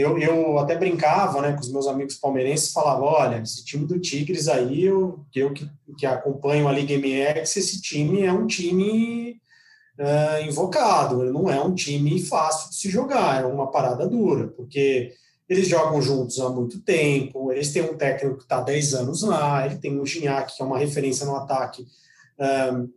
eu, 0.00 0.18
eu 0.18 0.58
até 0.58 0.76
brincava 0.76 1.40
né, 1.42 1.52
com 1.52 1.60
os 1.60 1.70
meus 1.70 1.86
amigos 1.86 2.14
palmeirenses, 2.14 2.72
falava, 2.72 3.02
olha, 3.02 3.42
esse 3.42 3.64
time 3.64 3.86
do 3.86 3.98
Tigres 3.98 4.48
aí, 4.48 4.84
eu, 4.84 5.24
eu 5.34 5.52
que, 5.52 5.68
que 5.98 6.06
acompanho 6.06 6.66
a 6.66 6.72
Liga 6.72 6.96
MX, 6.96 7.56
esse 7.56 7.80
time 7.80 8.22
é 8.22 8.32
um 8.32 8.46
time 8.46 9.40
uh, 9.98 10.48
invocado, 10.48 11.24
não 11.32 11.50
é 11.50 11.60
um 11.60 11.74
time 11.74 12.20
fácil 12.22 12.70
de 12.70 12.76
se 12.76 12.88
jogar, 12.88 13.42
é 13.42 13.46
uma 13.46 13.70
parada 13.70 14.08
dura, 14.08 14.48
porque 14.48 15.12
eles 15.48 15.68
jogam 15.68 16.00
juntos 16.00 16.38
há 16.40 16.48
muito 16.48 16.80
tempo, 16.80 17.52
eles 17.52 17.72
têm 17.72 17.82
um 17.82 17.96
técnico 17.96 18.38
que 18.38 18.44
está 18.44 18.58
há 18.58 18.62
10 18.62 18.94
anos 18.94 19.22
lá, 19.22 19.66
ele 19.66 19.78
tem 19.78 20.00
um 20.00 20.06
Gignac, 20.06 20.56
que 20.56 20.62
é 20.62 20.64
uma 20.64 20.78
referência 20.78 21.26
no 21.26 21.36
ataque, 21.36 21.86
um, 22.72 22.88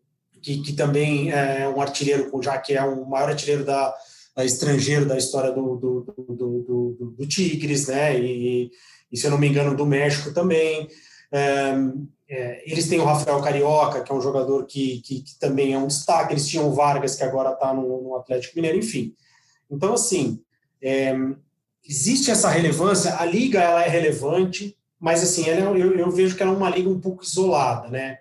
que, 0.42 0.62
que, 0.62 0.74
também 0.74 1.32
é 1.32 1.68
um 1.68 1.82
artilheiro, 1.82 2.30
já 2.42 2.58
que 2.58 2.74
é 2.74 2.84
o 2.84 3.06
maior 3.06 3.30
artilheiro 3.30 3.66
da 3.66 3.96
estrangeiro 4.41 5.06
da 5.06 5.17
história 5.17 5.52
do, 5.52 5.76
do, 5.76 6.02
do, 6.02 6.96
do, 6.98 7.13
do 7.17 7.28
Tigres, 7.28 7.88
né? 7.88 8.19
E, 8.19 8.72
e, 9.12 9.17
se 9.17 9.28
eu 9.28 9.32
não 9.32 9.38
me 9.38 9.48
engano, 9.48 9.76
do 9.76 9.86
México 9.86 10.34
também. 10.34 10.88
Um, 11.32 12.08
é, 12.28 12.63
eles 12.65 12.88
têm 12.88 13.00
o 13.00 13.06
Rafael 13.06 13.41
Carioca, 13.41 14.02
que 14.02 14.12
é 14.12 14.15
um 14.15 14.22
jogador 14.22 14.65
que, 14.65 15.02
que, 15.02 15.22
que 15.22 15.39
também 15.39 15.74
é 15.74 15.78
um 15.78 15.88
destaque. 15.88 16.34
Eles 16.34 16.48
tinham 16.48 16.67
o 16.67 16.74
Vargas, 16.74 17.15
que 17.15 17.24
agora 17.24 17.54
está 17.54 17.74
no, 17.74 18.02
no, 18.02 18.15
Atlético 18.15 18.56
Mineiro, 18.56 18.78
enfim. 18.78 19.13
Então, 19.69 19.93
assim, 19.93 20.41
é, 20.82 21.15
existe 21.88 22.32
essa 22.32 22.50
relevância, 22.50 23.17
a 23.17 23.26
liga 23.26 23.62
ela 23.62 23.84
é 23.84 23.89
relevante, 23.89 24.76
mas 25.00 25.22
assim, 25.22 25.48
ela, 25.48 25.78
é, 25.78 25.82
eu, 25.82 25.98
eu, 25.98 26.10
vejo 26.10 26.36
que 26.36 26.41
ela 26.41 26.54
é 26.54 26.56
uma 26.56 26.69
liga 26.69 26.89
um 26.89 27.00
pouco 27.00 27.24
isolada, 27.24 27.89
né? 27.89 28.17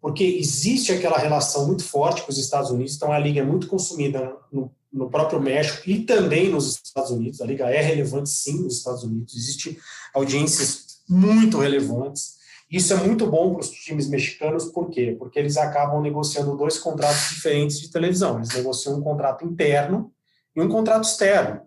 Porque 0.00 0.24
existe 0.24 0.92
aquela 0.92 1.18
relação 1.18 1.66
muito 1.66 1.84
forte 1.84 2.22
com 2.22 2.30
os 2.30 2.38
Estados 2.38 2.70
Unidos, 2.70 2.96
então 2.96 3.12
a 3.12 3.18
liga 3.18 3.40
é 3.40 3.44
muito 3.44 3.68
consumida 3.68 4.36
no, 4.52 4.72
no 4.92 5.10
próprio 5.10 5.40
México 5.40 5.88
e 5.88 6.00
também 6.04 6.50
nos 6.50 6.80
Estados 6.84 7.10
Unidos. 7.10 7.40
A 7.40 7.46
liga 7.46 7.70
é 7.70 7.80
relevante 7.80 8.28
sim 8.28 8.62
nos 8.62 8.78
Estados 8.78 9.04
Unidos, 9.04 9.34
existe 9.34 9.78
audiências 10.14 11.00
muito 11.08 11.58
relevantes. 11.58 12.38
Isso 12.70 12.92
é 12.92 12.96
muito 12.96 13.26
bom 13.26 13.52
para 13.52 13.60
os 13.60 13.70
times 13.70 14.08
mexicanos, 14.08 14.66
por 14.66 14.90
quê? 14.90 15.16
Porque 15.18 15.38
eles 15.38 15.56
acabam 15.56 16.00
negociando 16.00 16.56
dois 16.56 16.78
contratos 16.78 17.30
diferentes 17.30 17.80
de 17.80 17.90
televisão. 17.90 18.36
Eles 18.36 18.54
negociam 18.54 18.96
um 18.96 19.02
contrato 19.02 19.44
interno 19.44 20.12
e 20.54 20.60
um 20.60 20.68
contrato 20.68 21.04
externo. 21.04 21.62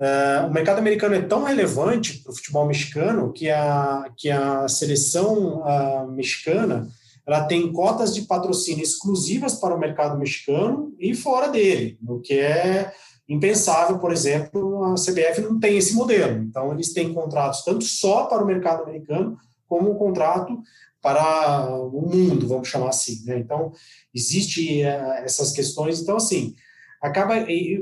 Uh, 0.00 0.46
o 0.46 0.50
mercado 0.50 0.78
americano 0.78 1.14
é 1.14 1.20
tão 1.20 1.44
relevante 1.44 2.20
para 2.20 2.32
o 2.32 2.34
futebol 2.34 2.66
mexicano 2.66 3.30
que 3.34 3.50
a, 3.50 4.10
que 4.16 4.30
a 4.30 4.66
seleção 4.66 5.60
uh, 5.60 6.10
mexicana 6.10 6.88
ela 7.30 7.44
tem 7.44 7.72
cotas 7.72 8.14
de 8.14 8.22
patrocínio 8.22 8.82
exclusivas 8.82 9.54
para 9.54 9.74
o 9.74 9.78
mercado 9.78 10.18
mexicano 10.18 10.94
e 10.98 11.14
fora 11.14 11.48
dele, 11.48 11.98
o 12.06 12.18
que 12.18 12.34
é 12.34 12.92
impensável, 13.28 13.98
por 14.00 14.12
exemplo, 14.12 14.84
a 14.84 14.94
CBF 14.94 15.40
não 15.42 15.60
tem 15.60 15.78
esse 15.78 15.94
modelo. 15.94 16.42
Então, 16.42 16.72
eles 16.72 16.92
têm 16.92 17.14
contratos 17.14 17.62
tanto 17.62 17.84
só 17.84 18.24
para 18.24 18.42
o 18.42 18.46
mercado 18.46 18.82
americano, 18.82 19.38
como 19.68 19.92
um 19.92 19.94
contrato 19.94 20.60
para 21.00 21.72
o 21.72 22.02
mundo, 22.02 22.48
vamos 22.48 22.66
chamar 22.66 22.88
assim. 22.88 23.24
Né? 23.24 23.38
Então, 23.38 23.72
existe 24.12 24.82
uh, 24.82 25.22
essas 25.24 25.52
questões. 25.52 26.00
Então, 26.00 26.16
assim, 26.16 26.56
acaba, 27.00 27.34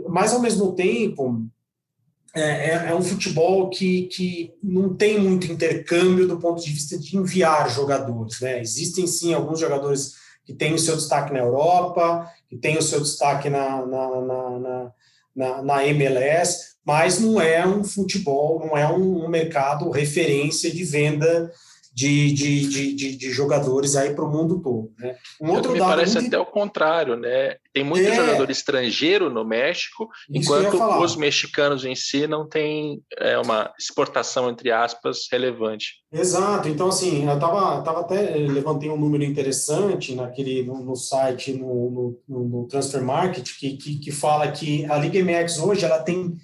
mas 0.09 0.35
ao 0.35 0.41
mesmo 0.41 0.75
tempo, 0.75 1.47
é, 2.35 2.41
é, 2.41 2.87
é, 2.88 2.95
um 2.95 3.03
futebol 3.03 3.71
que, 3.71 4.03
que 4.03 4.53
não 4.62 4.95
tem 4.95 5.19
muito 5.19 5.51
intercâmbio 5.51 6.29
do 6.29 6.38
ponto 6.38 6.62
de 6.62 6.71
vista 6.71 6.99
de 6.99 7.17
enviar 7.17 7.71
jogadores. 7.71 8.41
Né? 8.41 8.61
Existem 8.61 9.07
sim 9.07 9.33
alguns 9.33 9.59
jogadores 9.59 10.14
que 10.45 10.53
têm 10.53 10.75
o 10.75 10.79
seu 10.79 10.97
destaque 10.97 11.33
na 11.33 11.41
Europa, 11.41 12.31
que 12.49 12.57
têm 12.57 12.79
o 12.79 12.83
seu 12.83 13.01
destaque 13.01 13.49
na, 13.51 13.85
na, 13.85 14.21
na, 14.21 14.93
na, 15.35 15.62
na 15.62 15.87
MLS, 15.87 16.77
mas 16.85 17.21
não 17.21 17.41
é 17.41 17.67
um 17.67 17.85
futebol, 17.85 18.61
não 18.61 18.77
é 18.77 18.91
um, 18.91 19.25
um 19.25 19.29
mercado 19.29 19.91
referência 19.91 20.71
de 20.71 20.85
venda 20.85 21.53
de, 21.99 22.33
de, 22.33 22.69
de, 22.69 22.95
de, 22.95 23.17
de 23.17 23.31
jogadores 23.33 23.97
aí 23.97 24.15
para 24.15 24.25
o 24.25 24.31
mundo 24.31 24.61
todo. 24.61 24.93
Né? 24.97 25.17
Um 25.43 25.51
outro 25.51 25.73
me 25.73 25.81
parece 25.81 26.15
muito... 26.15 26.29
até 26.29 26.39
o 26.39 26.47
contrário, 26.47 27.17
né? 27.17 27.57
Tem 27.75 27.83
muito 27.83 28.07
é... 28.07 28.15
jogador 28.15 28.49
estrangeiro 28.53 29.29
no 29.29 29.45
México, 29.45 30.09
Isso 30.31 30.39
enquanto 30.39 30.81
os 31.03 31.17
mexicanos 31.17 31.85
em 31.85 31.97
si 31.97 32.29
não 32.29 32.49
têm 32.49 33.03
é, 33.19 33.37
uma 33.39 33.73
exportação, 33.77 34.49
entre 34.49 34.71
aspas, 34.71 35.27
relevante. 35.33 35.95
Exato. 36.13 36.69
Então, 36.69 36.87
assim, 36.87 37.29
eu 37.29 37.37
tava, 37.37 37.83
tava 37.83 38.03
até 38.03 38.37
levantei 38.37 38.89
um 38.89 38.97
número 38.97 39.25
interessante 39.25 40.15
naquele, 40.15 40.63
no, 40.63 40.81
no 40.81 40.95
site, 40.95 41.53
no, 41.53 42.17
no, 42.29 42.45
no, 42.45 42.69
Transfer 42.69 43.03
Market, 43.03 43.59
que, 43.59 43.77
que, 43.77 43.99
que 43.99 44.13
fala 44.13 44.53
que 44.53 44.85
a 44.85 44.97
Liga 44.99 45.19
MX 45.21 45.59
hoje 45.59 45.85
ela 45.85 45.99
tem 45.99 46.37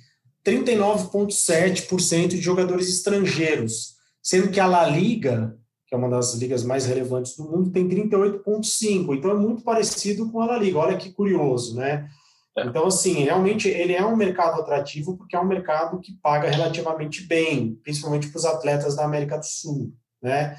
39,7% 0.45 2.31
de 2.31 2.41
jogadores 2.41 2.89
estrangeiros 2.89 3.94
sendo 4.25 4.51
que 4.51 4.59
a 4.59 4.67
La 4.67 4.87
Liga, 4.87 5.55
que 5.87 5.95
é 5.95 5.99
uma 5.99 6.09
das 6.09 6.35
ligas 6.35 6.65
mais 6.65 6.87
relevantes 6.87 7.37
do 7.37 7.45
mundo, 7.45 7.71
tem 7.71 7.87
38,5. 7.87 9.15
Então 9.15 9.31
é 9.31 9.35
muito 9.35 9.63
parecido 9.63 10.33
com 10.33 10.41
a 10.41 10.47
La 10.47 10.57
Liga. 10.57 10.79
Olha 10.79 10.97
que 10.97 11.13
curioso, 11.13 11.77
né? 11.77 12.09
É. 12.57 12.65
Então, 12.65 12.87
assim, 12.87 13.25
realmente 13.25 13.69
ele 13.69 13.93
é 13.93 14.05
um 14.05 14.17
mercado 14.17 14.61
atrativo 14.61 15.17
porque 15.17 15.37
é 15.37 15.41
um 15.41 15.47
mercado 15.47 16.01
que 16.01 16.13
paga 16.23 16.49
relativamente 16.49 17.27
bem, 17.27 17.79
principalmente 17.83 18.29
para 18.29 18.39
os 18.39 18.47
atletas 18.47 18.97
da 18.97 19.05
América 19.05 19.37
do 19.37 19.45
Sul, 19.45 19.93
né? 20.23 20.57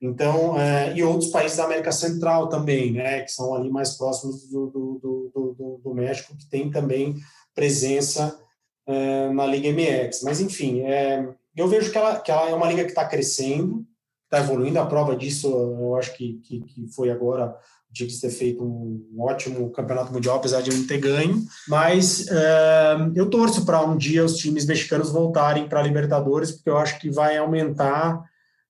Então, 0.00 0.58
é, 0.58 0.96
e 0.96 1.02
outros 1.02 1.30
países 1.30 1.58
da 1.58 1.64
América 1.64 1.92
Central 1.92 2.48
também, 2.48 2.92
né, 2.92 3.20
que 3.20 3.30
são 3.30 3.54
ali 3.54 3.68
mais 3.68 3.98
próximos 3.98 4.48
do, 4.48 4.66
do, 4.68 5.00
do, 5.02 5.54
do, 5.58 5.80
do 5.84 5.94
México, 5.94 6.34
que 6.38 6.48
tem 6.48 6.70
também 6.70 7.16
presença 7.54 8.40
é, 8.86 9.28
na 9.30 9.44
Liga 9.44 9.68
MX. 9.70 10.22
Mas, 10.22 10.40
enfim, 10.40 10.80
é, 10.80 11.28
eu 11.56 11.68
vejo 11.68 11.90
que 11.90 11.98
ela, 11.98 12.20
que 12.20 12.30
ela 12.30 12.48
é 12.50 12.54
uma 12.54 12.68
liga 12.68 12.84
que 12.84 12.90
está 12.90 13.04
crescendo, 13.04 13.84
está 14.24 14.38
evoluindo. 14.38 14.78
A 14.78 14.86
prova 14.86 15.16
disso, 15.16 15.48
eu 15.48 15.96
acho 15.96 16.14
que, 16.16 16.40
que, 16.44 16.60
que 16.60 16.86
foi 16.88 17.10
agora 17.10 17.56
o 17.90 17.92
Tigres 17.92 18.20
ter 18.20 18.30
feito 18.30 18.62
um 18.62 19.16
ótimo 19.18 19.70
campeonato 19.70 20.12
mundial, 20.12 20.36
apesar 20.36 20.62
de 20.62 20.72
não 20.72 20.86
ter 20.86 20.98
ganho. 20.98 21.42
Mas 21.68 22.28
é, 22.28 22.96
eu 23.16 23.28
torço 23.28 23.66
para 23.66 23.84
um 23.84 23.96
dia 23.96 24.24
os 24.24 24.36
times 24.36 24.64
mexicanos 24.64 25.10
voltarem 25.10 25.68
para 25.68 25.80
a 25.80 25.82
Libertadores, 25.82 26.52
porque 26.52 26.70
eu 26.70 26.78
acho 26.78 26.98
que 27.00 27.10
vai 27.10 27.36
aumentar 27.36 28.22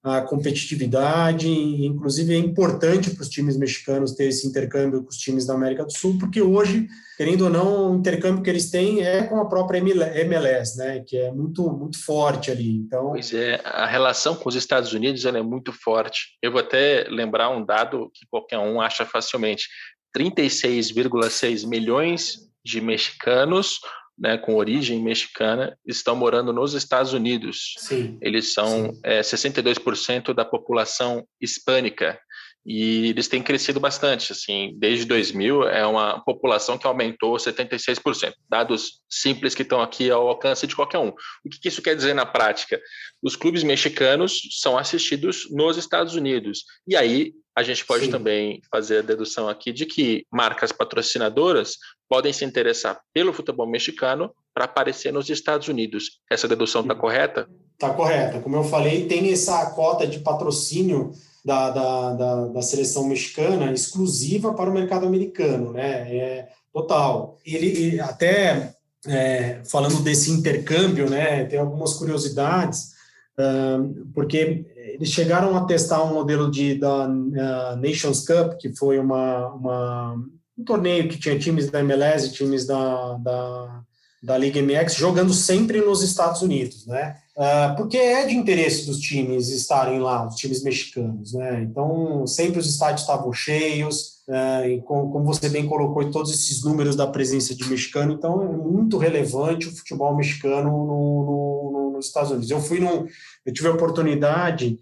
a 0.03 0.23
competitividade, 0.23 1.47
inclusive 1.49 2.35
é 2.35 2.39
importante 2.39 3.11
para 3.11 3.23
os 3.23 3.29
times 3.29 3.59
mexicanos 3.59 4.13
ter 4.13 4.29
esse 4.29 4.47
intercâmbio 4.47 5.03
com 5.03 5.11
os 5.11 5.19
times 5.19 5.47
da 5.47 5.53
América 5.53 5.85
do 5.85 5.93
Sul, 5.93 6.17
porque 6.19 6.41
hoje, 6.41 6.89
querendo 7.19 7.43
ou 7.43 7.51
não, 7.51 7.93
o 7.93 7.97
intercâmbio 7.97 8.43
que 8.43 8.49
eles 8.49 8.71
têm 8.71 9.03
é 9.03 9.25
com 9.25 9.39
a 9.39 9.45
própria 9.47 9.79
MLS, 9.79 10.79
né, 10.79 11.05
que 11.07 11.19
é 11.19 11.31
muito 11.31 11.71
muito 11.71 12.03
forte 12.03 12.51
ali. 12.51 12.77
Então, 12.77 13.11
pois 13.11 13.35
é, 13.35 13.61
a 13.63 13.85
relação 13.85 14.35
com 14.35 14.49
os 14.49 14.55
Estados 14.55 14.95
Unidos 14.95 15.27
é 15.27 15.43
muito 15.43 15.71
forte. 15.71 16.39
Eu 16.41 16.51
vou 16.51 16.61
até 16.61 17.07
lembrar 17.11 17.51
um 17.51 17.65
dado 17.65 18.11
que 18.15 18.27
qualquer 18.31 18.59
um 18.59 18.81
acha 18.81 19.05
facilmente: 19.05 19.69
36,6 20.17 21.69
milhões 21.69 22.49
de 22.65 22.81
mexicanos 22.81 23.81
né, 24.21 24.37
com 24.37 24.55
origem 24.55 25.03
mexicana 25.03 25.77
estão 25.87 26.15
morando 26.15 26.53
nos 26.53 26.75
Estados 26.75 27.15
Unidos. 27.15 27.75
Sim, 27.79 28.19
eles 28.21 28.53
são 28.53 28.93
É, 29.03 29.23
62% 29.23 30.35
da 30.35 30.45
população 30.45 31.27
hispânica 31.41 32.21
e 32.65 33.09
eles 33.09 33.27
têm 33.27 33.43
crescido 33.43 33.81
bastante. 33.81 34.33
Assim, 34.33 34.75
desde 34.79 35.07
2000 35.07 35.67
é 35.69 35.87
uma 35.87 36.23
população 36.23 36.77
que 36.77 36.87
aumentou 36.87 37.35
76%. 37.37 38.35
Dados 38.49 39.01
simples 39.09 39.55
que 39.55 39.63
estão 39.63 39.81
aqui 39.81 40.11
ao 40.11 40.29
alcance 40.29 40.67
de 40.67 40.77
qualquer 40.77 40.99
um. 40.99 41.09
O 41.09 41.49
que 41.51 41.69
isso 41.69 41.81
quer 41.81 41.97
dizer 41.97 42.15
na 42.15 42.27
prática? 42.27 42.79
Os 43.23 43.37
clubes 43.37 43.63
mexicanos 43.63 44.41
são 44.61 44.77
assistidos 44.77 45.49
nos 45.51 45.79
Estados 45.79 46.15
Unidos 46.15 46.65
e 46.87 46.95
aí 46.95 47.33
a 47.57 47.63
gente 47.63 47.85
pode 47.85 48.05
Sim. 48.05 48.11
também 48.11 48.61
fazer 48.71 48.99
a 48.99 49.03
dedução 49.03 49.49
aqui 49.49 49.73
de 49.73 49.85
que 49.85 50.25
marcas 50.31 50.71
patrocinadoras 50.71 51.77
podem 52.11 52.33
se 52.33 52.45
interessar 52.45 53.01
pelo 53.15 53.33
futebol 53.33 53.69
mexicano 53.69 54.33
para 54.53 54.65
aparecer 54.65 55.13
nos 55.13 55.31
Estados 55.31 55.69
Unidos. 55.69 56.21
Essa 56.29 56.49
dedução 56.49 56.83
está 56.83 56.95
correta? 56.95 57.49
Está 57.73 57.95
correta. 57.95 58.41
Como 58.41 58.57
eu 58.57 58.65
falei, 58.65 59.07
tem 59.07 59.33
essa 59.33 59.71
cota 59.71 60.05
de 60.05 60.19
patrocínio 60.19 61.13
da, 61.45 61.71
da, 61.71 62.13
da, 62.15 62.47
da, 62.49 62.63
seleção 62.63 63.07
mexicana 63.07 63.73
exclusiva 63.73 64.53
para 64.53 64.69
o 64.69 64.75
mercado 64.75 65.07
americano, 65.07 65.73
né? 65.73 66.15
É 66.15 66.49
total. 66.73 67.39
Ele, 67.47 67.67
ele 67.69 68.01
até 68.01 68.75
é, 69.07 69.63
falando 69.65 70.03
desse 70.03 70.31
intercâmbio, 70.31 71.09
né, 71.09 71.45
tem 71.45 71.59
algumas 71.59 71.95
curiosidades, 71.95 72.93
uh, 73.39 74.07
porque 74.13 74.67
eles 74.77 75.09
chegaram 75.09 75.57
a 75.57 75.65
testar 75.65 76.03
um 76.03 76.13
modelo 76.13 76.51
de 76.51 76.75
da 76.75 77.07
uh, 77.07 77.77
Nations 77.77 78.27
Cup, 78.27 78.59
que 78.59 78.75
foi 78.77 78.99
uma, 78.99 79.49
uma, 79.55 80.25
um 80.61 80.65
torneio 80.65 81.09
que 81.09 81.19
tinha 81.19 81.39
times 81.39 81.71
da 81.71 81.81
MLS 81.81 82.29
e 82.29 82.33
times 82.33 82.67
da, 82.67 83.15
da, 83.15 83.83
da 84.23 84.39
Liga 84.39 84.61
MX 84.61 84.95
jogando 84.95 85.33
sempre 85.33 85.81
nos 85.81 86.03
Estados 86.03 86.43
Unidos, 86.43 86.87
né? 86.87 87.17
Uh, 87.37 87.75
porque 87.77 87.97
é 87.97 88.27
de 88.27 88.37
interesse 88.37 88.85
dos 88.85 88.99
times 88.99 89.49
estarem 89.49 89.99
lá, 89.99 90.29
os 90.29 90.37
times 90.37 90.63
mexicanos, 90.63 91.33
né? 91.33 91.63
Então, 91.63 92.27
sempre 92.27 92.61
os 92.61 92.69
estádios 92.69 93.01
estavam 93.01 93.33
cheios, 93.33 94.21
uh, 94.29 94.67
e 94.67 94.83
com, 94.83 95.11
como 95.11 95.25
você 95.25 95.49
bem 95.49 95.67
colocou, 95.67 96.11
todos 96.11 96.35
esses 96.35 96.63
números 96.63 96.95
da 96.95 97.07
presença 97.07 97.55
de 97.55 97.67
mexicano, 97.67 98.13
então 98.13 98.43
é 98.43 98.49
muito 98.49 98.99
relevante 98.99 99.69
o 99.69 99.75
futebol 99.75 100.15
mexicano 100.15 100.71
no, 100.71 100.85
no, 100.85 101.73
no, 101.73 101.91
nos 101.93 102.07
Estados 102.07 102.31
Unidos. 102.31 102.51
Eu 102.51 102.61
fui 102.61 102.79
num, 102.79 103.07
eu 103.47 103.53
tive 103.55 103.69
a 103.69 103.73
oportunidade 103.73 104.79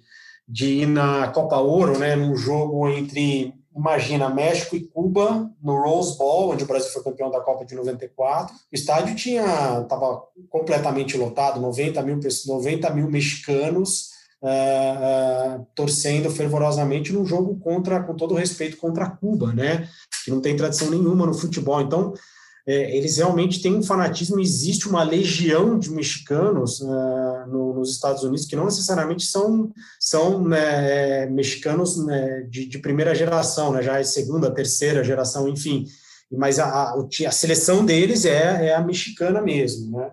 de 0.49 0.67
ir 0.81 0.87
na 0.87 1.29
Copa 1.29 1.59
Ouro, 1.59 1.97
né, 1.97 2.17
num 2.17 2.35
jogo 2.35 2.89
entre 2.89 3.55
Imagina, 3.79 4.29
México 4.29 4.75
e 4.75 4.81
Cuba 4.81 5.49
no 5.63 5.81
Rose 5.81 6.19
Bowl, 6.19 6.51
onde 6.51 6.65
o 6.65 6.67
Brasil 6.67 6.91
foi 6.91 7.03
campeão 7.05 7.31
da 7.31 7.41
Copa 7.41 7.65
de 7.65 7.77
94. 7.77 8.53
O 8.53 8.59
estádio 8.73 9.15
tinha 9.15 9.81
estava 9.83 10.25
completamente 10.51 11.17
lotado, 11.17 11.61
90 11.61 12.03
mil, 12.03 12.19
90 12.47 12.91
mil 12.91 13.09
mexicanos 13.09 14.11
uh, 14.43 15.61
uh, 15.61 15.67
torcendo 15.77 16.29
fervorosamente 16.29 17.13
num 17.13 17.25
jogo 17.25 17.57
contra, 17.61 18.03
com 18.03 18.15
todo 18.15 18.35
respeito, 18.35 18.77
contra 18.79 19.11
Cuba, 19.11 19.53
né? 19.53 19.89
Que 20.25 20.31
não 20.33 20.41
tem 20.41 20.57
tradição 20.57 20.91
nenhuma 20.91 21.25
no 21.25 21.35
futebol. 21.35 21.81
Então, 21.81 22.15
é, 22.69 22.95
eles 22.95 23.17
realmente 23.17 23.63
têm 23.63 23.75
um 23.75 23.83
fanatismo, 23.83 24.39
existe 24.39 24.87
uma 24.87 25.03
legião 25.03 25.79
de 25.79 25.91
mexicanos 25.91 26.81
uh, 26.83 27.47
no, 27.49 27.73
nos 27.73 27.91
Estados 27.91 28.23
Unidos 28.23 28.45
que 28.45 28.55
não 28.55 28.67
necessariamente 28.67 29.25
são, 29.25 29.73
são 29.99 30.47
né, 30.47 31.25
mexicanos 31.25 31.97
né, 32.05 32.43
de, 32.43 32.67
de, 32.67 32.79
primeira 32.79 33.15
geração, 33.15 33.73
né, 33.73 33.83
já 33.83 33.99
é 33.99 34.05
segunda, 34.05 34.55
terceira 34.55 35.03
geração, 35.03 35.49
enfim, 35.49 35.87
mas 36.31 36.59
a, 36.59 36.67
a, 36.67 37.09
a 37.27 37.33
seleção 37.33 37.87
deles 37.87 38.27
é, 38.27 38.67
é, 38.67 38.75
a 38.75 38.83
mexicana 38.83 39.41
mesmo. 39.41 39.99
Né? 39.99 40.13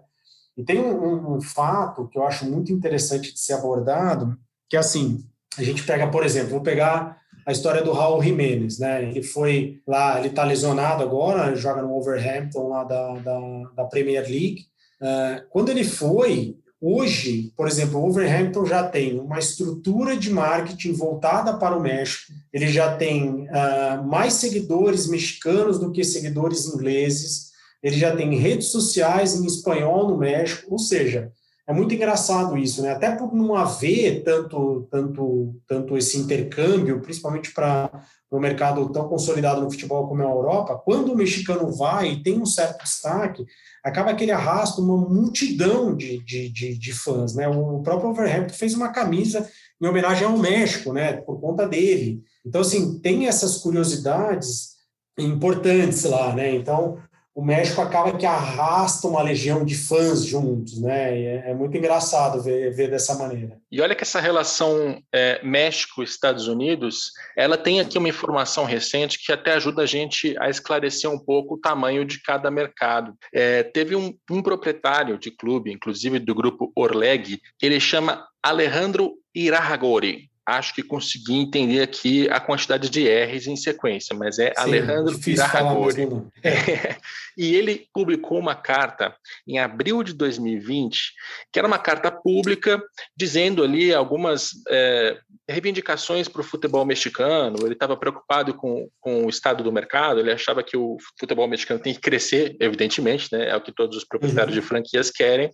E 0.56 0.64
tem 0.64 0.80
um, 0.80 0.96
um, 0.96 1.36
um 1.36 1.42
fato 1.42 2.08
que 2.08 2.18
eu 2.18 2.24
acho 2.24 2.46
muito 2.46 2.72
interessante 2.72 3.34
de 3.34 3.40
ser 3.42 3.52
abordado, 3.52 4.34
que 4.70 4.78
é 4.78 4.80
assim, 4.80 5.26
a 5.58 5.64
gente 5.64 5.84
pega, 5.84 6.08
por 6.08 6.26
exemplo, 6.26 6.52
vou 6.52 6.62
pegar 6.62 7.18
a 7.46 7.52
história 7.52 7.84
do 7.84 7.92
Raul 7.92 8.24
Jiménez, 8.24 8.80
né? 8.80 9.04
Ele 9.04 9.22
foi 9.22 9.80
lá, 9.88 10.18
ele 10.18 10.30
está 10.30 10.44
lesionado 10.44 11.04
agora, 11.04 11.56
joga 11.56 11.82
no 11.82 11.90
Wolverhampton 11.90 12.70
lá 12.70 12.84
da, 12.84 13.14
da, 13.16 13.40
da 13.76 13.84
Premier 13.86 14.24
League. 14.24 14.66
Uh, 15.00 15.46
quando 15.50 15.70
ele 15.70 15.84
foi, 15.84 16.58
hoje, 16.82 17.54
por 17.56 17.68
exemplo, 17.68 18.00
o 18.00 18.02
Wolverhampton 18.02 18.66
já 18.66 18.84
tem 18.84 19.20
uma 19.20 19.38
estrutura 19.38 20.18
de 20.18 20.32
marketing 20.32 20.94
voltada 20.94 21.56
para 21.58 21.78
o 21.78 21.82
México, 21.82 22.34
ele 22.52 22.68
já 22.68 22.96
tem 22.96 23.48
uh, 23.48 24.04
mais 24.04 24.34
seguidores 24.34 25.08
mexicanos 25.08 25.78
do 25.78 25.92
que 25.92 26.04
seguidores 26.04 26.66
ingleses, 26.66 27.52
ele 27.84 27.98
já 27.98 28.16
tem 28.16 28.36
redes 28.36 28.68
sociais 28.72 29.36
em 29.36 29.46
espanhol 29.46 30.10
no 30.10 30.18
México, 30.18 30.72
ou 30.72 30.80
seja, 30.80 31.32
é 31.68 31.74
muito 31.74 31.96
engraçado 31.96 32.58
isso, 32.58 32.84
né? 32.84 32.92
Até 32.92 33.16
por 33.16 33.34
não 33.34 33.56
haver 33.56 34.24
tanto, 34.24 34.88
tanto, 34.92 35.56
tanto 35.68 35.98
esse 35.98 36.18
intercâmbio, 36.18 37.02
principalmente 37.02 37.52
para 37.52 37.90
o 38.30 38.40
mercado 38.40 38.88
tão 38.90 39.08
consolidado 39.08 39.62
no 39.62 39.72
futebol 39.72 40.08
como 40.08 40.22
é 40.22 40.26
a 40.26 40.30
Europa, 40.30 40.80
quando 40.86 41.12
o 41.12 41.16
mexicano 41.16 41.72
vai 41.72 42.12
e 42.12 42.24
tem 42.24 42.40
um 42.40 42.46
certo 42.46 42.84
destaque, 42.84 43.46
acaba 43.84 44.14
que 44.14 44.24
ele 44.24 44.32
arrasta 44.32 44.80
uma 44.80 44.96
multidão 44.96 45.96
de, 45.96 46.24
de, 46.24 46.50
de, 46.50 46.78
de 46.78 46.94
fãs, 46.94 47.34
né? 47.34 47.48
O 47.48 47.82
próprio 47.82 48.12
Overhampton 48.12 48.54
fez 48.54 48.76
uma 48.76 48.90
camisa 48.90 49.50
em 49.82 49.88
homenagem 49.88 50.28
ao 50.28 50.38
México, 50.38 50.94
né? 50.94 51.14
Por 51.14 51.40
conta 51.40 51.68
dele. 51.68 52.22
Então, 52.46 52.62
assim, 52.62 53.00
tem 53.00 53.28
essas 53.28 53.58
curiosidades 53.58 54.76
importantes 55.18 56.04
lá, 56.04 56.36
né? 56.36 56.54
Então, 56.56 57.00
o 57.36 57.44
México 57.44 57.82
acaba 57.82 58.18
que 58.18 58.26
arrasta 58.26 59.10
uma 59.10 59.22
legião 59.22 59.66
de 59.66 59.76
fãs 59.76 60.24
juntos, 60.24 60.80
né? 60.80 61.20
É, 61.20 61.52
é, 61.52 61.54
muito 61.54 61.76
engraçado 61.76 62.42
ver, 62.42 62.74
ver, 62.74 62.90
dessa 62.90 63.14
maneira. 63.16 63.60
E 63.70 63.82
olha 63.82 63.94
que 63.94 64.04
essa 64.04 64.22
relação 64.22 65.04
é, 65.14 65.44
México-Estados 65.44 66.48
Unidos, 66.48 67.12
ela 67.36 67.58
tem 67.58 67.82
aqui 67.82 67.98
uma 67.98 68.08
informação 68.08 68.64
recente 68.64 69.20
que 69.20 69.34
até 69.34 69.54
ajuda 69.54 69.82
a 69.82 69.86
gente 69.86 70.34
a 70.40 70.50
esclarecer 70.50 71.12
um 71.12 71.20
pouco 71.20 71.56
o 71.56 71.60
tamanho 71.60 72.06
de 72.06 72.22
cada 72.22 72.50
mercado. 72.50 73.14
É, 73.34 73.64
teve 73.64 73.98
um, 73.98 74.16
um 74.32 74.42
proprietário 74.42 75.18
de 75.18 75.30
clube, 75.30 75.74
inclusive 75.74 76.20
do 76.20 76.34
grupo 76.34 76.72
Orleg, 76.74 77.42
ele 77.62 77.82
chama 77.82 78.26
Alejandro 78.42 79.14
Irahagori 79.36 80.30
acho 80.46 80.76
que 80.76 80.84
consegui 80.84 81.36
entender 81.36 81.82
aqui 81.82 82.30
a 82.30 82.40
quantidade 82.40 82.90
de 82.90 83.08
R's 83.08 83.48
em 83.48 83.56
sequência, 83.56 84.16
mas 84.16 84.38
é 84.38 84.50
Sim, 84.50 84.62
Alejandro 84.62 85.20
Pirarragori. 85.20 86.06
É. 86.44 86.98
e 87.36 87.56
ele 87.56 87.88
publicou 87.92 88.38
uma 88.38 88.54
carta 88.54 89.16
em 89.48 89.58
abril 89.58 90.04
de 90.04 90.14
2020, 90.14 91.14
que 91.52 91.58
era 91.58 91.68
uma 91.68 91.80
carta 91.80 92.12
pública 92.12 92.82
dizendo 93.18 93.64
ali 93.64 93.94
algumas 93.94 94.52
é, 94.70 95.18
reivindicações 95.50 96.28
para 96.28 96.42
o 96.42 96.44
futebol 96.44 96.86
mexicano. 96.86 97.58
Ele 97.64 97.74
estava 97.74 97.98
preocupado 97.98 98.54
com, 98.54 98.88
com 99.00 99.26
o 99.26 99.30
estado 99.30 99.64
do 99.64 99.72
mercado, 99.72 100.20
ele 100.20 100.32
achava 100.32 100.64
que 100.64 100.78
o 100.78 100.98
futebol 101.20 101.48
mexicano 101.48 101.80
tem 101.80 101.94
que 101.94 102.00
crescer, 102.00 102.56
evidentemente, 102.60 103.30
né? 103.32 103.50
é 103.50 103.56
o 103.56 103.62
que 103.62 103.72
todos 103.72 103.98
os 103.98 104.04
proprietários 104.04 104.56
uhum. 104.56 104.62
de 104.62 104.68
franquias 104.68 105.10
querem. 105.10 105.52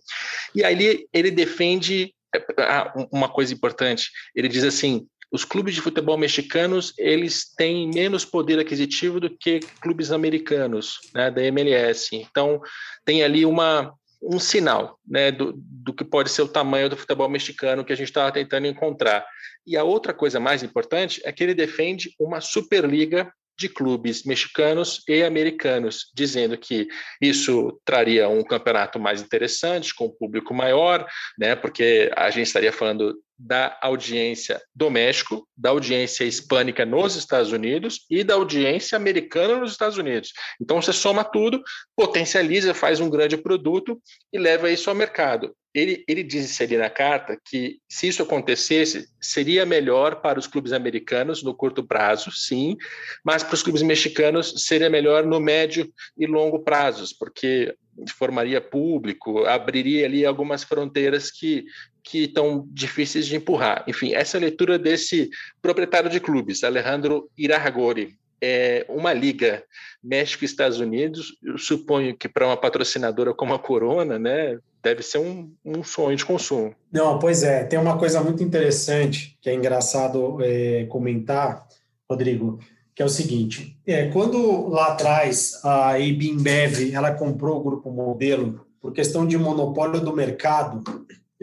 E 0.54 0.62
aí 0.62 0.74
ele, 0.74 1.08
ele 1.12 1.30
defende 1.30 2.12
ah, 2.58 2.92
uma 3.10 3.28
coisa 3.28 3.52
importante, 3.52 4.10
ele 4.34 4.48
diz 4.48 4.64
assim, 4.64 5.06
os 5.32 5.44
clubes 5.44 5.74
de 5.74 5.80
futebol 5.80 6.18
mexicanos 6.18 6.92
eles 6.98 7.54
têm 7.56 7.88
menos 7.88 8.24
poder 8.24 8.58
aquisitivo 8.58 9.18
do 9.18 9.30
que 9.30 9.60
clubes 9.80 10.12
americanos, 10.12 10.98
né, 11.14 11.30
da 11.30 11.42
MLS. 11.44 12.14
Então 12.14 12.60
tem 13.04 13.22
ali 13.22 13.46
uma 13.46 13.94
um 14.24 14.38
sinal, 14.38 15.00
né, 15.04 15.32
do, 15.32 15.52
do 15.56 15.92
que 15.92 16.04
pode 16.04 16.30
ser 16.30 16.42
o 16.42 16.48
tamanho 16.48 16.88
do 16.88 16.96
futebol 16.96 17.28
mexicano 17.28 17.84
que 17.84 17.92
a 17.92 17.96
gente 17.96 18.06
estava 18.06 18.30
tentando 18.30 18.68
encontrar. 18.68 19.26
E 19.66 19.76
a 19.76 19.82
outra 19.82 20.14
coisa 20.14 20.38
mais 20.38 20.62
importante 20.62 21.20
é 21.24 21.32
que 21.32 21.42
ele 21.42 21.54
defende 21.54 22.14
uma 22.20 22.40
superliga 22.40 23.32
de 23.58 23.68
clubes 23.68 24.24
mexicanos 24.24 25.02
e 25.08 25.22
americanos, 25.22 26.10
dizendo 26.14 26.56
que 26.56 26.88
isso 27.20 27.80
traria 27.84 28.28
um 28.28 28.42
campeonato 28.42 28.98
mais 28.98 29.22
interessante, 29.22 29.94
com 29.94 30.06
um 30.06 30.16
público 30.16 30.54
maior, 30.54 31.06
né, 31.38 31.54
porque 31.54 32.10
a 32.16 32.30
gente 32.30 32.46
estaria 32.46 32.72
falando 32.72 33.14
da 33.38 33.76
audiência 33.82 34.62
do 34.74 34.88
México, 34.88 35.48
da 35.56 35.70
audiência 35.70 36.24
hispânica 36.24 36.86
nos 36.86 37.16
Estados 37.16 37.50
Unidos 37.50 38.06
e 38.08 38.22
da 38.22 38.34
audiência 38.34 38.96
americana 38.96 39.56
nos 39.56 39.72
Estados 39.72 39.98
Unidos. 39.98 40.32
Então 40.60 40.80
você 40.80 40.92
soma 40.92 41.24
tudo, 41.24 41.60
potencializa, 41.96 42.72
faz 42.72 43.00
um 43.00 43.10
grande 43.10 43.36
produto 43.36 44.00
e 44.32 44.38
leva 44.38 44.70
isso 44.70 44.88
ao 44.88 44.96
mercado. 44.96 45.54
Ele, 45.74 46.04
ele 46.06 46.22
disse 46.22 46.62
ali 46.62 46.76
na 46.76 46.90
carta 46.90 47.38
que 47.44 47.78
se 47.88 48.08
isso 48.08 48.22
acontecesse, 48.22 49.08
seria 49.20 49.64
melhor 49.64 50.20
para 50.20 50.38
os 50.38 50.46
clubes 50.46 50.72
americanos 50.72 51.42
no 51.42 51.54
curto 51.54 51.82
prazo, 51.82 52.30
sim, 52.30 52.76
mas 53.24 53.42
para 53.42 53.54
os 53.54 53.62
clubes 53.62 53.82
mexicanos 53.82 54.52
seria 54.66 54.90
melhor 54.90 55.24
no 55.24 55.40
médio 55.40 55.90
e 56.16 56.26
longo 56.26 56.60
prazos, 56.60 57.12
porque 57.12 57.74
formaria 58.16 58.60
público, 58.60 59.44
abriria 59.44 60.06
ali 60.06 60.24
algumas 60.24 60.62
fronteiras 60.64 61.30
que 61.30 61.64
que 62.02 62.24
estão 62.24 62.66
difíceis 62.70 63.26
de 63.26 63.36
empurrar. 63.36 63.84
Enfim, 63.86 64.12
essa 64.12 64.36
é 64.36 64.38
a 64.38 64.40
leitura 64.40 64.78
desse 64.78 65.30
proprietário 65.60 66.10
de 66.10 66.20
clubes, 66.20 66.64
Alejandro 66.64 67.30
Iraragori. 67.38 68.16
É 68.40 68.84
uma 68.88 69.12
liga 69.12 69.62
México 70.02 70.44
Estados 70.44 70.80
Unidos, 70.80 71.36
eu 71.40 71.56
suponho 71.56 72.16
que 72.16 72.28
para 72.28 72.46
uma 72.46 72.56
patrocinadora 72.56 73.32
como 73.32 73.54
a 73.54 73.58
Corona, 73.58 74.18
né, 74.18 74.58
deve 74.82 75.02
ser 75.02 75.18
um, 75.18 75.52
um 75.64 75.84
sonho 75.84 76.16
de 76.16 76.24
consumo. 76.24 76.74
Não, 76.90 77.18
pois 77.18 77.42
é, 77.42 77.64
tem 77.64 77.78
uma 77.78 77.96
coisa 77.96 78.20
muito 78.20 78.42
interessante 78.42 79.38
que 79.40 79.48
é 79.48 79.54
engraçado 79.54 80.38
é, 80.42 80.84
comentar, 80.86 81.66
Rodrigo, 82.10 82.58
que 82.94 83.02
é 83.02 83.04
o 83.04 83.08
seguinte: 83.08 83.78
é, 83.86 84.08
quando 84.08 84.68
lá 84.68 84.88
atrás 84.88 85.60
a 85.64 85.98
Ibimbev 85.98 86.92
ela 86.92 87.12
comprou 87.12 87.58
o 87.58 87.62
grupo 87.62 87.90
Modelo 87.90 88.66
por 88.80 88.92
questão 88.92 89.26
de 89.26 89.38
monopólio 89.38 90.00
do 90.00 90.12
mercado, 90.12 90.82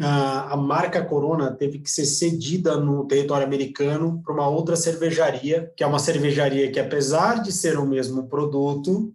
a, 0.01 0.53
a 0.53 0.57
marca 0.57 1.03
Corona 1.03 1.51
teve 1.51 1.79
que 1.79 1.89
ser 1.89 2.05
cedida 2.05 2.77
no 2.77 3.05
território 3.05 3.45
americano 3.45 4.21
para 4.23 4.33
uma 4.33 4.47
outra 4.47 4.75
cervejaria, 4.75 5.71
que 5.75 5.83
é 5.83 5.87
uma 5.87 5.99
cervejaria 5.99 6.71
que, 6.71 6.79
apesar 6.79 7.41
de 7.41 7.51
ser 7.51 7.77
o 7.77 7.85
mesmo 7.85 8.27
produto, 8.27 9.13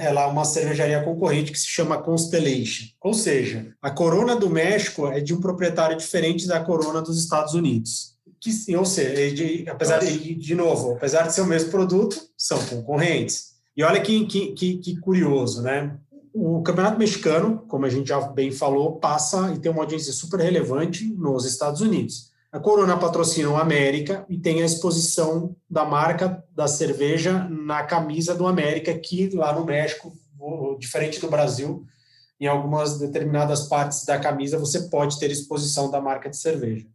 ela 0.00 0.22
é 0.22 0.26
uma 0.26 0.44
cervejaria 0.44 1.02
concorrente 1.02 1.52
que 1.52 1.58
se 1.58 1.66
chama 1.66 2.02
Constellation. 2.02 2.86
Ou 3.00 3.14
seja, 3.14 3.74
a 3.80 3.90
Corona 3.90 4.36
do 4.36 4.48
México 4.48 5.08
é 5.08 5.20
de 5.20 5.34
um 5.34 5.40
proprietário 5.40 5.96
diferente 5.96 6.46
da 6.46 6.60
Corona 6.60 7.02
dos 7.02 7.18
Estados 7.18 7.54
Unidos. 7.54 8.12
Que, 8.40 8.76
ou 8.76 8.84
seja, 8.84 9.34
de, 9.34 9.68
apesar 9.68 9.98
de, 10.00 10.34
de 10.34 10.54
novo, 10.54 10.92
apesar 10.92 11.26
de 11.26 11.34
ser 11.34 11.42
o 11.42 11.46
mesmo 11.46 11.70
produto, 11.70 12.20
são 12.36 12.58
concorrentes. 12.66 13.52
E 13.76 13.82
olha 13.82 14.00
que, 14.00 14.26
que, 14.26 14.52
que, 14.52 14.78
que 14.78 15.00
curioso, 15.00 15.62
né? 15.62 15.96
o 16.34 16.62
Campeonato 16.62 16.98
Mexicano, 16.98 17.62
como 17.68 17.84
a 17.84 17.90
gente 17.90 18.08
já 18.08 18.20
bem 18.20 18.50
falou, 18.50 18.96
passa 18.96 19.52
e 19.54 19.58
tem 19.58 19.70
uma 19.70 19.82
audiência 19.82 20.12
super 20.12 20.40
relevante 20.40 21.04
nos 21.04 21.44
Estados 21.44 21.80
Unidos. 21.80 22.31
A 22.52 22.60
Corona 22.60 22.98
patrocina 22.98 23.48
o 23.48 23.56
América 23.56 24.26
e 24.28 24.38
tem 24.38 24.60
a 24.60 24.66
exposição 24.66 25.56
da 25.70 25.86
marca 25.86 26.44
da 26.54 26.68
cerveja 26.68 27.48
na 27.48 27.82
camisa 27.82 28.34
do 28.34 28.46
América, 28.46 28.92
que 28.98 29.30
lá 29.30 29.54
no 29.54 29.64
México, 29.64 30.12
diferente 30.78 31.18
do 31.18 31.30
Brasil, 31.30 31.86
em 32.38 32.46
algumas 32.46 32.98
determinadas 32.98 33.68
partes 33.68 34.04
da 34.04 34.18
camisa 34.18 34.58
você 34.58 34.82
pode 34.90 35.18
ter 35.18 35.30
exposição 35.30 35.90
da 35.90 35.98
marca 35.98 36.28
de 36.28 36.36
cerveja. 36.36 36.86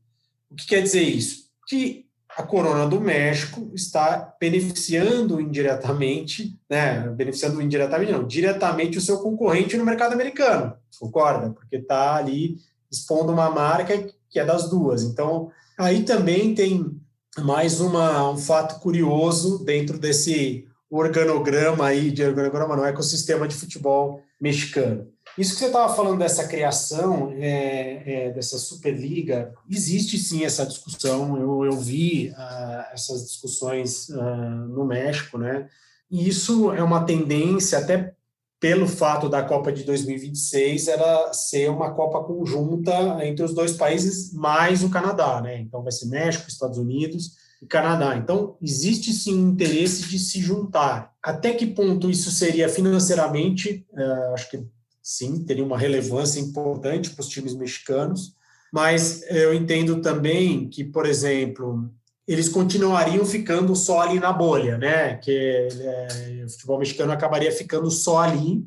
O 0.47 0.55
que 0.55 0.67
quer 0.67 0.83
dizer 0.83 1.01
isso? 1.01 1.47
Que 1.67 2.05
a 2.37 2.43
Corona 2.43 2.85
do 2.85 3.01
México 3.01 3.71
está 3.73 4.35
beneficiando 4.39 5.41
indiretamente, 5.41 6.55
né? 6.69 7.09
Beneficiando 7.09 7.59
indiretamente, 7.63 8.11
não, 8.11 8.27
diretamente 8.27 8.99
o 8.99 9.01
seu 9.01 9.17
concorrente 9.23 9.75
no 9.75 9.83
mercado 9.83 10.13
americano, 10.13 10.77
concorda? 10.99 11.49
Porque 11.49 11.77
está 11.77 12.15
ali 12.15 12.57
expondo 12.91 13.31
uma 13.31 13.49
marca 13.49 13.97
que 14.29 14.39
é 14.39 14.45
das 14.45 14.69
duas. 14.69 15.03
Então, 15.03 15.51
aí 15.77 16.03
também 16.03 16.53
tem 16.53 16.99
mais 17.39 17.79
uma, 17.79 18.31
um 18.31 18.37
fato 18.37 18.79
curioso 18.79 19.63
dentro 19.63 19.97
desse 19.97 20.65
organograma 20.89 21.85
aí, 21.85 22.11
de 22.11 22.23
organograma 22.23 22.75
não, 22.75 22.85
ecossistema 22.85 23.47
de 23.47 23.55
futebol 23.55 24.21
mexicano. 24.39 25.07
Isso 25.37 25.53
que 25.53 25.59
você 25.59 25.65
estava 25.67 25.93
falando 25.93 26.19
dessa 26.19 26.47
criação, 26.47 27.31
é, 27.33 28.01
é, 28.05 28.31
dessa 28.31 28.57
Superliga, 28.57 29.53
existe 29.69 30.17
sim 30.17 30.43
essa 30.43 30.65
discussão. 30.65 31.37
Eu, 31.37 31.65
eu 31.65 31.77
vi 31.79 32.29
uh, 32.29 32.93
essas 32.93 33.23
discussões 33.23 34.09
uh, 34.09 34.67
no 34.69 34.85
México, 34.85 35.37
né? 35.37 35.67
E 36.09 36.27
isso 36.27 36.71
é 36.71 36.81
uma 36.81 37.03
tendência, 37.03 37.77
até 37.77 38.13
pelo 38.59 38.87
fato 38.87 39.29
da 39.29 39.43
Copa 39.43 39.71
de 39.71 39.83
2026 39.83 40.87
era 40.87 41.31
ser 41.33 41.69
uma 41.69 41.93
Copa 41.93 42.23
conjunta 42.23 42.91
entre 43.25 43.45
os 43.45 43.53
dois 43.53 43.73
países, 43.73 44.33
mais 44.33 44.83
o 44.83 44.89
Canadá, 44.89 45.41
né? 45.41 45.59
Então 45.59 45.83
vai 45.83 45.91
ser 45.91 46.07
México, 46.07 46.49
Estados 46.49 46.77
Unidos 46.77 47.35
e 47.61 47.67
Canadá. 47.67 48.17
Então 48.17 48.57
existe 48.61 49.13
sim 49.13 49.37
um 49.37 49.51
interesse 49.51 50.07
de 50.07 50.17
se 50.17 50.39
juntar. 50.39 51.13
Até 51.21 51.53
que 51.53 51.67
ponto 51.67 52.09
isso 52.09 52.31
seria 52.31 52.67
financeiramente? 52.67 53.85
Uh, 53.91 54.33
acho 54.33 54.49
que 54.49 54.65
sim, 55.03 55.43
teria 55.45 55.63
uma 55.63 55.77
relevância 55.77 56.39
importante 56.39 57.11
para 57.11 57.21
os 57.21 57.29
times 57.29 57.55
mexicanos, 57.55 58.33
mas 58.73 59.21
eu 59.29 59.53
entendo 59.53 60.01
também 60.01 60.67
que, 60.67 60.83
por 60.83 61.05
exemplo, 61.05 61.89
eles 62.27 62.49
continuariam 62.49 63.25
ficando 63.25 63.73
só 63.75 64.01
ali 64.01 64.19
na 64.19 64.33
bolha, 64.33 64.77
né? 64.77 65.15
Que 65.15 65.67
é, 65.71 66.43
o 66.45 66.49
futebol 66.49 66.77
mexicano 66.77 67.11
acabaria 67.11 67.51
ficando 67.51 67.89
só 67.89 68.19
ali 68.19 68.65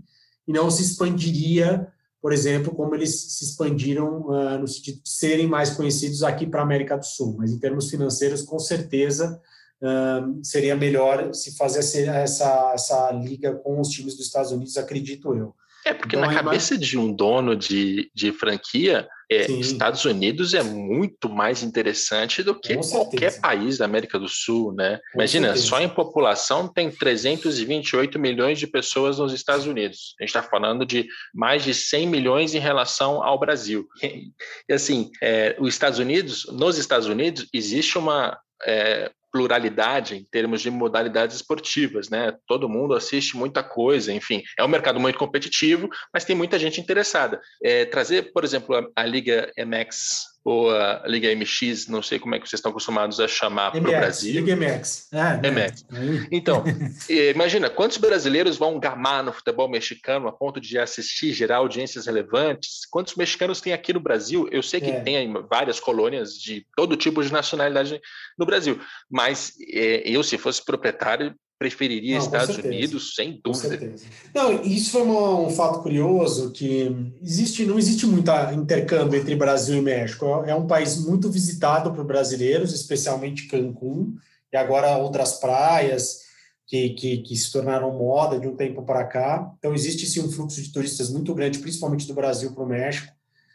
e 0.49 0.53
não 0.53 0.71
se 0.71 0.83
expandiria, 0.83 1.87
por 2.23 2.33
exemplo, 2.33 2.75
como 2.75 2.95
eles 2.95 3.37
se 3.37 3.45
expandiram 3.45 4.23
uh, 4.23 4.59
no 4.59 4.67
sentido 4.67 5.03
de 5.03 5.09
serem 5.09 5.47
mais 5.47 5.71
conhecidos 5.71 6.23
aqui 6.23 6.47
para 6.47 6.61
a 6.61 6.65
América 6.65 6.97
do 6.97 7.05
Sul. 7.05 7.37
Mas 7.39 7.53
em 7.53 7.59
termos 7.59 7.91
financeiros, 7.91 8.43
com 8.43 8.59
certeza 8.59 9.41
uh, 9.83 10.43
seria 10.43 10.75
melhor 10.75 11.35
se 11.35 11.55
fazer 11.57 12.09
essa, 12.09 12.73
essa 12.75 13.11
liga 13.13 13.55
com 13.55 13.79
os 13.79 13.89
times 13.89 14.17
dos 14.17 14.27
Estados 14.27 14.53
Unidos, 14.53 14.79
acredito 14.79 15.35
eu. 15.35 15.55
É, 15.85 15.95
porque 15.95 16.17
então, 16.17 16.29
na 16.29 16.35
cabeça 16.35 16.77
de 16.77 16.99
um 16.99 17.13
dono 17.13 17.57
de, 17.57 18.11
de 18.15 18.33
franquia, 18.33 19.09
é, 19.31 19.51
Estados 19.53 20.05
Unidos 20.05 20.55
é 20.55 20.63
muito 20.63 21.29
mais 21.29 21.63
interessante 21.63 22.43
do 22.43 22.53
que 22.53 22.77
qualquer 22.77 23.41
país 23.41 23.79
da 23.79 23.85
América 23.85 24.19
do 24.19 24.29
Sul, 24.29 24.73
né? 24.75 24.99
Com 25.13 25.21
Imagina, 25.21 25.47
certeza. 25.49 25.67
só 25.69 25.81
em 25.81 25.89
população 25.89 26.67
tem 26.67 26.91
328 26.91 28.19
milhões 28.19 28.59
de 28.59 28.67
pessoas 28.67 29.19
nos 29.19 29.33
Estados 29.33 29.67
Unidos. 29.67 30.15
A 30.19 30.25
gente 30.25 30.31
está 30.37 30.43
falando 30.43 30.85
de 30.85 31.07
mais 31.33 31.63
de 31.63 31.73
100 31.73 32.09
milhões 32.09 32.55
em 32.55 32.59
relação 32.59 33.23
ao 33.23 33.39
Brasil. 33.39 33.87
E 34.69 34.73
assim, 34.73 35.11
é, 35.23 35.57
os 35.59 35.69
Estados 35.69 35.99
Unidos, 35.99 36.47
nos 36.53 36.79
Estados 36.79 37.09
Unidos, 37.09 37.49
existe 37.53 37.99
uma 37.99 38.39
é, 38.65 39.11
pluralidade 39.33 40.17
em 40.17 40.25
termos 40.31 40.61
de 40.61 40.71
modalidades 40.71 41.37
esportivas, 41.37 42.09
né? 42.09 42.35
Todo 42.47 42.69
mundo 42.69 42.95
assiste 42.95 43.37
muita 43.37 43.63
coisa, 43.63 44.13
enfim, 44.13 44.43
é 44.59 44.65
um 44.65 44.69
mercado 44.69 44.99
muito 45.01 45.19
competitivo, 45.19 45.89
mas 46.13 46.25
tem 46.25 46.37
muita 46.37 46.59
gente 46.59 46.81
interessada. 46.81 47.41
É, 47.63 47.85
trazer, 47.85 48.33
por 48.33 48.45
exemplo, 48.45 48.75
a, 48.77 49.03
a 49.03 49.07
Liga 49.07 49.53
MX 49.57 50.30
ou 50.45 50.71
a 50.71 51.03
Liga 51.07 51.35
MX, 51.35 51.87
não 51.89 52.03
sei 52.03 52.19
como 52.19 52.35
é 52.35 52.41
que 52.41 52.49
vocês 52.49 52.59
estão 52.59 52.71
acostumados 52.71 53.21
a 53.21 53.29
chamar 53.29 53.73
para 53.73 53.81
o 53.81 53.83
Brasil. 53.83 54.43
Liga 54.43 54.57
MX. 54.57 55.09
Né? 55.13 55.41
MX. 55.51 55.85
Então, 56.31 56.65
imagina, 57.35 57.69
quantos 57.69 57.99
brasileiros 57.99 58.57
vão 58.57 58.79
gamar 58.79 59.23
no 59.23 59.33
futebol 59.33 59.69
mexicano 59.69 60.29
a 60.29 60.33
ponto 60.33 60.61
de 60.61 60.79
assistir, 60.79 61.33
gerar 61.33 61.59
audiências 61.59 62.07
relevantes? 62.07 62.87
Quantos 62.91 63.15
mexicanos 63.15 63.61
tem 63.61 63.73
aqui 63.73 63.93
no 63.93 64.01
Brasil? 64.01 64.49
Eu 64.51 64.63
sei 64.63 64.81
que 64.81 64.91
é. 64.91 65.01
tem 65.01 65.33
várias 65.49 65.79
colônias 65.79 66.35
de 66.35 66.67
todo 66.75 66.97
tipo 66.97 67.23
de 67.23 67.33
nacionalidade 67.33 68.01
no 68.39 68.47
Brasil, 68.47 68.81
mas 69.11 69.53
é, 69.73 70.03
eu, 70.09 70.23
se 70.23 70.39
fosse 70.39 70.65
proprietário, 70.65 71.35
preferiria 71.61 72.17
Não, 72.17 72.25
Estados 72.25 72.57
Unidos, 72.57 73.15
sem 73.15 73.39
dúvida. 73.45 73.95
Não, 74.35 74.63
isso 74.63 74.93
foi 74.93 75.03
uma, 75.03 75.41
um 75.41 75.51
fato 75.51 75.83
curioso 75.83 76.53
que 76.53 76.91
existe, 77.23 77.67
não 77.67 77.79
existe 77.79 78.07
muito 78.07 78.31
intercâmbio 78.55 79.21
entre 79.21 79.37
Brasil 79.37 79.77
e 79.77 79.83
México. 79.83 80.25
É 80.47 80.55
um 80.55 80.67
país 80.67 80.97
muito 81.05 81.31
visitado 81.31 81.93
por 81.93 82.03
brasileiros, 82.03 82.73
especialmente 82.73 83.47
Cancún 83.47 84.15
e 84.51 84.57
agora 84.57 84.97
outras 84.97 85.35
praias 85.35 86.21
que, 86.67 86.91
que, 86.91 87.19
que 87.19 87.37
se 87.37 87.53
tornaram 87.53 87.93
moda 87.93 88.41
de 88.41 88.49
um 88.49 88.57
tempo 88.57 88.83
para 88.83 89.05
cá. 89.05 89.53
Então 89.59 89.75
existe 89.75 90.07
sim 90.07 90.23
um 90.23 90.33
fluxo 90.33 90.63
de 90.63 90.73
turistas 90.73 91.11
muito 91.11 91.35
grande, 91.35 91.59
principalmente 91.59 92.07
do 92.07 92.15
Brasil 92.15 92.53
para 92.53 92.65
o 92.65 92.67
México. 92.67 93.13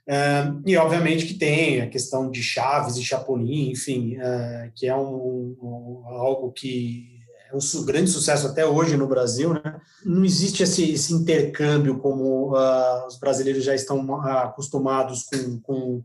Uh, 0.07 0.61
e 0.63 0.77
obviamente 0.77 1.25
que 1.25 1.33
tem 1.33 1.81
a 1.81 1.89
questão 1.89 2.29
de 2.29 2.43
Chaves 2.43 2.97
e 2.97 3.03
Chapolin, 3.03 3.71
enfim, 3.71 4.17
uh, 4.17 4.71
que 4.75 4.85
é 4.85 4.95
um, 4.95 5.55
um, 5.59 6.03
algo 6.05 6.51
que 6.51 7.14
é 7.14 7.14
um 7.55 7.85
grande 7.85 8.09
sucesso 8.09 8.47
até 8.47 8.65
hoje 8.65 8.97
no 8.97 9.07
Brasil, 9.07 9.53
né? 9.53 9.79
Não 10.03 10.23
existe 10.23 10.63
esse, 10.63 10.91
esse 10.91 11.13
intercâmbio 11.13 11.97
como 11.99 12.53
uh, 12.53 13.07
os 13.07 13.17
brasileiros 13.17 13.63
já 13.63 13.73
estão 13.73 14.05
uh, 14.05 14.21
acostumados 14.21 15.23
com, 15.23 15.59
com, 15.61 16.03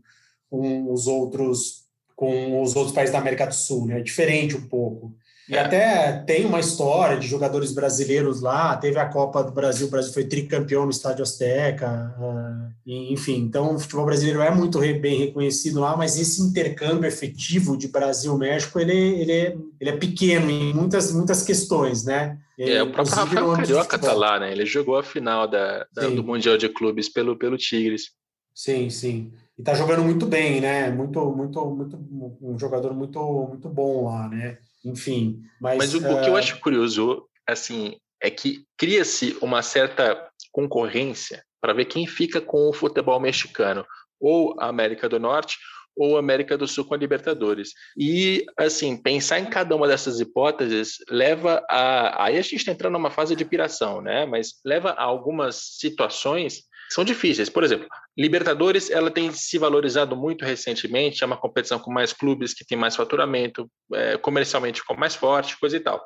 com, 0.49 0.91
os 0.91 1.07
outros 1.07 1.81
com 2.15 2.61
os 2.61 2.75
outros 2.75 2.93
países 2.93 3.11
da 3.11 3.19
América 3.19 3.47
do 3.47 3.53
Sul, 3.53 3.87
né? 3.87 3.99
É 3.99 4.03
diferente 4.03 4.55
um 4.55 4.67
pouco. 4.67 5.15
E 5.49 5.57
até 5.57 6.13
tem 6.25 6.45
uma 6.45 6.59
história 6.59 7.17
de 7.17 7.27
jogadores 7.27 7.73
brasileiros 7.73 8.41
lá, 8.41 8.77
teve 8.77 8.97
a 8.97 9.09
Copa 9.09 9.43
do 9.43 9.51
Brasil, 9.51 9.87
o 9.87 9.89
Brasil 9.89 10.13
foi 10.13 10.23
tricampeão 10.23 10.85
no 10.85 10.91
Estádio 10.91 11.23
Azteca, 11.23 12.15
uh, 12.17 12.71
enfim, 12.85 13.37
então 13.37 13.75
o 13.75 13.79
futebol 13.79 14.05
brasileiro 14.05 14.41
é 14.41 14.49
muito 14.49 14.79
bem 14.79 15.17
reconhecido 15.17 15.79
lá, 15.79 15.97
mas 15.97 16.17
esse 16.17 16.41
intercâmbio 16.41 17.07
efetivo 17.07 17.75
de 17.75 17.87
Brasil-México, 17.87 18.79
ele, 18.79 18.95
ele, 18.95 19.31
é, 19.31 19.57
ele 19.79 19.89
é 19.89 19.97
pequeno 19.97 20.49
em 20.49 20.73
muitas, 20.73 21.11
muitas 21.11 21.43
questões, 21.43 22.05
né? 22.05 22.37
É, 22.57 22.81
o 22.83 22.91
próprio 22.91 23.15
Rafael 23.15 23.51
Carioca 23.53 23.97
tá 23.97 24.13
lá, 24.13 24.39
né? 24.39 24.51
Ele 24.51 24.65
jogou 24.65 24.97
a 24.97 25.03
final 25.03 25.47
da, 25.47 25.85
da 25.91 26.07
do 26.07 26.23
Mundial 26.23 26.57
de 26.57 26.69
Clubes 26.69 27.09
pelo, 27.09 27.35
pelo 27.35 27.57
Tigres. 27.57 28.11
Sim, 28.53 28.89
sim. 28.89 29.33
E 29.57 29.63
tá 29.63 29.73
jogando 29.73 30.03
muito 30.03 30.25
bem, 30.25 30.61
né? 30.61 30.89
Muito, 30.91 31.19
muito, 31.31 31.65
muito, 31.65 31.99
um 32.41 32.57
jogador 32.59 32.93
muito, 32.93 33.47
muito 33.49 33.67
bom 33.67 34.05
lá, 34.05 34.27
né? 34.29 34.57
Enfim. 34.83 35.41
Mas, 35.59 35.77
mas 35.77 35.93
o, 35.93 35.99
uh... 35.99 36.13
o 36.13 36.21
que 36.21 36.29
eu 36.29 36.37
eh, 36.37 36.39
acho 36.39 36.59
curioso, 36.59 37.27
assim, 37.47 37.95
é 38.21 38.29
que 38.29 38.65
cria-se 38.77 39.37
uma 39.41 39.61
certa 39.61 40.29
concorrência 40.51 41.43
para 41.59 41.73
ver 41.73 41.85
quem 41.85 42.07
fica 42.07 42.41
com 42.41 42.69
o 42.69 42.73
futebol 42.73 43.19
mexicano, 43.19 43.85
ou 44.19 44.55
a 44.59 44.67
América 44.67 45.07
do 45.07 45.19
Norte 45.19 45.57
ou 45.95 46.17
América 46.17 46.57
do 46.57 46.67
Sul 46.67 46.85
com 46.85 46.93
a 46.93 46.97
Libertadores. 46.97 47.73
E, 47.97 48.45
assim, 48.57 48.95
pensar 48.95 49.39
em 49.39 49.45
cada 49.45 49.75
uma 49.75 49.87
dessas 49.87 50.19
hipóteses 50.19 50.97
leva 51.09 51.63
a. 51.69 52.25
Aí 52.25 52.37
a 52.37 52.41
gente 52.41 52.55
está 52.57 52.71
entrando 52.71 52.93
numa 52.93 53.11
fase 53.11 53.35
de 53.35 53.45
piração, 53.45 54.01
né? 54.01 54.25
Mas 54.25 54.53
leva 54.65 54.91
a 54.91 55.03
algumas 55.03 55.77
situações 55.77 56.63
são 56.91 57.05
difíceis. 57.05 57.49
Por 57.49 57.63
exemplo, 57.63 57.87
Libertadores, 58.17 58.89
ela 58.89 59.09
tem 59.09 59.31
se 59.31 59.57
valorizado 59.57 60.15
muito 60.15 60.43
recentemente, 60.43 61.23
é 61.23 61.25
uma 61.25 61.37
competição 61.37 61.79
com 61.79 61.91
mais 61.91 62.11
clubes, 62.11 62.53
que 62.53 62.65
tem 62.65 62.77
mais 62.77 62.95
faturamento, 62.95 63.69
é, 63.93 64.17
comercialmente 64.17 64.81
ficou 64.81 64.97
mais 64.97 65.15
forte, 65.15 65.57
coisa 65.57 65.77
e 65.77 65.79
tal. 65.79 66.05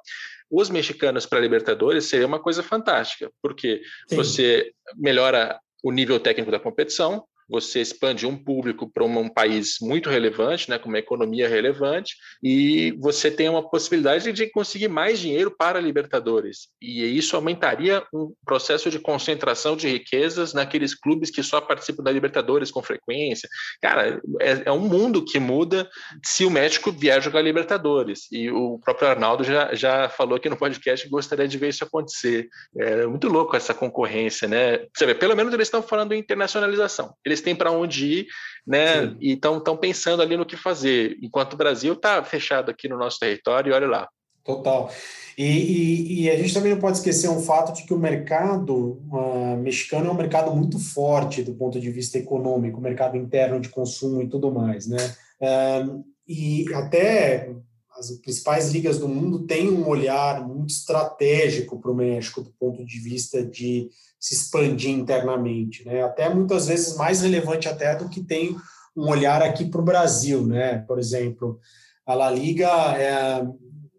Os 0.49 0.69
mexicanos 0.69 1.25
para 1.25 1.39
Libertadores 1.39 2.05
seria 2.05 2.27
uma 2.27 2.39
coisa 2.39 2.61
fantástica, 2.61 3.31
porque 3.41 3.81
Sim. 4.07 4.15
você 4.15 4.71
melhora 4.95 5.59
o 5.83 5.91
nível 5.91 6.19
técnico 6.19 6.51
da 6.51 6.59
competição, 6.59 7.25
você 7.47 7.81
expande 7.81 8.25
um 8.25 8.37
público 8.37 8.89
para 8.89 9.03
um, 9.03 9.29
país 9.29 9.77
muito 9.81 10.09
relevante, 10.09 10.69
né, 10.69 10.77
com 10.79 10.89
uma 10.89 10.99
economia 10.99 11.47
relevante, 11.47 12.15
e 12.43 12.91
você 12.99 13.29
tem 13.29 13.49
uma 13.49 13.67
possibilidade 13.67 14.31
de 14.31 14.49
conseguir 14.49 14.87
mais 14.87 15.19
dinheiro 15.19 15.51
para 15.51 15.79
Libertadores. 15.79 16.69
E 16.81 17.03
isso 17.17 17.35
aumentaria 17.35 18.03
um 18.13 18.33
processo 18.45 18.89
de 18.89 18.99
concentração 18.99 19.75
de 19.75 19.87
riquezas 19.87 20.53
naqueles 20.53 20.95
clubes 20.95 21.29
que 21.29 21.43
só 21.43 21.61
participam 21.61 22.03
da 22.03 22.11
Libertadores 22.11 22.71
com 22.71 22.81
frequência. 22.81 23.47
Cara, 23.81 24.21
é, 24.41 24.63
é 24.65 24.71
um 24.71 24.79
mundo 24.79 25.23
que 25.23 25.39
muda 25.39 25.89
se 26.23 26.45
o 26.45 26.49
México 26.49 26.91
vier 26.91 27.21
jogar 27.21 27.41
Libertadores. 27.41 28.27
E 28.31 28.49
o 28.49 28.79
próprio 28.79 29.07
Arnaldo 29.07 29.43
já, 29.43 29.73
já 29.75 30.09
falou 30.09 30.35
aqui 30.35 30.49
no 30.49 30.57
podcast 30.57 31.05
que 31.05 31.11
gostaria 31.11 31.47
de 31.47 31.57
ver 31.57 31.69
isso 31.69 31.83
acontecer. 31.83 32.47
É 32.77 33.05
muito 33.05 33.27
louco 33.27 33.55
essa 33.55 33.73
concorrência, 33.73 34.47
né? 34.47 34.85
Você 34.95 35.05
vê, 35.05 35.15
pelo 35.15 35.35
menos 35.35 35.53
eles 35.53 35.67
estão 35.67 35.81
falando 35.81 36.13
em 36.13 36.19
internacionalização. 36.19 37.13
Eles 37.25 37.34
têm 37.41 37.55
para 37.55 37.71
onde 37.71 38.05
ir, 38.05 38.27
né? 38.65 39.07
Sim. 39.07 39.17
E 39.19 39.33
estão 39.33 39.77
pensando 39.77 40.21
ali 40.21 40.35
no 40.35 40.45
que 40.45 40.57
fazer. 40.57 41.17
Enquanto 41.21 41.53
o 41.53 41.57
Brasil 41.57 41.93
está 41.93 42.23
fechado 42.23 42.69
aqui 42.71 42.87
no 42.87 42.97
nosso 42.97 43.19
território, 43.19 43.73
olha 43.73 43.87
lá. 43.87 44.07
Total. 44.43 44.91
E, 45.35 45.43
e, 45.43 46.23
e, 46.23 46.29
a 46.29 46.37
gente 46.37 46.53
também 46.53 46.71
não 46.71 46.79
pode 46.79 46.97
esquecer 46.97 47.27
um 47.27 47.41
fato 47.41 47.73
de 47.73 47.83
que 47.83 47.93
o 47.93 47.99
mercado 47.99 49.01
uh, 49.11 49.57
mexicano 49.57 50.07
é 50.07 50.11
um 50.11 50.15
mercado 50.15 50.55
muito 50.55 50.79
forte 50.79 51.41
do 51.41 51.53
ponto 51.55 51.79
de 51.79 51.89
vista 51.89 52.17
econômico, 52.17 52.79
mercado 52.79 53.17
interno 53.17 53.59
de 53.59 53.67
consumo 53.67 54.21
e 54.21 54.29
tudo 54.29 54.51
mais, 54.51 54.87
né? 54.87 54.97
Uh, 55.41 56.05
e 56.27 56.71
até 56.73 57.51
as 57.97 58.11
principais 58.19 58.71
ligas 58.71 58.99
do 58.99 59.07
mundo 59.07 59.45
têm 59.45 59.69
um 59.69 59.87
olhar 59.87 60.45
muito 60.45 60.71
estratégico 60.71 61.79
para 61.79 61.91
o 61.91 61.95
México 61.95 62.41
do 62.41 62.51
ponto 62.59 62.85
de 62.85 62.99
vista 62.99 63.43
de 63.43 63.89
se 64.19 64.33
expandir 64.33 64.91
internamente, 64.91 65.85
né? 65.85 66.03
Até 66.03 66.27
muitas 66.33 66.67
vezes 66.67 66.95
mais 66.95 67.21
relevante 67.21 67.67
até 67.67 67.95
do 67.95 68.09
que 68.09 68.23
tem 68.23 68.55
um 68.95 69.09
olhar 69.09 69.41
aqui 69.41 69.65
para 69.65 69.81
o 69.81 69.85
Brasil, 69.85 70.45
né? 70.45 70.79
Por 70.79 70.99
exemplo, 70.99 71.59
a 72.05 72.13
La 72.13 72.29
Liga 72.29 72.67
é 72.97 73.41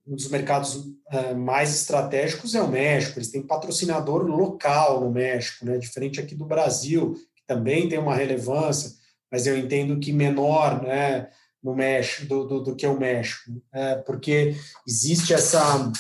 um 0.07 0.15
dos 0.15 0.29
mercados 0.29 0.87
é, 1.11 1.35
mais 1.35 1.75
estratégicos 1.75 2.55
é 2.55 2.63
o 2.63 2.69
México. 2.69 3.19
Eles 3.19 3.31
têm 3.31 3.43
patrocinador 3.43 4.23
local 4.23 5.01
no 5.01 5.11
México, 5.11 5.65
né? 5.65 5.79
Diferente 5.79 6.21
aqui 6.21 6.35
do 6.35 6.45
Brasil, 6.45 7.15
que 7.35 7.45
também 7.47 7.89
tem 7.89 7.99
uma 7.99 8.15
relevância, 8.15 8.91
mas 9.31 9.47
eu 9.47 9.57
entendo 9.57 9.99
que 10.01 10.13
menor, 10.13 10.83
né? 10.83 11.29
No 11.63 11.75
México 11.75 12.27
do, 12.27 12.45
do, 12.47 12.61
do 12.63 12.77
que 12.77 12.87
o 12.87 12.99
México, 12.99 13.51
é, 13.73 13.97
porque 13.97 14.55
existe 14.87 15.35
essa 15.35 15.91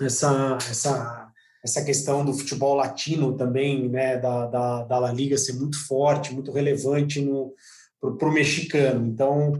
essa 0.00 0.58
essa 0.68 1.30
essa 1.62 1.84
questão 1.84 2.24
do 2.24 2.32
futebol 2.32 2.74
latino 2.74 3.36
também, 3.36 3.88
né, 3.88 4.16
da, 4.18 4.46
da, 4.46 4.84
da 4.84 4.98
La 4.98 5.12
Liga 5.12 5.36
ser 5.36 5.52
muito 5.54 5.78
forte, 5.86 6.32
muito 6.32 6.50
relevante 6.52 7.22
para 8.00 8.28
o 8.28 8.32
mexicano. 8.32 9.06
Então, 9.06 9.52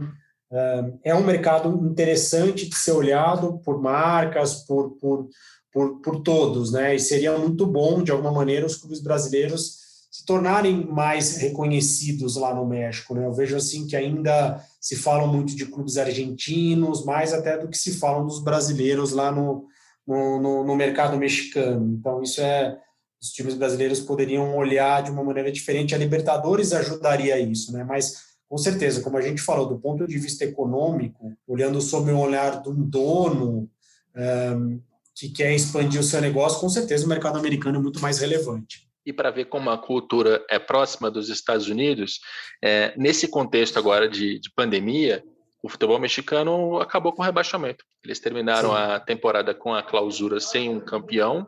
é 1.03 1.13
um 1.13 1.23
mercado 1.23 1.69
interessante 1.87 2.67
de 2.67 2.75
ser 2.75 2.91
olhado 2.91 3.59
por 3.59 3.81
marcas, 3.81 4.65
por, 4.65 4.91
por, 4.97 5.29
por, 5.71 6.01
por 6.01 6.21
todos, 6.21 6.71
né? 6.71 6.95
E 6.95 6.99
seria 6.99 7.37
muito 7.37 7.65
bom, 7.65 8.03
de 8.03 8.11
alguma 8.11 8.31
maneira, 8.31 8.65
os 8.65 8.75
clubes 8.75 8.99
brasileiros 8.99 9.80
se 10.11 10.25
tornarem 10.25 10.85
mais 10.85 11.37
reconhecidos 11.37 12.35
lá 12.35 12.53
no 12.53 12.65
México, 12.65 13.15
né? 13.15 13.25
Eu 13.25 13.33
vejo 13.33 13.55
assim 13.55 13.87
que 13.87 13.95
ainda 13.95 14.61
se 14.79 14.97
falam 14.97 15.25
muito 15.25 15.55
de 15.55 15.65
clubes 15.65 15.97
argentinos, 15.97 17.05
mais 17.05 17.31
até 17.33 17.57
do 17.57 17.69
que 17.69 17.77
se 17.77 17.93
falam 17.93 18.27
dos 18.27 18.43
brasileiros 18.43 19.13
lá 19.13 19.31
no, 19.31 19.65
no, 20.05 20.41
no, 20.41 20.63
no 20.65 20.75
mercado 20.75 21.17
mexicano. 21.17 21.95
Então, 21.97 22.21
isso 22.21 22.41
é 22.41 22.77
os 23.21 23.31
times 23.31 23.53
brasileiros 23.53 24.01
poderiam 24.01 24.57
olhar 24.57 25.01
de 25.01 25.11
uma 25.11 25.23
maneira 25.23 25.51
diferente. 25.51 25.95
A 25.95 25.97
Libertadores 25.97 26.73
ajudaria 26.73 27.39
isso, 27.39 27.71
né? 27.71 27.83
Mas 27.83 28.31
com 28.49 28.57
certeza, 28.57 28.99
como 28.99 29.15
a 29.15 29.21
gente 29.21 29.41
falou, 29.41 29.65
do 29.65 29.79
ponto 29.79 30.05
de 30.05 30.17
vista 30.17 30.43
econômico, 30.43 31.31
olhando 31.47 31.79
sob 31.79 32.11
o 32.11 32.19
olhar 32.19 32.61
de 32.61 32.67
um 32.67 32.81
dono 32.81 33.69
um, 34.57 34.81
que 35.15 35.29
quer 35.29 35.53
expandir 35.55 36.01
o 36.01 36.03
seu 36.03 36.19
negócio, 36.19 36.59
com 36.59 36.67
certeza 36.67 37.05
o 37.05 37.07
mercado 37.07 37.39
americano 37.39 37.77
é 37.77 37.81
muito 37.81 38.01
mais 38.01 38.19
relevante. 38.19 38.90
E 39.05 39.11
para 39.11 39.31
ver 39.31 39.45
como 39.45 39.69
a 39.69 39.77
cultura 39.77 40.45
é 40.49 40.59
próxima 40.59 41.09
dos 41.09 41.29
Estados 41.29 41.67
Unidos, 41.67 42.19
é, 42.61 42.93
nesse 42.95 43.27
contexto 43.27 43.77
agora 43.77 44.07
de, 44.07 44.39
de, 44.39 44.51
pandemia, 44.51 45.23
o 45.63 45.69
futebol 45.69 45.99
mexicano 45.99 46.79
acabou 46.79 47.11
com 47.11 47.21
o 47.21 47.25
rebaixamento. 47.25 47.83
Eles 48.03 48.19
terminaram 48.19 48.69
Sim. 48.69 48.75
a 48.75 48.99
temporada 48.99 49.53
com 49.53 49.73
a 49.73 49.81
clausura 49.81 50.39
sem 50.39 50.69
um 50.69 50.79
campeão, 50.79 51.47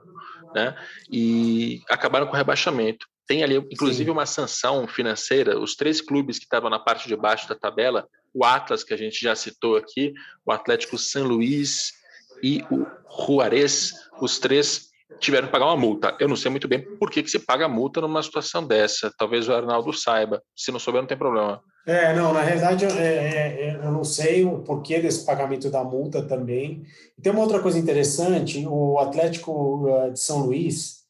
né? 0.54 0.76
E 1.12 1.82
acabaram 1.90 2.28
com 2.28 2.34
o 2.34 2.38
rebaixamento. 2.38 3.08
Tem 3.28 3.44
ali, 3.44 3.56
inclusive, 3.56 4.06
Sim. 4.06 4.12
uma 4.12 4.26
sanção 4.26 4.88
financeira. 4.88 5.60
Os 5.60 5.76
três 5.76 6.02
clubes 6.02 6.38
que 6.38 6.46
estavam 6.46 6.70
na 6.70 6.80
parte 6.80 7.08
de 7.08 7.16
baixo 7.16 7.48
da 7.48 7.56
tabela, 7.56 8.08
o 8.34 8.44
Atlas, 8.44 8.84
que 8.84 8.94
a 8.94 8.98
gente 8.98 9.22
já 9.22 9.36
citou 9.36 9.78
aqui, 9.78 10.14
o 10.46 10.52
Atlético 10.52 10.98
San 10.98 11.24
Luís 11.24 11.94
e 12.42 12.64
o 12.70 12.86
Juarez, 13.26 13.94
os 14.22 14.38
três 14.40 14.93
tiveram 15.20 15.48
que 15.48 15.52
pagar 15.52 15.66
uma 15.66 15.78
multa. 15.78 16.16
Eu 16.20 16.28
não 16.28 16.36
sei 16.36 16.50
muito 16.52 16.68
bem 16.68 16.82
por 16.98 17.10
que, 17.10 17.24
que 17.24 17.30
se 17.30 17.40
paga 17.40 17.68
multa 17.68 18.02
numa 18.02 18.22
situação 18.22 18.66
dessa. 18.66 19.12
Talvez 19.18 19.48
o 19.48 19.54
Arnaldo 19.54 19.94
saiba. 19.94 20.42
Se 20.56 20.72
não 20.72 20.80
souber, 20.80 21.02
não 21.02 21.08
tem 21.08 21.18
problema. 21.18 21.62
É, 21.86 22.16
não, 22.16 22.34
na 22.34 22.42
realidade 22.42 22.86
é, 22.86 22.90
é, 22.90 23.70
é, 23.70 23.76
eu 23.84 23.92
não 23.92 24.04
sei 24.04 24.46
o 24.46 24.60
porquê 24.60 25.00
desse 25.00 25.26
pagamento 25.26 25.70
da 25.70 25.84
multa 25.84 26.22
também. 26.22 26.84
E 27.18 27.22
tem 27.22 27.32
uma 27.32 27.42
outra 27.42 27.60
coisa 27.60 27.78
interessante: 27.78 28.66
o 28.66 29.00
Atlético 29.00 29.88
eh, 29.88 30.12
de 30.12 30.20
São 30.20 30.46
Luís 30.46 31.04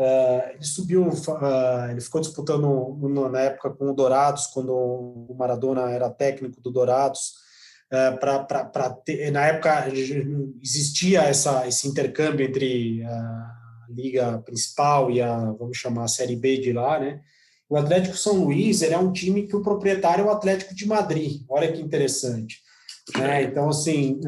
Uh, 0.00 0.54
ele 0.54 0.64
subiu, 0.64 1.02
uh, 1.06 1.90
ele 1.90 2.00
ficou 2.00 2.22
disputando 2.22 2.96
na 3.30 3.40
época 3.40 3.68
com 3.68 3.90
o 3.90 3.94
Dourados, 3.94 4.46
quando 4.46 4.72
o 4.72 5.36
Maradona 5.38 5.90
era 5.90 6.08
técnico 6.08 6.58
do 6.58 6.70
Dourados. 6.70 7.34
Pra, 7.90 8.90
ter, 9.04 9.32
na 9.32 9.46
época 9.46 9.88
existia 10.62 11.22
essa, 11.22 11.66
esse 11.66 11.88
intercâmbio 11.88 12.46
entre 12.46 13.02
a 13.02 13.56
liga 13.88 14.38
principal 14.38 15.10
e 15.10 15.20
a, 15.20 15.36
vamos 15.52 15.76
chamar, 15.76 16.04
a 16.04 16.08
Série 16.08 16.36
B 16.36 16.58
de 16.58 16.72
lá, 16.72 17.00
né? 17.00 17.20
O 17.68 17.76
Atlético 17.76 18.16
São 18.16 18.44
Luís 18.44 18.82
ele 18.82 18.94
é 18.94 18.98
um 18.98 19.12
time 19.12 19.46
que 19.46 19.56
o 19.56 19.62
proprietário 19.62 20.22
é 20.22 20.26
o 20.26 20.30
Atlético 20.30 20.74
de 20.74 20.86
Madrid. 20.86 21.42
Olha 21.48 21.70
que 21.70 21.80
interessante. 21.80 22.58
Né? 23.16 23.44
Então, 23.44 23.68
assim, 23.68 24.20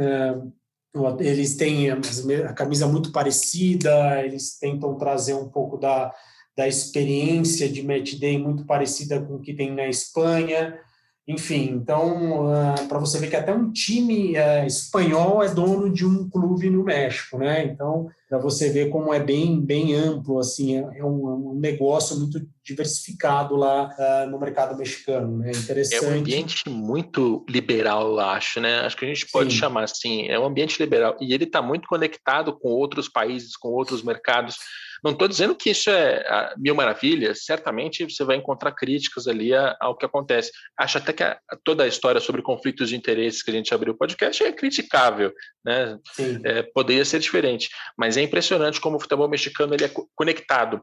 uh, 0.94 1.16
eles 1.20 1.56
têm 1.56 1.90
a 1.90 2.52
camisa 2.52 2.86
muito 2.86 3.10
parecida, 3.10 4.22
eles 4.24 4.58
tentam 4.58 4.96
trazer 4.96 5.34
um 5.34 5.48
pouco 5.48 5.76
da, 5.76 6.12
da 6.56 6.68
experiência 6.68 7.68
de 7.68 7.82
match 7.82 8.14
day 8.14 8.38
muito 8.38 8.64
parecida 8.64 9.20
com 9.20 9.34
o 9.34 9.40
que 9.40 9.54
tem 9.54 9.74
na 9.74 9.88
Espanha. 9.88 10.78
Enfim, 11.26 11.70
então, 11.70 12.46
uh, 12.46 12.88
para 12.88 12.98
você 12.98 13.16
ver 13.20 13.30
que 13.30 13.36
até 13.36 13.54
um 13.54 13.70
time 13.70 14.32
uh, 14.36 14.66
espanhol 14.66 15.40
é 15.40 15.48
dono 15.54 15.88
de 15.88 16.04
um 16.04 16.28
clube 16.28 16.68
no 16.68 16.82
México, 16.82 17.38
né? 17.38 17.64
Então, 17.64 18.08
para 18.28 18.38
você 18.38 18.70
ver 18.70 18.88
como 18.88 19.14
é 19.14 19.20
bem, 19.20 19.60
bem 19.60 19.94
amplo, 19.94 20.40
assim, 20.40 20.78
é, 20.78 20.98
é 20.98 21.04
um, 21.04 21.50
um 21.50 21.54
negócio 21.54 22.18
muito 22.18 22.44
diversificado 22.64 23.54
lá 23.54 23.94
uh, 23.96 24.30
no 24.30 24.40
mercado 24.40 24.76
mexicano, 24.76 25.38
né? 25.38 25.52
Interessante. 25.52 26.04
É 26.04 26.08
um 26.08 26.18
ambiente 26.18 26.68
muito 26.68 27.46
liberal, 27.48 28.08
eu 28.08 28.18
acho, 28.18 28.60
né? 28.60 28.80
Acho 28.80 28.96
que 28.96 29.04
a 29.04 29.08
gente 29.08 29.28
pode 29.30 29.52
Sim. 29.52 29.58
chamar 29.58 29.84
assim, 29.84 30.26
é 30.26 30.36
um 30.36 30.44
ambiente 30.44 30.82
liberal 30.82 31.16
e 31.20 31.32
ele 31.32 31.44
está 31.44 31.62
muito 31.62 31.86
conectado 31.86 32.58
com 32.58 32.68
outros 32.68 33.08
países, 33.08 33.56
com 33.56 33.68
outros 33.68 34.02
mercados. 34.02 34.56
Não 35.02 35.12
estou 35.12 35.26
dizendo 35.26 35.54
que 35.54 35.70
isso 35.70 35.90
é 35.90 36.54
mil 36.56 36.74
maravilhas, 36.74 37.44
certamente 37.44 38.04
você 38.04 38.24
vai 38.24 38.36
encontrar 38.36 38.72
críticas 38.72 39.26
ali 39.26 39.50
ao 39.80 39.96
que 39.96 40.06
acontece. 40.06 40.52
Acho 40.78 40.98
até 40.98 41.12
que 41.12 41.24
a, 41.24 41.38
toda 41.64 41.82
a 41.82 41.88
história 41.88 42.20
sobre 42.20 42.40
conflitos 42.40 42.90
de 42.90 42.96
interesses 42.96 43.42
que 43.42 43.50
a 43.50 43.54
gente 43.54 43.74
abriu 43.74 43.92
o 43.92 43.96
podcast 43.96 44.42
é 44.44 44.52
criticável, 44.52 45.32
né? 45.64 45.98
É, 46.44 46.62
poderia 46.62 47.04
ser 47.04 47.18
diferente, 47.18 47.68
mas 47.96 48.16
é 48.16 48.22
impressionante 48.22 48.80
como 48.80 48.96
o 48.96 49.00
futebol 49.00 49.28
mexicano 49.28 49.74
ele 49.74 49.84
é 49.84 49.90
conectado. 50.14 50.80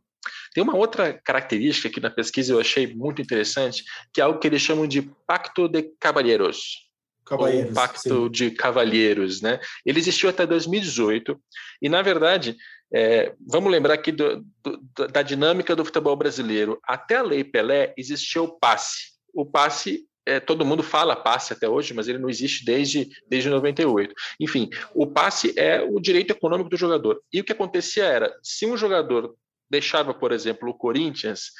Tem 0.54 0.64
uma 0.64 0.76
outra 0.76 1.14
característica 1.14 1.88
aqui 1.88 2.00
na 2.00 2.10
pesquisa 2.10 2.54
eu 2.54 2.60
achei 2.60 2.94
muito 2.94 3.22
interessante, 3.22 3.84
que 4.14 4.20
é 4.20 4.24
algo 4.24 4.40
que 4.40 4.48
eles 4.48 4.62
chamam 4.62 4.88
de 4.88 5.04
pacto 5.26 5.68
de 5.68 5.84
caballeros. 6.00 6.90
Cavalheiros, 7.26 7.74
pacto 7.74 8.26
sim. 8.26 8.32
de 8.32 8.52
cavalheiros, 8.52 9.40
né? 9.42 9.60
Ele 9.86 10.00
existiu 10.00 10.30
até 10.30 10.48
2018 10.48 11.40
e, 11.80 11.88
na 11.88 12.02
verdade, 12.02 12.58
é, 12.94 13.34
vamos 13.46 13.72
lembrar 13.72 13.94
aqui 13.94 14.12
do, 14.12 14.44
do, 14.64 15.08
da 15.08 15.22
dinâmica 15.22 15.76
do 15.76 15.86
futebol 15.86 16.16
brasileiro. 16.16 16.80
Até 16.84 17.18
a 17.18 17.22
Lei 17.22 17.44
Pelé 17.44 17.94
existia 17.98 18.42
o 18.42 18.60
passe. 18.60 19.12
O 19.34 19.46
passe, 19.46 20.08
é, 20.26 20.40
todo 20.40 20.66
mundo 20.66 20.82
fala 20.82 21.16
passe 21.16 21.54
até 21.54 21.70
hoje, 21.70 21.94
mas 21.94 22.08
ele 22.08 22.18
não 22.18 22.30
existe 22.30 22.66
desde, 22.66 23.10
desde 23.28 23.50
98. 23.50 24.14
Enfim, 24.40 24.70
o 24.94 25.06
passe 25.06 25.54
é 25.58 25.82
o 25.82 26.00
direito 26.00 26.32
econômico 26.32 26.70
do 26.70 26.78
jogador. 26.78 27.22
E 27.32 27.40
o 27.40 27.44
que 27.44 27.52
acontecia 27.52 28.06
era, 28.06 28.36
se 28.42 28.66
um 28.66 28.76
jogador 28.76 29.36
deixava, 29.70 30.14
por 30.14 30.32
exemplo, 30.32 30.70
o 30.70 30.74
Corinthians, 30.74 31.52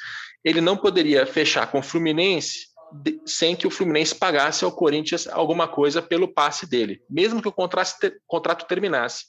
ele 0.44 0.60
não 0.60 0.76
poderia 0.76 1.24
fechar 1.26 1.70
com 1.70 1.78
o 1.78 1.82
Fluminense 1.82 2.69
sem 3.26 3.54
que 3.54 3.66
o 3.66 3.70
Fluminense 3.70 4.14
pagasse 4.14 4.64
ao 4.64 4.72
Corinthians 4.72 5.26
alguma 5.28 5.68
coisa 5.68 6.02
pelo 6.02 6.28
passe 6.28 6.68
dele, 6.68 7.02
mesmo 7.08 7.40
que 7.40 7.48
o 7.48 7.52
contrato, 7.52 8.66
terminasse. 8.66 9.24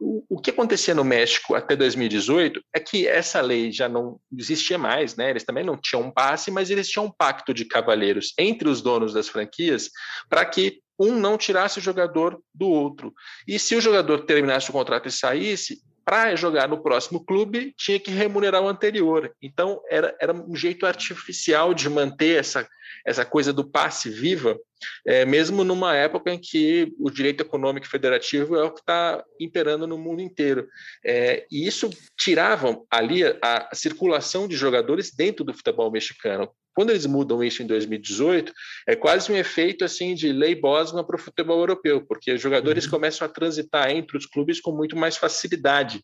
O, 0.00 0.24
o, 0.28 0.40
que 0.40 0.50
acontecia 0.50 0.94
no 0.94 1.04
México 1.04 1.54
até 1.54 1.76
2018 1.76 2.60
é 2.74 2.80
que 2.80 3.06
essa 3.06 3.40
lei 3.40 3.70
já 3.70 3.88
não 3.88 4.18
existia 4.36 4.76
mais, 4.76 5.14
né? 5.16 5.30
Eles 5.30 5.44
também 5.44 5.64
não 5.64 5.76
tinham 5.76 6.02
um 6.02 6.10
passe, 6.10 6.50
mas 6.50 6.70
eles 6.70 6.88
tinham 6.88 7.06
um 7.06 7.12
pacto 7.12 7.54
de 7.54 7.64
cavalheiros 7.64 8.32
entre 8.38 8.68
os 8.68 8.82
donos 8.82 9.12
das 9.12 9.28
franquias 9.28 9.90
para 10.28 10.44
que 10.44 10.80
um 10.98 11.18
não 11.18 11.38
tirasse 11.38 11.78
o 11.78 11.82
jogador 11.82 12.40
do 12.52 12.68
outro. 12.68 13.12
E 13.46 13.58
se 13.58 13.74
o 13.74 13.80
jogador 13.80 14.24
terminasse 14.24 14.70
o 14.70 14.72
contrato 14.72 15.08
e 15.08 15.12
saísse, 15.12 15.80
para 16.04 16.36
jogar 16.36 16.68
no 16.68 16.82
próximo 16.82 17.24
clube, 17.24 17.74
tinha 17.76 17.98
que 17.98 18.10
remunerar 18.10 18.62
o 18.62 18.68
anterior. 18.68 19.34
Então, 19.40 19.80
era, 19.88 20.14
era 20.20 20.32
um 20.32 20.54
jeito 20.54 20.86
artificial 20.86 21.72
de 21.72 21.88
manter 21.88 22.38
essa, 22.38 22.68
essa 23.06 23.24
coisa 23.24 23.52
do 23.52 23.64
passe 23.64 24.10
viva, 24.10 24.58
é, 25.06 25.24
mesmo 25.24 25.64
numa 25.64 25.96
época 25.96 26.30
em 26.30 26.38
que 26.38 26.92
o 26.98 27.10
direito 27.10 27.42
econômico 27.42 27.88
federativo 27.88 28.56
é 28.56 28.62
o 28.62 28.70
que 28.70 28.80
está 28.80 29.24
imperando 29.40 29.86
no 29.86 29.96
mundo 29.96 30.20
inteiro. 30.20 30.68
É, 31.04 31.46
e 31.50 31.66
isso 31.66 31.88
tirava 32.16 32.78
ali 32.90 33.24
a, 33.24 33.68
a 33.70 33.74
circulação 33.74 34.46
de 34.46 34.56
jogadores 34.56 35.14
dentro 35.14 35.44
do 35.44 35.54
futebol 35.54 35.90
mexicano. 35.90 36.50
Quando 36.74 36.90
eles 36.90 37.06
mudam 37.06 37.42
isso 37.42 37.62
em 37.62 37.66
2018, 37.66 38.52
é 38.88 38.96
quase 38.96 39.30
um 39.30 39.36
efeito 39.36 39.84
assim 39.84 40.14
de 40.14 40.32
lei 40.32 40.54
Bosman 40.54 41.04
para 41.04 41.16
o 41.16 41.18
futebol 41.18 41.58
europeu, 41.58 42.04
porque 42.06 42.32
os 42.32 42.40
jogadores 42.40 42.84
uhum. 42.84 42.90
começam 42.90 43.26
a 43.26 43.30
transitar 43.30 43.90
entre 43.90 44.16
os 44.16 44.26
clubes 44.26 44.60
com 44.60 44.72
muito 44.72 44.96
mais 44.96 45.16
facilidade. 45.16 46.02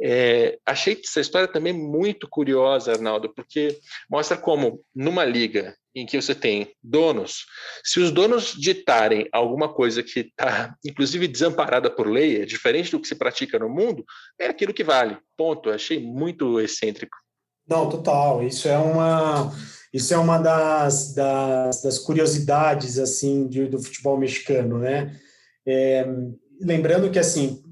É, 0.00 0.58
achei 0.64 1.00
essa 1.04 1.20
história 1.20 1.48
também 1.48 1.72
muito 1.72 2.28
curiosa, 2.28 2.92
Arnaldo, 2.92 3.32
porque 3.34 3.78
mostra 4.08 4.36
como 4.36 4.82
numa 4.94 5.24
liga 5.24 5.76
em 5.94 6.06
que 6.06 6.20
você 6.20 6.34
tem 6.34 6.72
donos, 6.82 7.44
se 7.84 8.00
os 8.00 8.10
donos 8.10 8.54
ditarem 8.54 9.28
alguma 9.30 9.72
coisa 9.72 10.02
que 10.02 10.20
está, 10.20 10.74
inclusive, 10.84 11.28
desamparada 11.28 11.90
por 11.90 12.08
lei, 12.08 12.40
é 12.40 12.46
diferente 12.46 12.90
do 12.90 13.00
que 13.00 13.08
se 13.08 13.14
pratica 13.14 13.58
no 13.58 13.68
mundo, 13.68 14.04
é 14.38 14.46
aquilo 14.46 14.72
que 14.72 14.82
vale. 14.82 15.18
Ponto. 15.36 15.70
Achei 15.70 16.00
muito 16.00 16.58
excêntrico. 16.60 17.16
Não, 17.68 17.88
total. 17.88 18.42
Isso 18.42 18.68
é 18.68 18.78
uma 18.78 19.52
isso 19.92 20.14
é 20.14 20.18
uma 20.18 20.38
das, 20.38 21.12
das, 21.12 21.82
das 21.82 21.98
curiosidades 21.98 22.98
assim 22.98 23.46
de, 23.46 23.66
do 23.66 23.82
futebol 23.82 24.16
mexicano, 24.16 24.78
né? 24.78 25.14
É, 25.66 26.06
lembrando 26.60 27.10
que 27.10 27.18
assim 27.18 27.62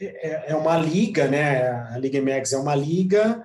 é, 0.00 0.52
é, 0.52 0.56
uma 0.56 0.78
liga, 0.78 1.28
né? 1.28 1.70
A 1.90 1.98
Liga 1.98 2.20
MX 2.20 2.52
é 2.52 2.58
uma 2.58 2.74
liga 2.74 3.44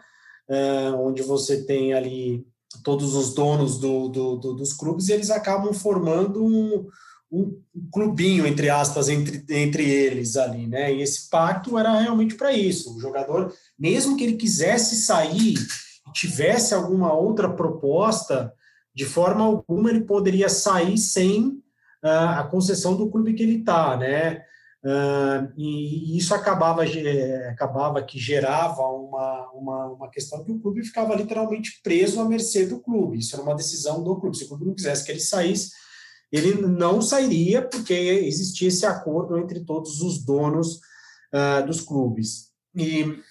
é, 0.50 0.90
onde 0.92 1.22
você 1.22 1.64
tem 1.64 1.94
ali 1.94 2.46
todos 2.84 3.16
os 3.16 3.34
donos 3.34 3.80
do, 3.80 4.08
do, 4.08 4.36
do, 4.38 4.54
dos 4.54 4.74
clubes 4.74 5.10
e 5.10 5.14
eles 5.14 5.30
acabam 5.30 5.74
formando 5.74 6.44
um, 6.44 6.88
um, 7.32 7.62
clubinho 7.92 8.48
entre 8.48 8.70
aspas 8.70 9.10
entre, 9.10 9.44
entre 9.50 9.90
eles 9.90 10.38
ali, 10.38 10.68
né? 10.68 10.94
E 10.94 11.02
esse 11.02 11.30
pacto 11.30 11.78
era 11.78 12.00
realmente 12.00 12.36
para 12.36 12.54
isso. 12.54 12.96
O 12.96 13.00
jogador, 13.00 13.54
mesmo 13.78 14.16
que 14.16 14.24
ele 14.24 14.38
quisesse 14.38 14.96
sair 14.98 15.56
tivesse 16.14 16.74
alguma 16.74 17.14
outra 17.14 17.50
proposta, 17.50 18.54
de 18.94 19.06
forma 19.06 19.44
alguma 19.44 19.90
ele 19.90 20.02
poderia 20.02 20.50
sair 20.50 20.98
sem 20.98 21.48
uh, 22.04 22.38
a 22.38 22.44
concessão 22.44 22.96
do 22.96 23.10
clube 23.10 23.34
que 23.34 23.44
ele 23.44 23.60
está, 23.60 23.96
né? 23.98 24.44
Uh, 24.84 25.54
e, 25.58 26.18
isso 26.18 26.34
acabava, 26.34 26.84
acabava 27.52 28.02
que 28.02 28.18
gerava 28.18 28.82
uma, 28.82 29.52
uma, 29.52 29.86
uma, 29.90 30.10
questão 30.10 30.44
que 30.44 30.52
o 30.52 30.60
clube 30.60 30.84
ficava 30.84 31.16
literalmente 31.16 31.80
preso 31.84 32.20
à 32.20 32.26
mercê 32.26 32.66
do 32.66 32.80
clube. 32.80 33.20
Isso 33.20 33.36
era 33.36 33.44
uma 33.44 33.56
decisão 33.56 34.04
do 34.04 34.20
clube. 34.20 34.36
Se 34.36 34.46
o 34.46 34.48
clube 34.48 34.66
não 34.66 34.74
quisesse 34.74 35.06
que 35.06 35.12
ele 35.12 35.20
saísse, 35.20 35.72
ele 36.32 36.62
não 36.66 37.00
sairia, 37.00 37.62
porque 37.62 37.94
existia 37.94 38.70
esse 38.70 38.86
acordo 38.86 39.38
entre 39.38 39.60
todos 39.60 40.02
os 40.02 40.24
donos 40.24 40.80
uh, 41.32 41.66
dos 41.68 41.82
clubes. 41.82 42.50
E 42.76 43.22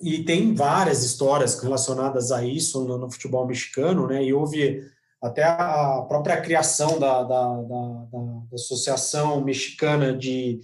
e 0.00 0.22
tem 0.22 0.54
várias 0.54 1.04
histórias 1.04 1.60
relacionadas 1.60 2.30
a 2.30 2.44
isso 2.44 2.84
no, 2.84 2.98
no, 2.98 3.10
futebol 3.10 3.46
mexicano, 3.46 4.06
né? 4.06 4.22
E 4.22 4.32
houve 4.32 4.82
até 5.20 5.42
a 5.42 6.04
própria 6.08 6.40
criação 6.40 6.98
da, 7.00 7.24
da, 7.24 7.62
da, 7.62 8.06
da 8.12 8.54
Associação 8.54 9.40
Mexicana 9.40 10.16
de, 10.16 10.60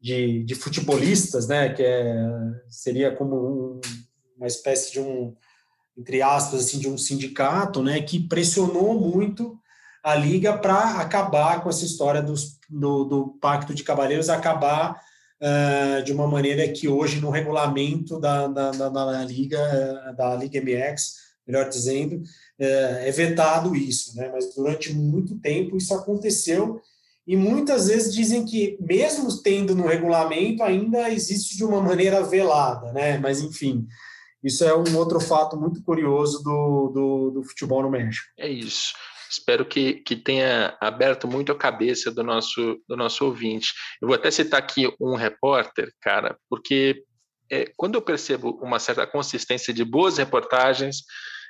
de, 0.00 0.42
de, 0.42 0.54
Futebolistas, 0.54 1.46
né? 1.46 1.68
Que 1.68 1.82
é, 1.82 2.16
seria 2.70 3.14
como 3.14 3.36
um, 3.36 3.80
uma 4.38 4.46
espécie 4.46 4.92
de 4.92 5.00
um, 5.00 5.36
entre 5.96 6.22
aspas, 6.22 6.60
assim, 6.60 6.78
de 6.78 6.88
um 6.88 6.96
sindicato, 6.96 7.82
né? 7.82 8.00
Que 8.00 8.26
pressionou 8.26 8.98
muito 8.98 9.58
a 10.02 10.14
liga 10.14 10.56
para 10.56 11.00
acabar 11.00 11.62
com 11.62 11.68
essa 11.68 11.84
história 11.84 12.22
dos, 12.22 12.58
do, 12.70 13.04
do 13.04 13.28
pacto 13.38 13.74
de 13.74 13.84
cavalheiros, 13.84 14.30
acabar 14.30 14.98
uh, 15.40 16.02
de 16.02 16.12
uma 16.12 16.26
maneira 16.26 16.68
que 16.68 16.88
hoje 16.88 17.20
no 17.20 17.30
regulamento 17.30 18.18
da, 18.18 18.46
da, 18.46 18.70
da, 18.70 18.88
da 18.88 19.24
Liga, 19.24 20.14
da 20.16 20.34
Liga 20.36 20.60
MX, 20.60 21.14
melhor 21.46 21.68
dizendo, 21.68 22.16
uh, 22.16 22.98
é 23.00 23.10
vetado 23.10 23.74
isso, 23.74 24.16
né? 24.16 24.30
Mas 24.32 24.54
durante 24.54 24.92
muito 24.92 25.38
tempo 25.38 25.76
isso 25.76 25.94
aconteceu 25.94 26.80
e 27.28 27.36
muitas 27.36 27.88
vezes 27.88 28.14
dizem 28.14 28.46
que, 28.46 28.78
mesmo 28.80 29.42
tendo 29.42 29.74
no 29.74 29.86
regulamento, 29.86 30.62
ainda 30.62 31.10
existe 31.10 31.58
de 31.58 31.62
uma 31.62 31.78
maneira 31.82 32.22
velada, 32.22 32.90
né? 32.90 33.18
Mas, 33.18 33.42
enfim, 33.42 33.86
isso 34.42 34.64
é 34.64 34.74
um 34.74 34.96
outro 34.96 35.20
fato 35.20 35.54
muito 35.54 35.82
curioso 35.82 36.42
do, 36.42 36.88
do, 36.88 37.30
do 37.32 37.42
futebol 37.42 37.82
no 37.82 37.90
México. 37.90 38.26
É 38.38 38.48
isso. 38.48 38.94
Espero 39.30 39.64
que, 39.64 39.94
que 39.94 40.16
tenha 40.16 40.76
aberto 40.80 41.28
muito 41.28 41.52
a 41.52 41.58
cabeça 41.58 42.10
do 42.10 42.22
nosso, 42.22 42.80
do 42.88 42.96
nosso 42.96 43.24
ouvinte. 43.24 43.72
Eu 44.00 44.08
vou 44.08 44.14
até 44.14 44.30
citar 44.30 44.58
aqui 44.60 44.92
um 45.00 45.14
repórter, 45.14 45.92
cara, 46.00 46.36
porque 46.48 47.02
é, 47.50 47.70
quando 47.76 47.94
eu 47.94 48.02
percebo 48.02 48.58
uma 48.62 48.78
certa 48.78 49.06
consistência 49.06 49.72
de 49.72 49.84
boas 49.84 50.18
reportagens, 50.18 51.02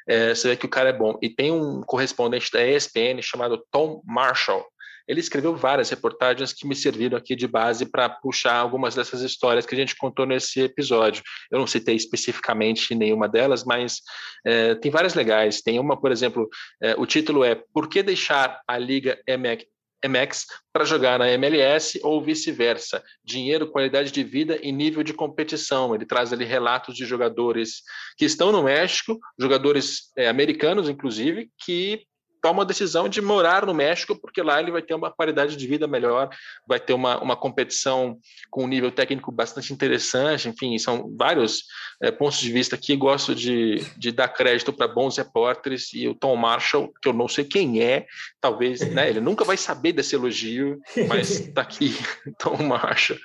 é, 0.08 0.34
você 0.34 0.48
vê 0.48 0.56
que 0.56 0.66
o 0.66 0.70
cara 0.70 0.90
é 0.90 0.92
bom. 0.92 1.18
E 1.22 1.28
tem 1.28 1.52
um 1.52 1.82
correspondente 1.82 2.50
da 2.50 2.66
ESPN 2.66 3.20
chamado 3.20 3.64
Tom 3.70 4.02
Marshall, 4.06 4.64
ele 5.08 5.20
escreveu 5.20 5.56
várias 5.56 5.88
reportagens 5.88 6.52
que 6.52 6.66
me 6.66 6.76
serviram 6.76 7.16
aqui 7.16 7.34
de 7.34 7.48
base 7.48 7.86
para 7.86 8.08
puxar 8.10 8.56
algumas 8.56 8.94
dessas 8.94 9.22
histórias 9.22 9.64
que 9.64 9.74
a 9.74 9.78
gente 9.78 9.96
contou 9.96 10.26
nesse 10.26 10.60
episódio. 10.60 11.22
Eu 11.50 11.58
não 11.58 11.66
citei 11.66 11.96
especificamente 11.96 12.94
nenhuma 12.94 13.26
delas, 13.26 13.64
mas 13.64 14.02
é, 14.46 14.74
tem 14.74 14.90
várias 14.90 15.14
legais. 15.14 15.62
Tem 15.62 15.80
uma, 15.80 15.98
por 15.98 16.12
exemplo, 16.12 16.46
é, 16.82 16.94
o 16.98 17.06
título 17.06 17.42
é 17.42 17.54
Por 17.54 17.88
que 17.88 18.02
deixar 18.02 18.60
a 18.68 18.76
Liga 18.76 19.18
MX, 19.26 19.64
MX 20.06 20.46
para 20.72 20.84
jogar 20.84 21.18
na 21.18 21.30
MLS 21.30 21.98
ou 22.02 22.22
vice-versa. 22.22 23.02
Dinheiro, 23.24 23.70
qualidade 23.70 24.12
de 24.12 24.22
vida 24.22 24.58
e 24.62 24.70
nível 24.70 25.02
de 25.02 25.14
competição. 25.14 25.94
Ele 25.94 26.06
traz 26.06 26.32
ali 26.32 26.44
relatos 26.44 26.94
de 26.94 27.04
jogadores 27.04 27.82
que 28.16 28.24
estão 28.24 28.52
no 28.52 28.62
México, 28.62 29.18
jogadores 29.38 30.12
é, 30.16 30.28
americanos, 30.28 30.88
inclusive, 30.88 31.50
que 31.64 32.06
toma 32.48 32.62
a 32.62 32.66
decisão 32.66 33.10
de 33.10 33.20
morar 33.20 33.66
no 33.66 33.74
México, 33.74 34.18
porque 34.18 34.40
lá 34.40 34.58
ele 34.58 34.70
vai 34.72 34.80
ter 34.80 34.94
uma 34.94 35.10
qualidade 35.10 35.54
de 35.54 35.66
vida 35.66 35.86
melhor, 35.86 36.30
vai 36.66 36.80
ter 36.80 36.94
uma, 36.94 37.22
uma 37.22 37.36
competição 37.36 38.18
com 38.50 38.64
um 38.64 38.66
nível 38.66 38.90
técnico 38.90 39.30
bastante 39.30 39.70
interessante, 39.70 40.48
enfim, 40.48 40.78
são 40.78 41.14
vários 41.14 41.64
é, 42.02 42.10
pontos 42.10 42.38
de 42.38 42.50
vista 42.50 42.78
que 42.78 42.96
gosto 42.96 43.34
de, 43.34 43.84
de 43.98 44.10
dar 44.10 44.28
crédito 44.28 44.72
para 44.72 44.88
bons 44.88 45.18
repórteres, 45.18 45.92
e 45.92 46.08
o 46.08 46.14
Tom 46.14 46.36
Marshall, 46.36 46.90
que 47.02 47.10
eu 47.10 47.12
não 47.12 47.28
sei 47.28 47.44
quem 47.44 47.82
é, 47.82 48.06
talvez, 48.40 48.80
né, 48.80 49.10
ele 49.10 49.20
nunca 49.20 49.44
vai 49.44 49.58
saber 49.58 49.92
desse 49.92 50.14
elogio, 50.14 50.80
mas 51.06 51.40
está 51.40 51.60
aqui, 51.68 51.94
Tom 52.40 52.62
Marshall. 52.62 53.18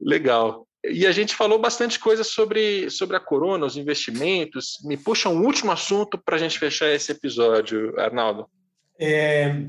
Legal. 0.00 0.66
E 0.90 1.06
a 1.06 1.12
gente 1.12 1.34
falou 1.34 1.58
bastante 1.58 1.98
coisa 1.98 2.22
sobre, 2.22 2.90
sobre 2.90 3.16
a 3.16 3.20
corona, 3.20 3.66
os 3.66 3.76
investimentos. 3.76 4.78
Me 4.84 4.96
puxa 4.96 5.28
um 5.28 5.44
último 5.44 5.72
assunto 5.72 6.18
para 6.18 6.36
a 6.36 6.38
gente 6.38 6.58
fechar 6.58 6.90
esse 6.90 7.12
episódio, 7.12 7.98
Arnaldo. 7.98 8.46
É, 8.98 9.64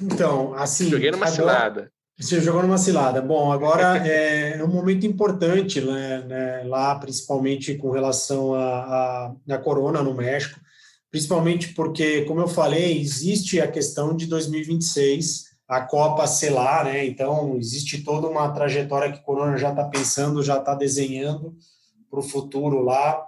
então, 0.00 0.54
assim. 0.54 0.90
Joguei 0.90 1.10
numa 1.10 1.26
agora, 1.26 1.36
cilada. 1.36 1.92
Você 2.18 2.40
jogou 2.40 2.62
numa 2.62 2.78
cilada. 2.78 3.22
Bom, 3.22 3.52
agora 3.52 4.06
é, 4.06 4.58
é 4.58 4.64
um 4.64 4.68
momento 4.68 5.06
importante 5.06 5.80
né, 5.80 6.24
né, 6.26 6.62
lá, 6.64 6.94
principalmente 6.96 7.76
com 7.76 7.90
relação 7.90 8.54
à 8.54 8.58
a, 8.58 9.34
a, 9.50 9.54
a, 9.54 9.58
corona 9.58 10.02
no 10.02 10.14
México, 10.14 10.60
principalmente 11.10 11.74
porque, 11.74 12.22
como 12.22 12.40
eu 12.40 12.48
falei, 12.48 13.00
existe 13.00 13.60
a 13.60 13.68
questão 13.68 14.16
de 14.16 14.26
2026 14.26 15.47
a 15.68 15.82
Copa 15.82 16.26
selar, 16.26 16.86
né? 16.86 17.04
Então, 17.04 17.56
existe 17.58 18.02
toda 18.02 18.26
uma 18.26 18.48
trajetória 18.50 19.12
que 19.12 19.18
o 19.18 19.22
Corona 19.22 19.58
já 19.58 19.70
está 19.70 19.84
pensando, 19.84 20.42
já 20.42 20.58
está 20.58 20.74
desenhando 20.74 21.54
para 22.10 22.20
o 22.20 22.22
futuro 22.22 22.82
lá. 22.82 23.22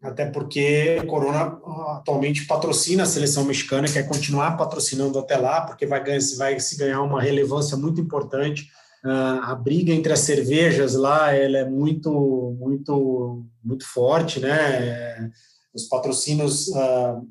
até 0.00 0.26
porque 0.26 0.98
o 1.02 1.06
Corona 1.06 1.60
atualmente 1.96 2.46
patrocina 2.46 3.02
a 3.02 3.06
seleção 3.06 3.44
mexicana, 3.44 3.88
quer 3.88 4.06
continuar 4.06 4.56
patrocinando 4.56 5.18
até 5.18 5.36
lá, 5.36 5.62
porque 5.62 5.84
vai, 5.84 6.02
ganhar, 6.02 6.20
vai 6.36 6.60
se 6.60 6.76
ganhar 6.76 7.02
uma 7.02 7.20
relevância 7.20 7.76
muito 7.76 8.00
importante. 8.00 8.70
Uh, 9.04 9.40
a 9.42 9.54
briga 9.54 9.92
entre 9.92 10.12
as 10.12 10.20
cervejas 10.20 10.94
lá 10.94 11.32
ela 11.32 11.58
é 11.58 11.64
muito, 11.64 12.56
muito, 12.58 13.44
muito 13.62 13.86
forte, 13.86 14.40
né? 14.40 15.30
Os 15.72 15.84
patrocínios 15.84 16.68
uh, 16.68 17.24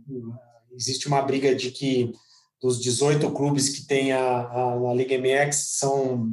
existe 0.73 1.07
uma 1.07 1.21
briga 1.21 1.53
de 1.53 1.71
que 1.71 2.13
dos 2.61 2.81
18 2.81 3.31
clubes 3.31 3.69
que 3.69 3.85
tem 3.85 4.11
a, 4.11 4.19
a, 4.19 4.91
a 4.91 4.93
Liga 4.93 5.17
MX 5.17 5.77
são 5.77 6.31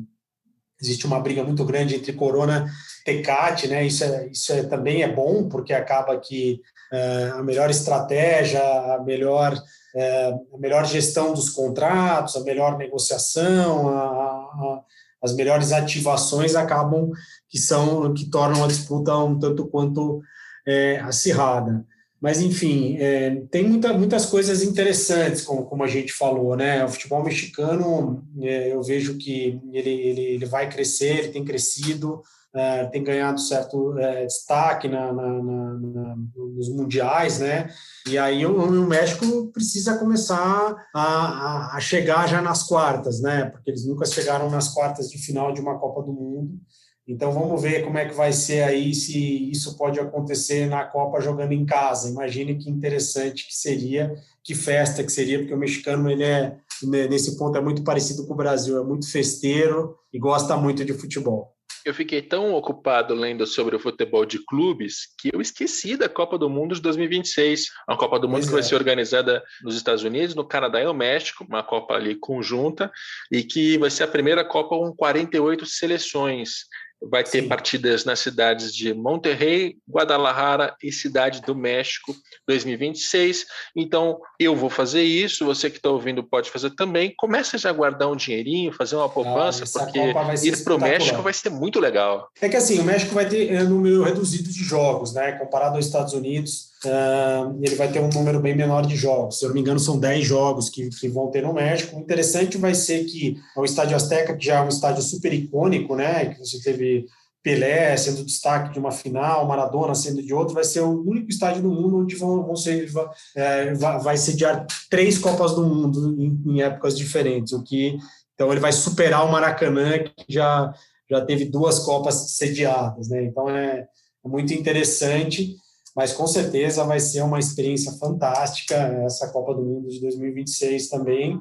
existe 0.81 1.07
uma 1.07 1.21
briga 1.21 1.43
muito 1.43 1.65
grande 1.65 1.95
entre 1.95 2.13
Corona 2.13 2.71
e 3.01 3.05
Tecate, 3.05 3.69
né? 3.69 3.87
Isso, 3.87 4.05
é, 4.05 4.29
isso 4.29 4.53
é, 4.53 4.63
também 4.65 5.03
é 5.03 5.09
bom 5.09 5.49
porque 5.49 5.73
acaba 5.73 6.19
que 6.19 6.61
é, 6.93 7.31
a 7.35 7.43
melhor 7.43 7.71
estratégia, 7.71 8.61
a 8.61 9.03
melhor 9.03 9.57
é, 9.97 10.35
a 10.53 10.59
melhor 10.59 10.85
gestão 10.85 11.33
dos 11.33 11.51
contratos, 11.51 12.37
a 12.37 12.41
melhor 12.41 12.77
negociação, 12.77 13.89
a, 13.89 14.03
a, 14.03 14.81
as 15.23 15.35
melhores 15.35 15.73
ativações 15.73 16.55
acabam 16.55 17.11
que 17.49 17.59
são 17.59 18.13
que 18.13 18.29
tornam 18.29 18.65
a 18.65 18.69
disputa 18.69 19.17
um 19.17 19.39
tanto 19.39 19.67
quanto 19.67 20.21
é, 20.67 20.99
acirrada. 21.01 21.85
Mas, 22.25 22.41
enfim, 22.41 22.97
é, 22.99 23.37
tem 23.51 23.69
muita, 23.69 23.93
muitas 23.93 24.25
coisas 24.25 24.63
interessantes, 24.63 25.43
como, 25.43 25.67
como 25.67 25.85
a 25.85 25.87
gente 25.87 26.11
falou, 26.11 26.57
né? 26.57 26.83
O 26.83 26.89
futebol 26.89 27.23
mexicano, 27.23 28.27
é, 28.41 28.73
eu 28.73 28.83
vejo 28.83 29.19
que 29.19 29.61
ele, 29.71 29.91
ele, 29.91 30.21
ele 30.23 30.47
vai 30.47 30.67
crescer, 30.67 31.19
ele 31.19 31.29
tem 31.29 31.45
crescido, 31.45 32.23
é, 32.55 32.87
tem 32.87 33.05
ganhado 33.05 33.39
certo 33.39 33.99
é, 33.99 34.25
destaque 34.25 34.89
na, 34.89 35.13
na, 35.13 35.29
na, 35.43 36.17
nos 36.35 36.71
mundiais, 36.71 37.41
né? 37.41 37.69
E 38.09 38.17
aí 38.17 38.47
o, 38.47 38.57
o 38.57 38.87
México 38.87 39.51
precisa 39.53 39.99
começar 39.99 40.75
a, 40.95 41.77
a, 41.77 41.81
chegar 41.81 42.27
já 42.27 42.41
nas 42.41 42.63
quartas, 42.63 43.21
né? 43.21 43.51
Porque 43.51 43.71
eles 43.71 43.85
nunca 43.85 44.07
chegaram 44.07 44.49
nas 44.49 44.69
quartas 44.69 45.11
de 45.11 45.19
final 45.19 45.53
de 45.53 45.61
uma 45.61 45.79
Copa 45.79 46.01
do 46.01 46.13
Mundo. 46.15 46.59
Então 47.07 47.33
vamos 47.33 47.61
ver 47.61 47.85
como 47.85 47.99
é 47.99 48.07
que 48.07 48.15
vai 48.15 48.33
ser 48.33 48.63
aí 48.63 48.95
se 48.95 49.51
isso 49.51 49.77
pode 49.77 50.01
acontecer 50.01 50.67
na 50.67 50.85
Copa 50.85 51.21
jogando 51.21 51.53
em 51.53 51.67
casa. 51.67 52.09
Imagine 52.09 52.57
que 52.57 52.71
interessante 52.71 53.47
que 53.47 53.55
seria, 53.55 54.15
que 54.43 54.55
festa 54.55 55.05
que 55.05 55.13
seria, 55.13 55.39
porque 55.39 55.53
o 55.53 55.59
mexicano 55.59 56.11
ele 56.11 56.25
é 56.25 56.57
né, 56.83 57.07
nesse 57.07 57.37
ponto 57.37 57.57
é 57.57 57.61
muito 57.61 57.85
parecido 57.85 58.27
com 58.27 58.33
o 58.33 58.37
Brasil, 58.37 58.79
é 58.79 58.85
muito 58.85 59.11
festeiro 59.11 59.97
e 60.13 60.19
gosta 60.19 60.57
muito 60.57 60.85
de 60.85 60.95
futebol. 60.95 61.55
Eu 61.85 61.93
fiquei 61.93 62.23
tão 62.23 62.55
ocupado 62.55 63.15
lendo 63.15 63.47
sobre 63.47 63.77
o 63.77 63.79
futebol 63.79 64.25
de 64.25 64.39
clubes 64.39 65.07
que 65.19 65.31
eu 65.35 65.41
esqueci 65.43 65.99
da 65.99 66.09
Copa 66.09 66.39
do 66.39 66.49
Mundo 66.49 66.75
de 66.75 66.81
2026. 66.81 67.67
Uma 67.87 67.99
Copa 67.99 68.19
do 68.19 68.27
Mundo 68.27 68.39
pois 68.39 68.47
que 68.47 68.53
é. 68.53 68.55
vai 68.55 68.63
ser 68.63 68.75
organizada 68.75 69.43
nos 69.63 69.77
Estados 69.77 70.03
Unidos, 70.03 70.35
no 70.35 70.49
Canadá 70.49 70.81
e 70.81 70.85
no 70.85 70.95
México, 70.95 71.45
uma 71.47 71.63
Copa 71.63 71.93
ali 71.93 72.15
conjunta, 72.15 72.91
e 73.31 73.43
que 73.43 73.77
vai 73.77 73.91
ser 73.91 74.05
a 74.05 74.09
primeira 74.09 74.43
Copa 74.43 74.79
com 74.79 74.95
48 74.97 75.67
seleções 75.67 76.65
vai 77.11 77.25
ter 77.25 77.43
Sim. 77.43 77.49
partidas 77.49 78.05
nas 78.05 78.21
cidades 78.21 78.75
de 78.75 78.93
Monterrey, 78.95 79.77
Guadalajara 79.89 80.75
e 80.83 80.93
Cidade 80.93 81.41
do 81.43 81.55
México 81.55 82.15
2026. 82.47 83.47
Então, 83.77 84.21
eu 84.39 84.55
vou 84.55 84.71
fazer 84.71 85.03
isso, 85.03 85.45
você 85.45 85.71
que 85.71 85.77
está 85.77 85.91
ouvindo 85.91 86.23
pode 86.23 86.51
fazer 86.51 86.71
também. 86.71 87.15
Começa 87.17 87.59
já 87.59 87.71
a 87.71 87.73
guardar 87.73 88.11
um 88.11 88.17
dinheirinho, 88.17 88.73
fazer 88.73 88.97
uma 88.97 89.09
poupança, 89.09 89.65
ah, 89.65 89.85
porque 89.85 89.99
ir 90.47 90.65
para 90.65 90.75
o 90.75 90.81
México 90.81 91.23
vai 91.23 91.33
ser 91.33 91.51
muito 91.51 91.81
legal. 91.81 92.29
É 92.41 92.49
que 92.49 92.57
assim, 92.57 92.79
o 92.81 92.85
México 92.85 93.15
vai 93.15 93.29
ter 93.29 93.63
um 93.63 93.69
número 93.69 94.03
reduzido 94.03 94.51
de 94.51 94.65
jogos, 94.65 95.13
né? 95.13 95.33
Comparado 95.33 95.77
aos 95.77 95.87
Estados 95.87 96.13
Unidos, 96.13 96.74
uh, 96.85 97.59
ele 97.63 97.75
vai 97.75 97.91
ter 97.91 98.01
um 98.01 98.09
número 98.09 98.41
bem 98.41 98.55
menor 98.55 98.87
de 98.87 98.97
jogos. 98.97 99.39
Se 99.39 99.45
eu 99.45 99.49
não 99.49 99.55
me 99.55 99.61
engano, 99.61 99.79
são 99.79 99.99
10 99.99 100.25
jogos 100.25 100.69
que, 100.69 100.89
que 100.91 101.09
vão 101.09 101.31
ter 101.31 101.43
no 101.43 101.53
México. 101.53 101.97
O 101.97 102.01
interessante 102.01 102.59
vai 102.59 102.75
ser 102.75 103.05
que 103.05 103.37
o 103.57 103.65
Estádio 103.65 103.97
Azteca, 103.97 104.37
que 104.37 104.47
já 104.47 104.57
é 104.57 104.63
um 104.63 104.69
estádio 104.69 105.03
super 105.03 105.33
icônico, 105.33 105.97
né? 105.97 106.27
Que 106.27 106.39
você 106.39 106.61
teve 106.61 107.07
Pelé 107.45 107.95
sendo 107.99 108.25
destaque 108.25 108.73
de 108.73 108.79
uma 108.79 108.91
final, 108.91 109.47
Maradona 109.47 109.95
sendo 109.95 110.23
de 110.23 110.33
outra, 110.33 110.55
vai 110.55 110.65
ser 110.65 110.81
o 110.81 111.03
único 111.07 111.29
estádio 111.29 111.61
do 111.61 111.71
mundo 111.71 111.99
onde 111.99 112.17
vão, 112.17 112.43
vão 112.43 112.57
ser, 112.57 112.91
é, 113.37 113.75
vai, 113.75 113.99
vai 114.01 114.17
sediar 114.17 114.67
três 114.89 115.19
Copas 115.19 115.55
do 115.55 115.63
Mundo 115.63 116.17
em, 116.19 116.43
em, 116.47 116.63
épocas 116.63 116.97
diferentes, 116.97 117.53
o 117.53 117.63
que 117.63 117.99
então 118.35 118.51
ele 118.51 118.61
vai 118.61 118.73
superar 118.73 119.27
o 119.27 119.31
Maracanã 119.31 119.99
que 119.99 120.25
já 120.27 120.73
já 121.11 121.23
teve 121.23 121.45
duas 121.45 121.81
Copas 121.81 122.31
sediadas, 122.31 123.11
né? 123.11 123.25
Então 123.25 123.49
é, 123.51 123.87
é 124.25 124.29
muito 124.29 124.55
interessante, 124.55 125.55
mas 125.95 126.13
com 126.13 126.27
certeza 126.27 126.85
vai 126.85 127.01
ser 127.01 127.23
uma 127.23 127.39
experiência 127.39 127.93
fantástica 127.93 128.75
essa 129.05 129.31
Copa 129.33 129.55
do 129.55 129.63
Mundo 129.63 129.89
de 129.89 130.01
2026 130.01 130.89
também 130.89 131.41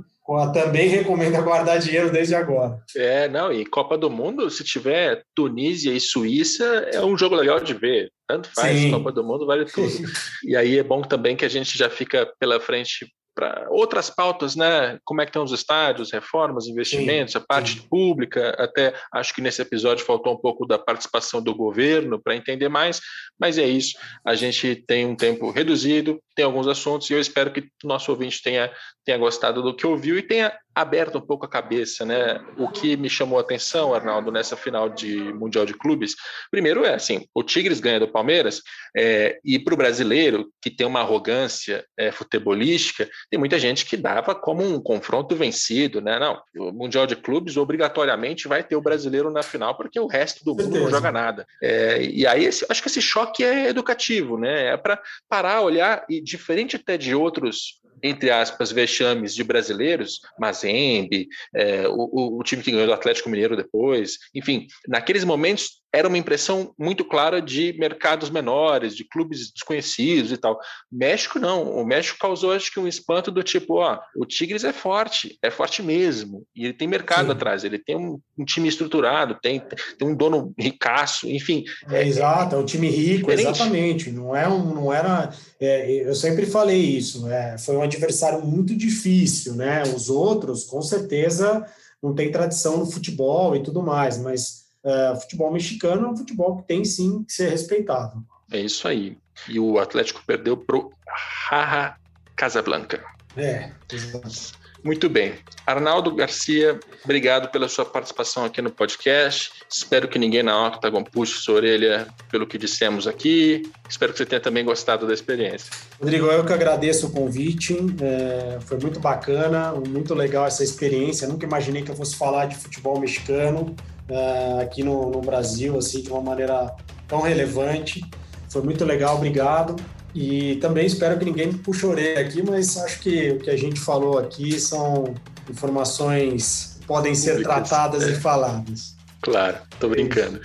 também 0.53 0.87
recomendo 0.87 1.41
guardar 1.43 1.79
dinheiro 1.79 2.09
desde 2.09 2.33
agora. 2.33 2.81
É, 2.95 3.27
não, 3.27 3.51
e 3.51 3.65
Copa 3.65 3.97
do 3.97 4.09
Mundo, 4.09 4.49
se 4.49 4.63
tiver 4.63 5.23
Tunísia 5.35 5.91
e 5.91 5.99
Suíça, 5.99 6.63
é 6.93 7.03
um 7.03 7.17
jogo 7.17 7.35
legal 7.35 7.59
de 7.59 7.73
ver. 7.73 8.09
Tanto 8.25 8.49
faz, 8.53 8.79
Sim. 8.79 8.91
Copa 8.91 9.11
do 9.11 9.23
Mundo 9.23 9.45
vale 9.45 9.65
tudo. 9.65 9.91
e 10.47 10.55
aí 10.55 10.77
é 10.77 10.83
bom 10.83 11.01
também 11.01 11.35
que 11.35 11.43
a 11.43 11.49
gente 11.49 11.77
já 11.77 11.89
fica 11.89 12.31
pela 12.39 12.59
frente 12.59 13.05
para 13.35 13.67
outras 13.69 14.09
pautas, 14.09 14.55
né? 14.55 14.99
Como 15.03 15.21
é 15.21 15.25
que 15.25 15.29
estão 15.29 15.43
os 15.43 15.51
estádios, 15.51 16.11
reformas, 16.11 16.67
investimentos, 16.67 17.33
sim, 17.33 17.37
a 17.37 17.41
parte 17.41 17.79
sim. 17.79 17.87
pública, 17.89 18.55
até 18.57 18.93
acho 19.11 19.33
que 19.33 19.41
nesse 19.41 19.61
episódio 19.61 20.05
faltou 20.05 20.33
um 20.33 20.37
pouco 20.37 20.65
da 20.65 20.77
participação 20.77 21.41
do 21.41 21.55
governo 21.55 22.21
para 22.21 22.35
entender 22.35 22.69
mais, 22.69 23.01
mas 23.39 23.57
é 23.57 23.65
isso. 23.65 23.97
A 24.25 24.35
gente 24.35 24.83
tem 24.87 25.05
um 25.05 25.15
tempo 25.15 25.49
reduzido, 25.49 26.21
tem 26.35 26.45
alguns 26.45 26.67
assuntos 26.67 27.09
e 27.09 27.13
eu 27.13 27.19
espero 27.19 27.51
que 27.51 27.61
o 27.61 27.87
nosso 27.87 28.11
ouvinte 28.11 28.41
tenha, 28.41 28.71
tenha 29.03 29.17
gostado 29.17 29.61
do 29.61 29.75
que 29.75 29.85
ouviu 29.85 30.17
e 30.17 30.23
tenha 30.23 30.53
aberto 30.75 31.17
um 31.17 31.21
pouco 31.21 31.45
a 31.45 31.49
cabeça, 31.49 32.05
né? 32.05 32.43
O 32.57 32.67
que 32.67 32.97
me 32.97 33.09
chamou 33.09 33.37
a 33.37 33.41
atenção, 33.41 33.93
Arnaldo, 33.93 34.31
nessa 34.31 34.57
final 34.57 34.89
de 34.89 35.15
Mundial 35.33 35.65
de 35.65 35.73
Clubes, 35.73 36.15
primeiro 36.49 36.83
é 36.83 36.95
assim, 36.95 37.27
o 37.33 37.43
Tigres 37.43 37.79
ganha 37.79 37.99
do 37.99 38.07
Palmeiras 38.07 38.61
é, 38.97 39.39
e 39.43 39.59
para 39.59 39.73
o 39.73 39.77
brasileiro 39.77 40.51
que 40.61 40.71
tem 40.71 40.87
uma 40.87 41.01
arrogância 41.01 41.85
é, 41.97 42.11
futebolística, 42.11 43.07
tem 43.29 43.39
muita 43.39 43.59
gente 43.59 43.85
que 43.85 43.95
dava 43.95 44.33
como 44.33 44.63
um 44.63 44.81
confronto 44.81 45.35
vencido, 45.35 46.01
né? 46.01 46.17
Não, 46.17 46.41
o 46.57 46.71
Mundial 46.71 47.05
de 47.05 47.15
Clubes 47.15 47.55
obrigatoriamente 47.55 48.47
vai 48.47 48.63
ter 48.63 48.75
o 48.75 48.81
brasileiro 48.81 49.29
na 49.29 49.43
final 49.43 49.77
porque 49.77 49.99
o 49.99 50.07
resto 50.07 50.43
do 50.43 50.55
mundo 50.55 50.79
não 50.79 50.89
joga 50.89 51.11
nada. 51.11 51.45
É, 51.61 52.01
e 52.03 52.25
aí 52.25 52.45
esse, 52.45 52.65
acho 52.67 52.81
que 52.81 52.87
esse 52.87 53.01
choque 53.01 53.43
é 53.43 53.69
educativo, 53.69 54.39
né? 54.39 54.73
É 54.73 54.77
para 54.77 54.99
parar, 55.29 55.61
olhar 55.61 56.03
e 56.09 56.19
diferente 56.19 56.75
até 56.75 56.97
de 56.97 57.13
outros 57.13 57.82
entre 58.03 58.29
aspas, 58.29 58.71
vexames 58.71 59.33
de 59.33 59.43
brasileiros, 59.43 60.19
Mazembe, 60.37 61.27
é, 61.55 61.87
o, 61.87 62.37
o, 62.37 62.43
time 62.43 62.61
que 62.61 62.71
ganhou 62.71 62.85
do 62.85 62.93
Atlético 62.93 63.29
Mineiro 63.29 63.55
depois, 63.55 64.17
enfim, 64.35 64.67
naqueles 64.87 65.23
momentos 65.23 65.82
era 65.93 66.07
uma 66.07 66.17
impressão 66.17 66.73
muito 66.77 67.05
clara 67.05 67.39
de 67.39 67.75
mercados 67.77 68.31
menores, 68.31 68.95
de 68.95 69.03
clubes 69.03 69.51
desconhecidos 69.53 70.31
e 70.31 70.37
tal. 70.37 70.59
México 70.91 71.37
não, 71.37 71.71
o 71.75 71.85
México 71.85 72.17
causou 72.19 72.51
acho 72.51 72.71
que 72.71 72.79
um 72.79 72.87
espanto 72.87 73.29
do 73.29 73.43
tipo, 73.43 73.75
ó, 73.75 73.99
o 74.15 74.25
Tigres 74.25 74.63
é 74.63 74.73
forte, 74.73 75.37
é 75.41 75.51
forte 75.51 75.83
mesmo, 75.83 76.43
e 76.55 76.65
ele 76.65 76.73
tem 76.73 76.87
mercado 76.87 77.27
Sim. 77.27 77.31
atrás, 77.33 77.63
ele 77.63 77.77
tem 77.77 77.95
um, 77.95 78.19
um, 78.35 78.43
time 78.43 78.67
estruturado, 78.67 79.37
tem, 79.39 79.61
tem 79.99 80.07
um 80.07 80.15
dono 80.15 80.51
ricaço, 80.57 81.29
enfim. 81.29 81.63
É, 81.87 82.01
é 82.01 82.07
exato, 82.07 82.55
é 82.55 82.57
um 82.57 82.65
time 82.65 82.89
rico, 82.89 83.29
diferente. 83.29 83.55
exatamente. 83.55 84.11
Não 84.11 84.35
é 84.35 84.47
um, 84.47 84.73
não 84.73 84.91
era, 84.91 85.31
é, 85.59 86.09
eu 86.09 86.15
sempre 86.15 86.47
falei 86.47 86.79
isso, 86.79 87.29
é, 87.29 87.55
foi 87.59 87.77
um 87.77 87.83
adversário 87.83 88.43
muito 88.43 88.75
difícil, 88.75 89.53
né? 89.53 89.83
Os 89.83 90.09
outros, 90.09 90.63
com 90.63 90.81
certeza, 90.81 91.63
não 92.01 92.15
tem 92.15 92.31
tradição 92.31 92.77
no 92.77 92.85
futebol 92.87 93.55
e 93.55 93.61
tudo 93.61 93.83
mais, 93.83 94.17
mas 94.17 94.62
é, 94.83 95.15
futebol 95.15 95.51
mexicano 95.51 96.07
é 96.07 96.09
um 96.09 96.17
futebol 96.17 96.57
que 96.57 96.67
tem 96.67 96.83
sim 96.83 97.23
que 97.23 97.33
ser 97.33 97.49
respeitado. 97.49 98.23
É 98.51 98.59
isso 98.59 98.87
aí. 98.87 99.17
E 99.47 99.59
o 99.59 99.79
Atlético 99.79 100.21
perdeu 100.25 100.57
pro 100.57 100.91
Raja 101.07 101.95
Casablanca. 102.35 103.03
É, 103.35 103.71
exato. 103.91 104.63
Muito 104.83 105.07
bem. 105.07 105.35
Arnaldo 105.65 106.13
Garcia, 106.13 106.77
obrigado 107.05 107.49
pela 107.49 107.69
sua 107.69 107.85
participação 107.85 108.43
aqui 108.43 108.61
no 108.61 108.69
podcast. 108.69 109.53
Espero 109.71 110.09
que 110.09 110.19
ninguém 110.19 110.43
na 110.43 110.67
Octagon 110.67 111.01
puxe 111.05 111.39
sua 111.39 111.55
orelha 111.55 112.05
pelo 112.29 112.45
que 112.45 112.57
dissemos 112.57 113.07
aqui. 113.07 113.63
Espero 113.89 114.11
que 114.11 114.17
você 114.17 114.25
tenha 114.25 114.41
também 114.41 114.65
gostado 114.65 115.07
da 115.07 115.13
experiência. 115.13 115.71
Rodrigo, 115.97 116.25
eu 116.25 116.45
que 116.45 116.51
agradeço 116.51 117.07
o 117.07 117.11
convite. 117.11 117.77
É, 118.01 118.59
foi 118.59 118.77
muito 118.77 118.99
bacana, 118.99 119.71
muito 119.71 120.13
legal 120.13 120.45
essa 120.45 120.65
experiência. 120.65 121.25
Eu 121.25 121.29
nunca 121.29 121.45
imaginei 121.45 121.81
que 121.81 121.89
eu 121.89 121.95
fosse 121.95 122.17
falar 122.17 122.47
de 122.47 122.57
futebol 122.57 122.99
mexicano 122.99 123.73
uh, 124.09 124.61
aqui 124.61 124.83
no, 124.83 125.09
no, 125.09 125.21
Brasil, 125.21 125.77
assim, 125.77 126.01
de 126.01 126.09
uma 126.09 126.21
maneira 126.21 126.75
tão 127.07 127.21
relevante. 127.21 128.03
Foi 128.49 128.61
muito 128.61 128.83
legal, 128.85 129.15
obrigado. 129.15 129.75
E 130.13 130.57
também 130.57 130.85
espero 130.85 131.17
que 131.17 131.25
ninguém 131.25 131.47
me 131.47 131.57
puxe 131.57 131.85
orelha 131.85 132.21
aqui, 132.21 132.43
mas 132.43 132.77
acho 132.77 132.99
que 132.99 133.31
o 133.31 133.39
que 133.39 133.49
a 133.49 133.57
gente 133.57 133.79
falou 133.79 134.19
aqui 134.19 134.59
são 134.59 135.15
informações 135.49 136.77
que 136.79 136.85
podem 136.85 137.15
ser 137.15 137.41
tratadas 137.41 138.03
é. 138.03 138.11
e 138.11 138.15
faladas. 138.15 138.93
Claro, 139.23 139.57
tô 139.79 139.87
brincando. 139.87 140.39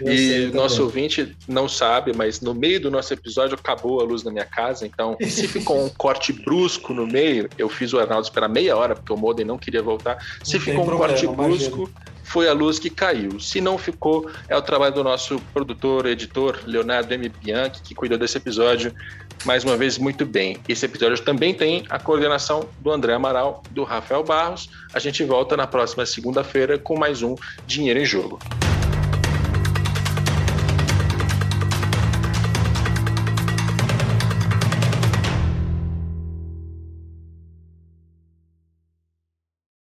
Eu 0.00 0.12
e 0.12 0.46
nosso 0.52 0.82
ouvinte 0.82 1.36
não 1.46 1.68
sabe, 1.68 2.12
mas 2.12 2.40
no 2.40 2.52
meio 2.52 2.80
do 2.80 2.90
nosso 2.90 3.14
episódio 3.14 3.54
acabou 3.54 4.00
a 4.00 4.04
luz 4.04 4.24
na 4.24 4.32
minha 4.32 4.44
casa, 4.44 4.84
então 4.84 5.16
se 5.20 5.46
ficou 5.46 5.84
um 5.84 5.88
corte 5.96 6.32
brusco 6.32 6.92
no 6.92 7.06
meio, 7.06 7.48
eu 7.56 7.68
fiz 7.68 7.92
o 7.92 7.98
Arnaldo 8.00 8.26
esperar 8.26 8.48
meia 8.48 8.76
hora, 8.76 8.96
porque 8.96 9.12
o 9.12 9.16
modem 9.16 9.46
não 9.46 9.56
queria 9.56 9.82
voltar. 9.82 10.18
Se 10.42 10.54
não 10.54 10.60
ficou 10.60 10.82
um 10.82 10.86
problema, 10.86 11.12
corte 11.14 11.26
brusco, 11.28 11.82
imagina 11.82 12.13
foi 12.24 12.48
a 12.48 12.52
luz 12.52 12.78
que 12.78 12.90
caiu. 12.90 13.38
Se 13.38 13.60
não 13.60 13.78
ficou, 13.78 14.28
é 14.48 14.56
o 14.56 14.62
trabalho 14.62 14.94
do 14.94 15.04
nosso 15.04 15.38
produtor, 15.52 16.06
editor, 16.06 16.58
Leonardo 16.66 17.12
M. 17.14 17.28
Bianchi, 17.28 17.82
que 17.82 17.94
cuidou 17.94 18.18
desse 18.18 18.38
episódio 18.38 18.92
mais 19.44 19.62
uma 19.62 19.76
vez 19.76 19.98
muito 19.98 20.24
bem. 20.24 20.56
Esse 20.68 20.86
episódio 20.86 21.22
também 21.22 21.54
tem 21.54 21.84
a 21.90 21.98
coordenação 21.98 22.68
do 22.80 22.90
André 22.90 23.14
Amaral, 23.14 23.62
do 23.70 23.84
Rafael 23.84 24.24
Barros. 24.24 24.70
A 24.92 24.98
gente 24.98 25.22
volta 25.22 25.56
na 25.56 25.66
próxima 25.66 26.06
segunda-feira 26.06 26.78
com 26.78 26.98
mais 26.98 27.22
um 27.22 27.34
Dinheiro 27.66 28.00
em 28.00 28.04
Jogo. 28.04 28.38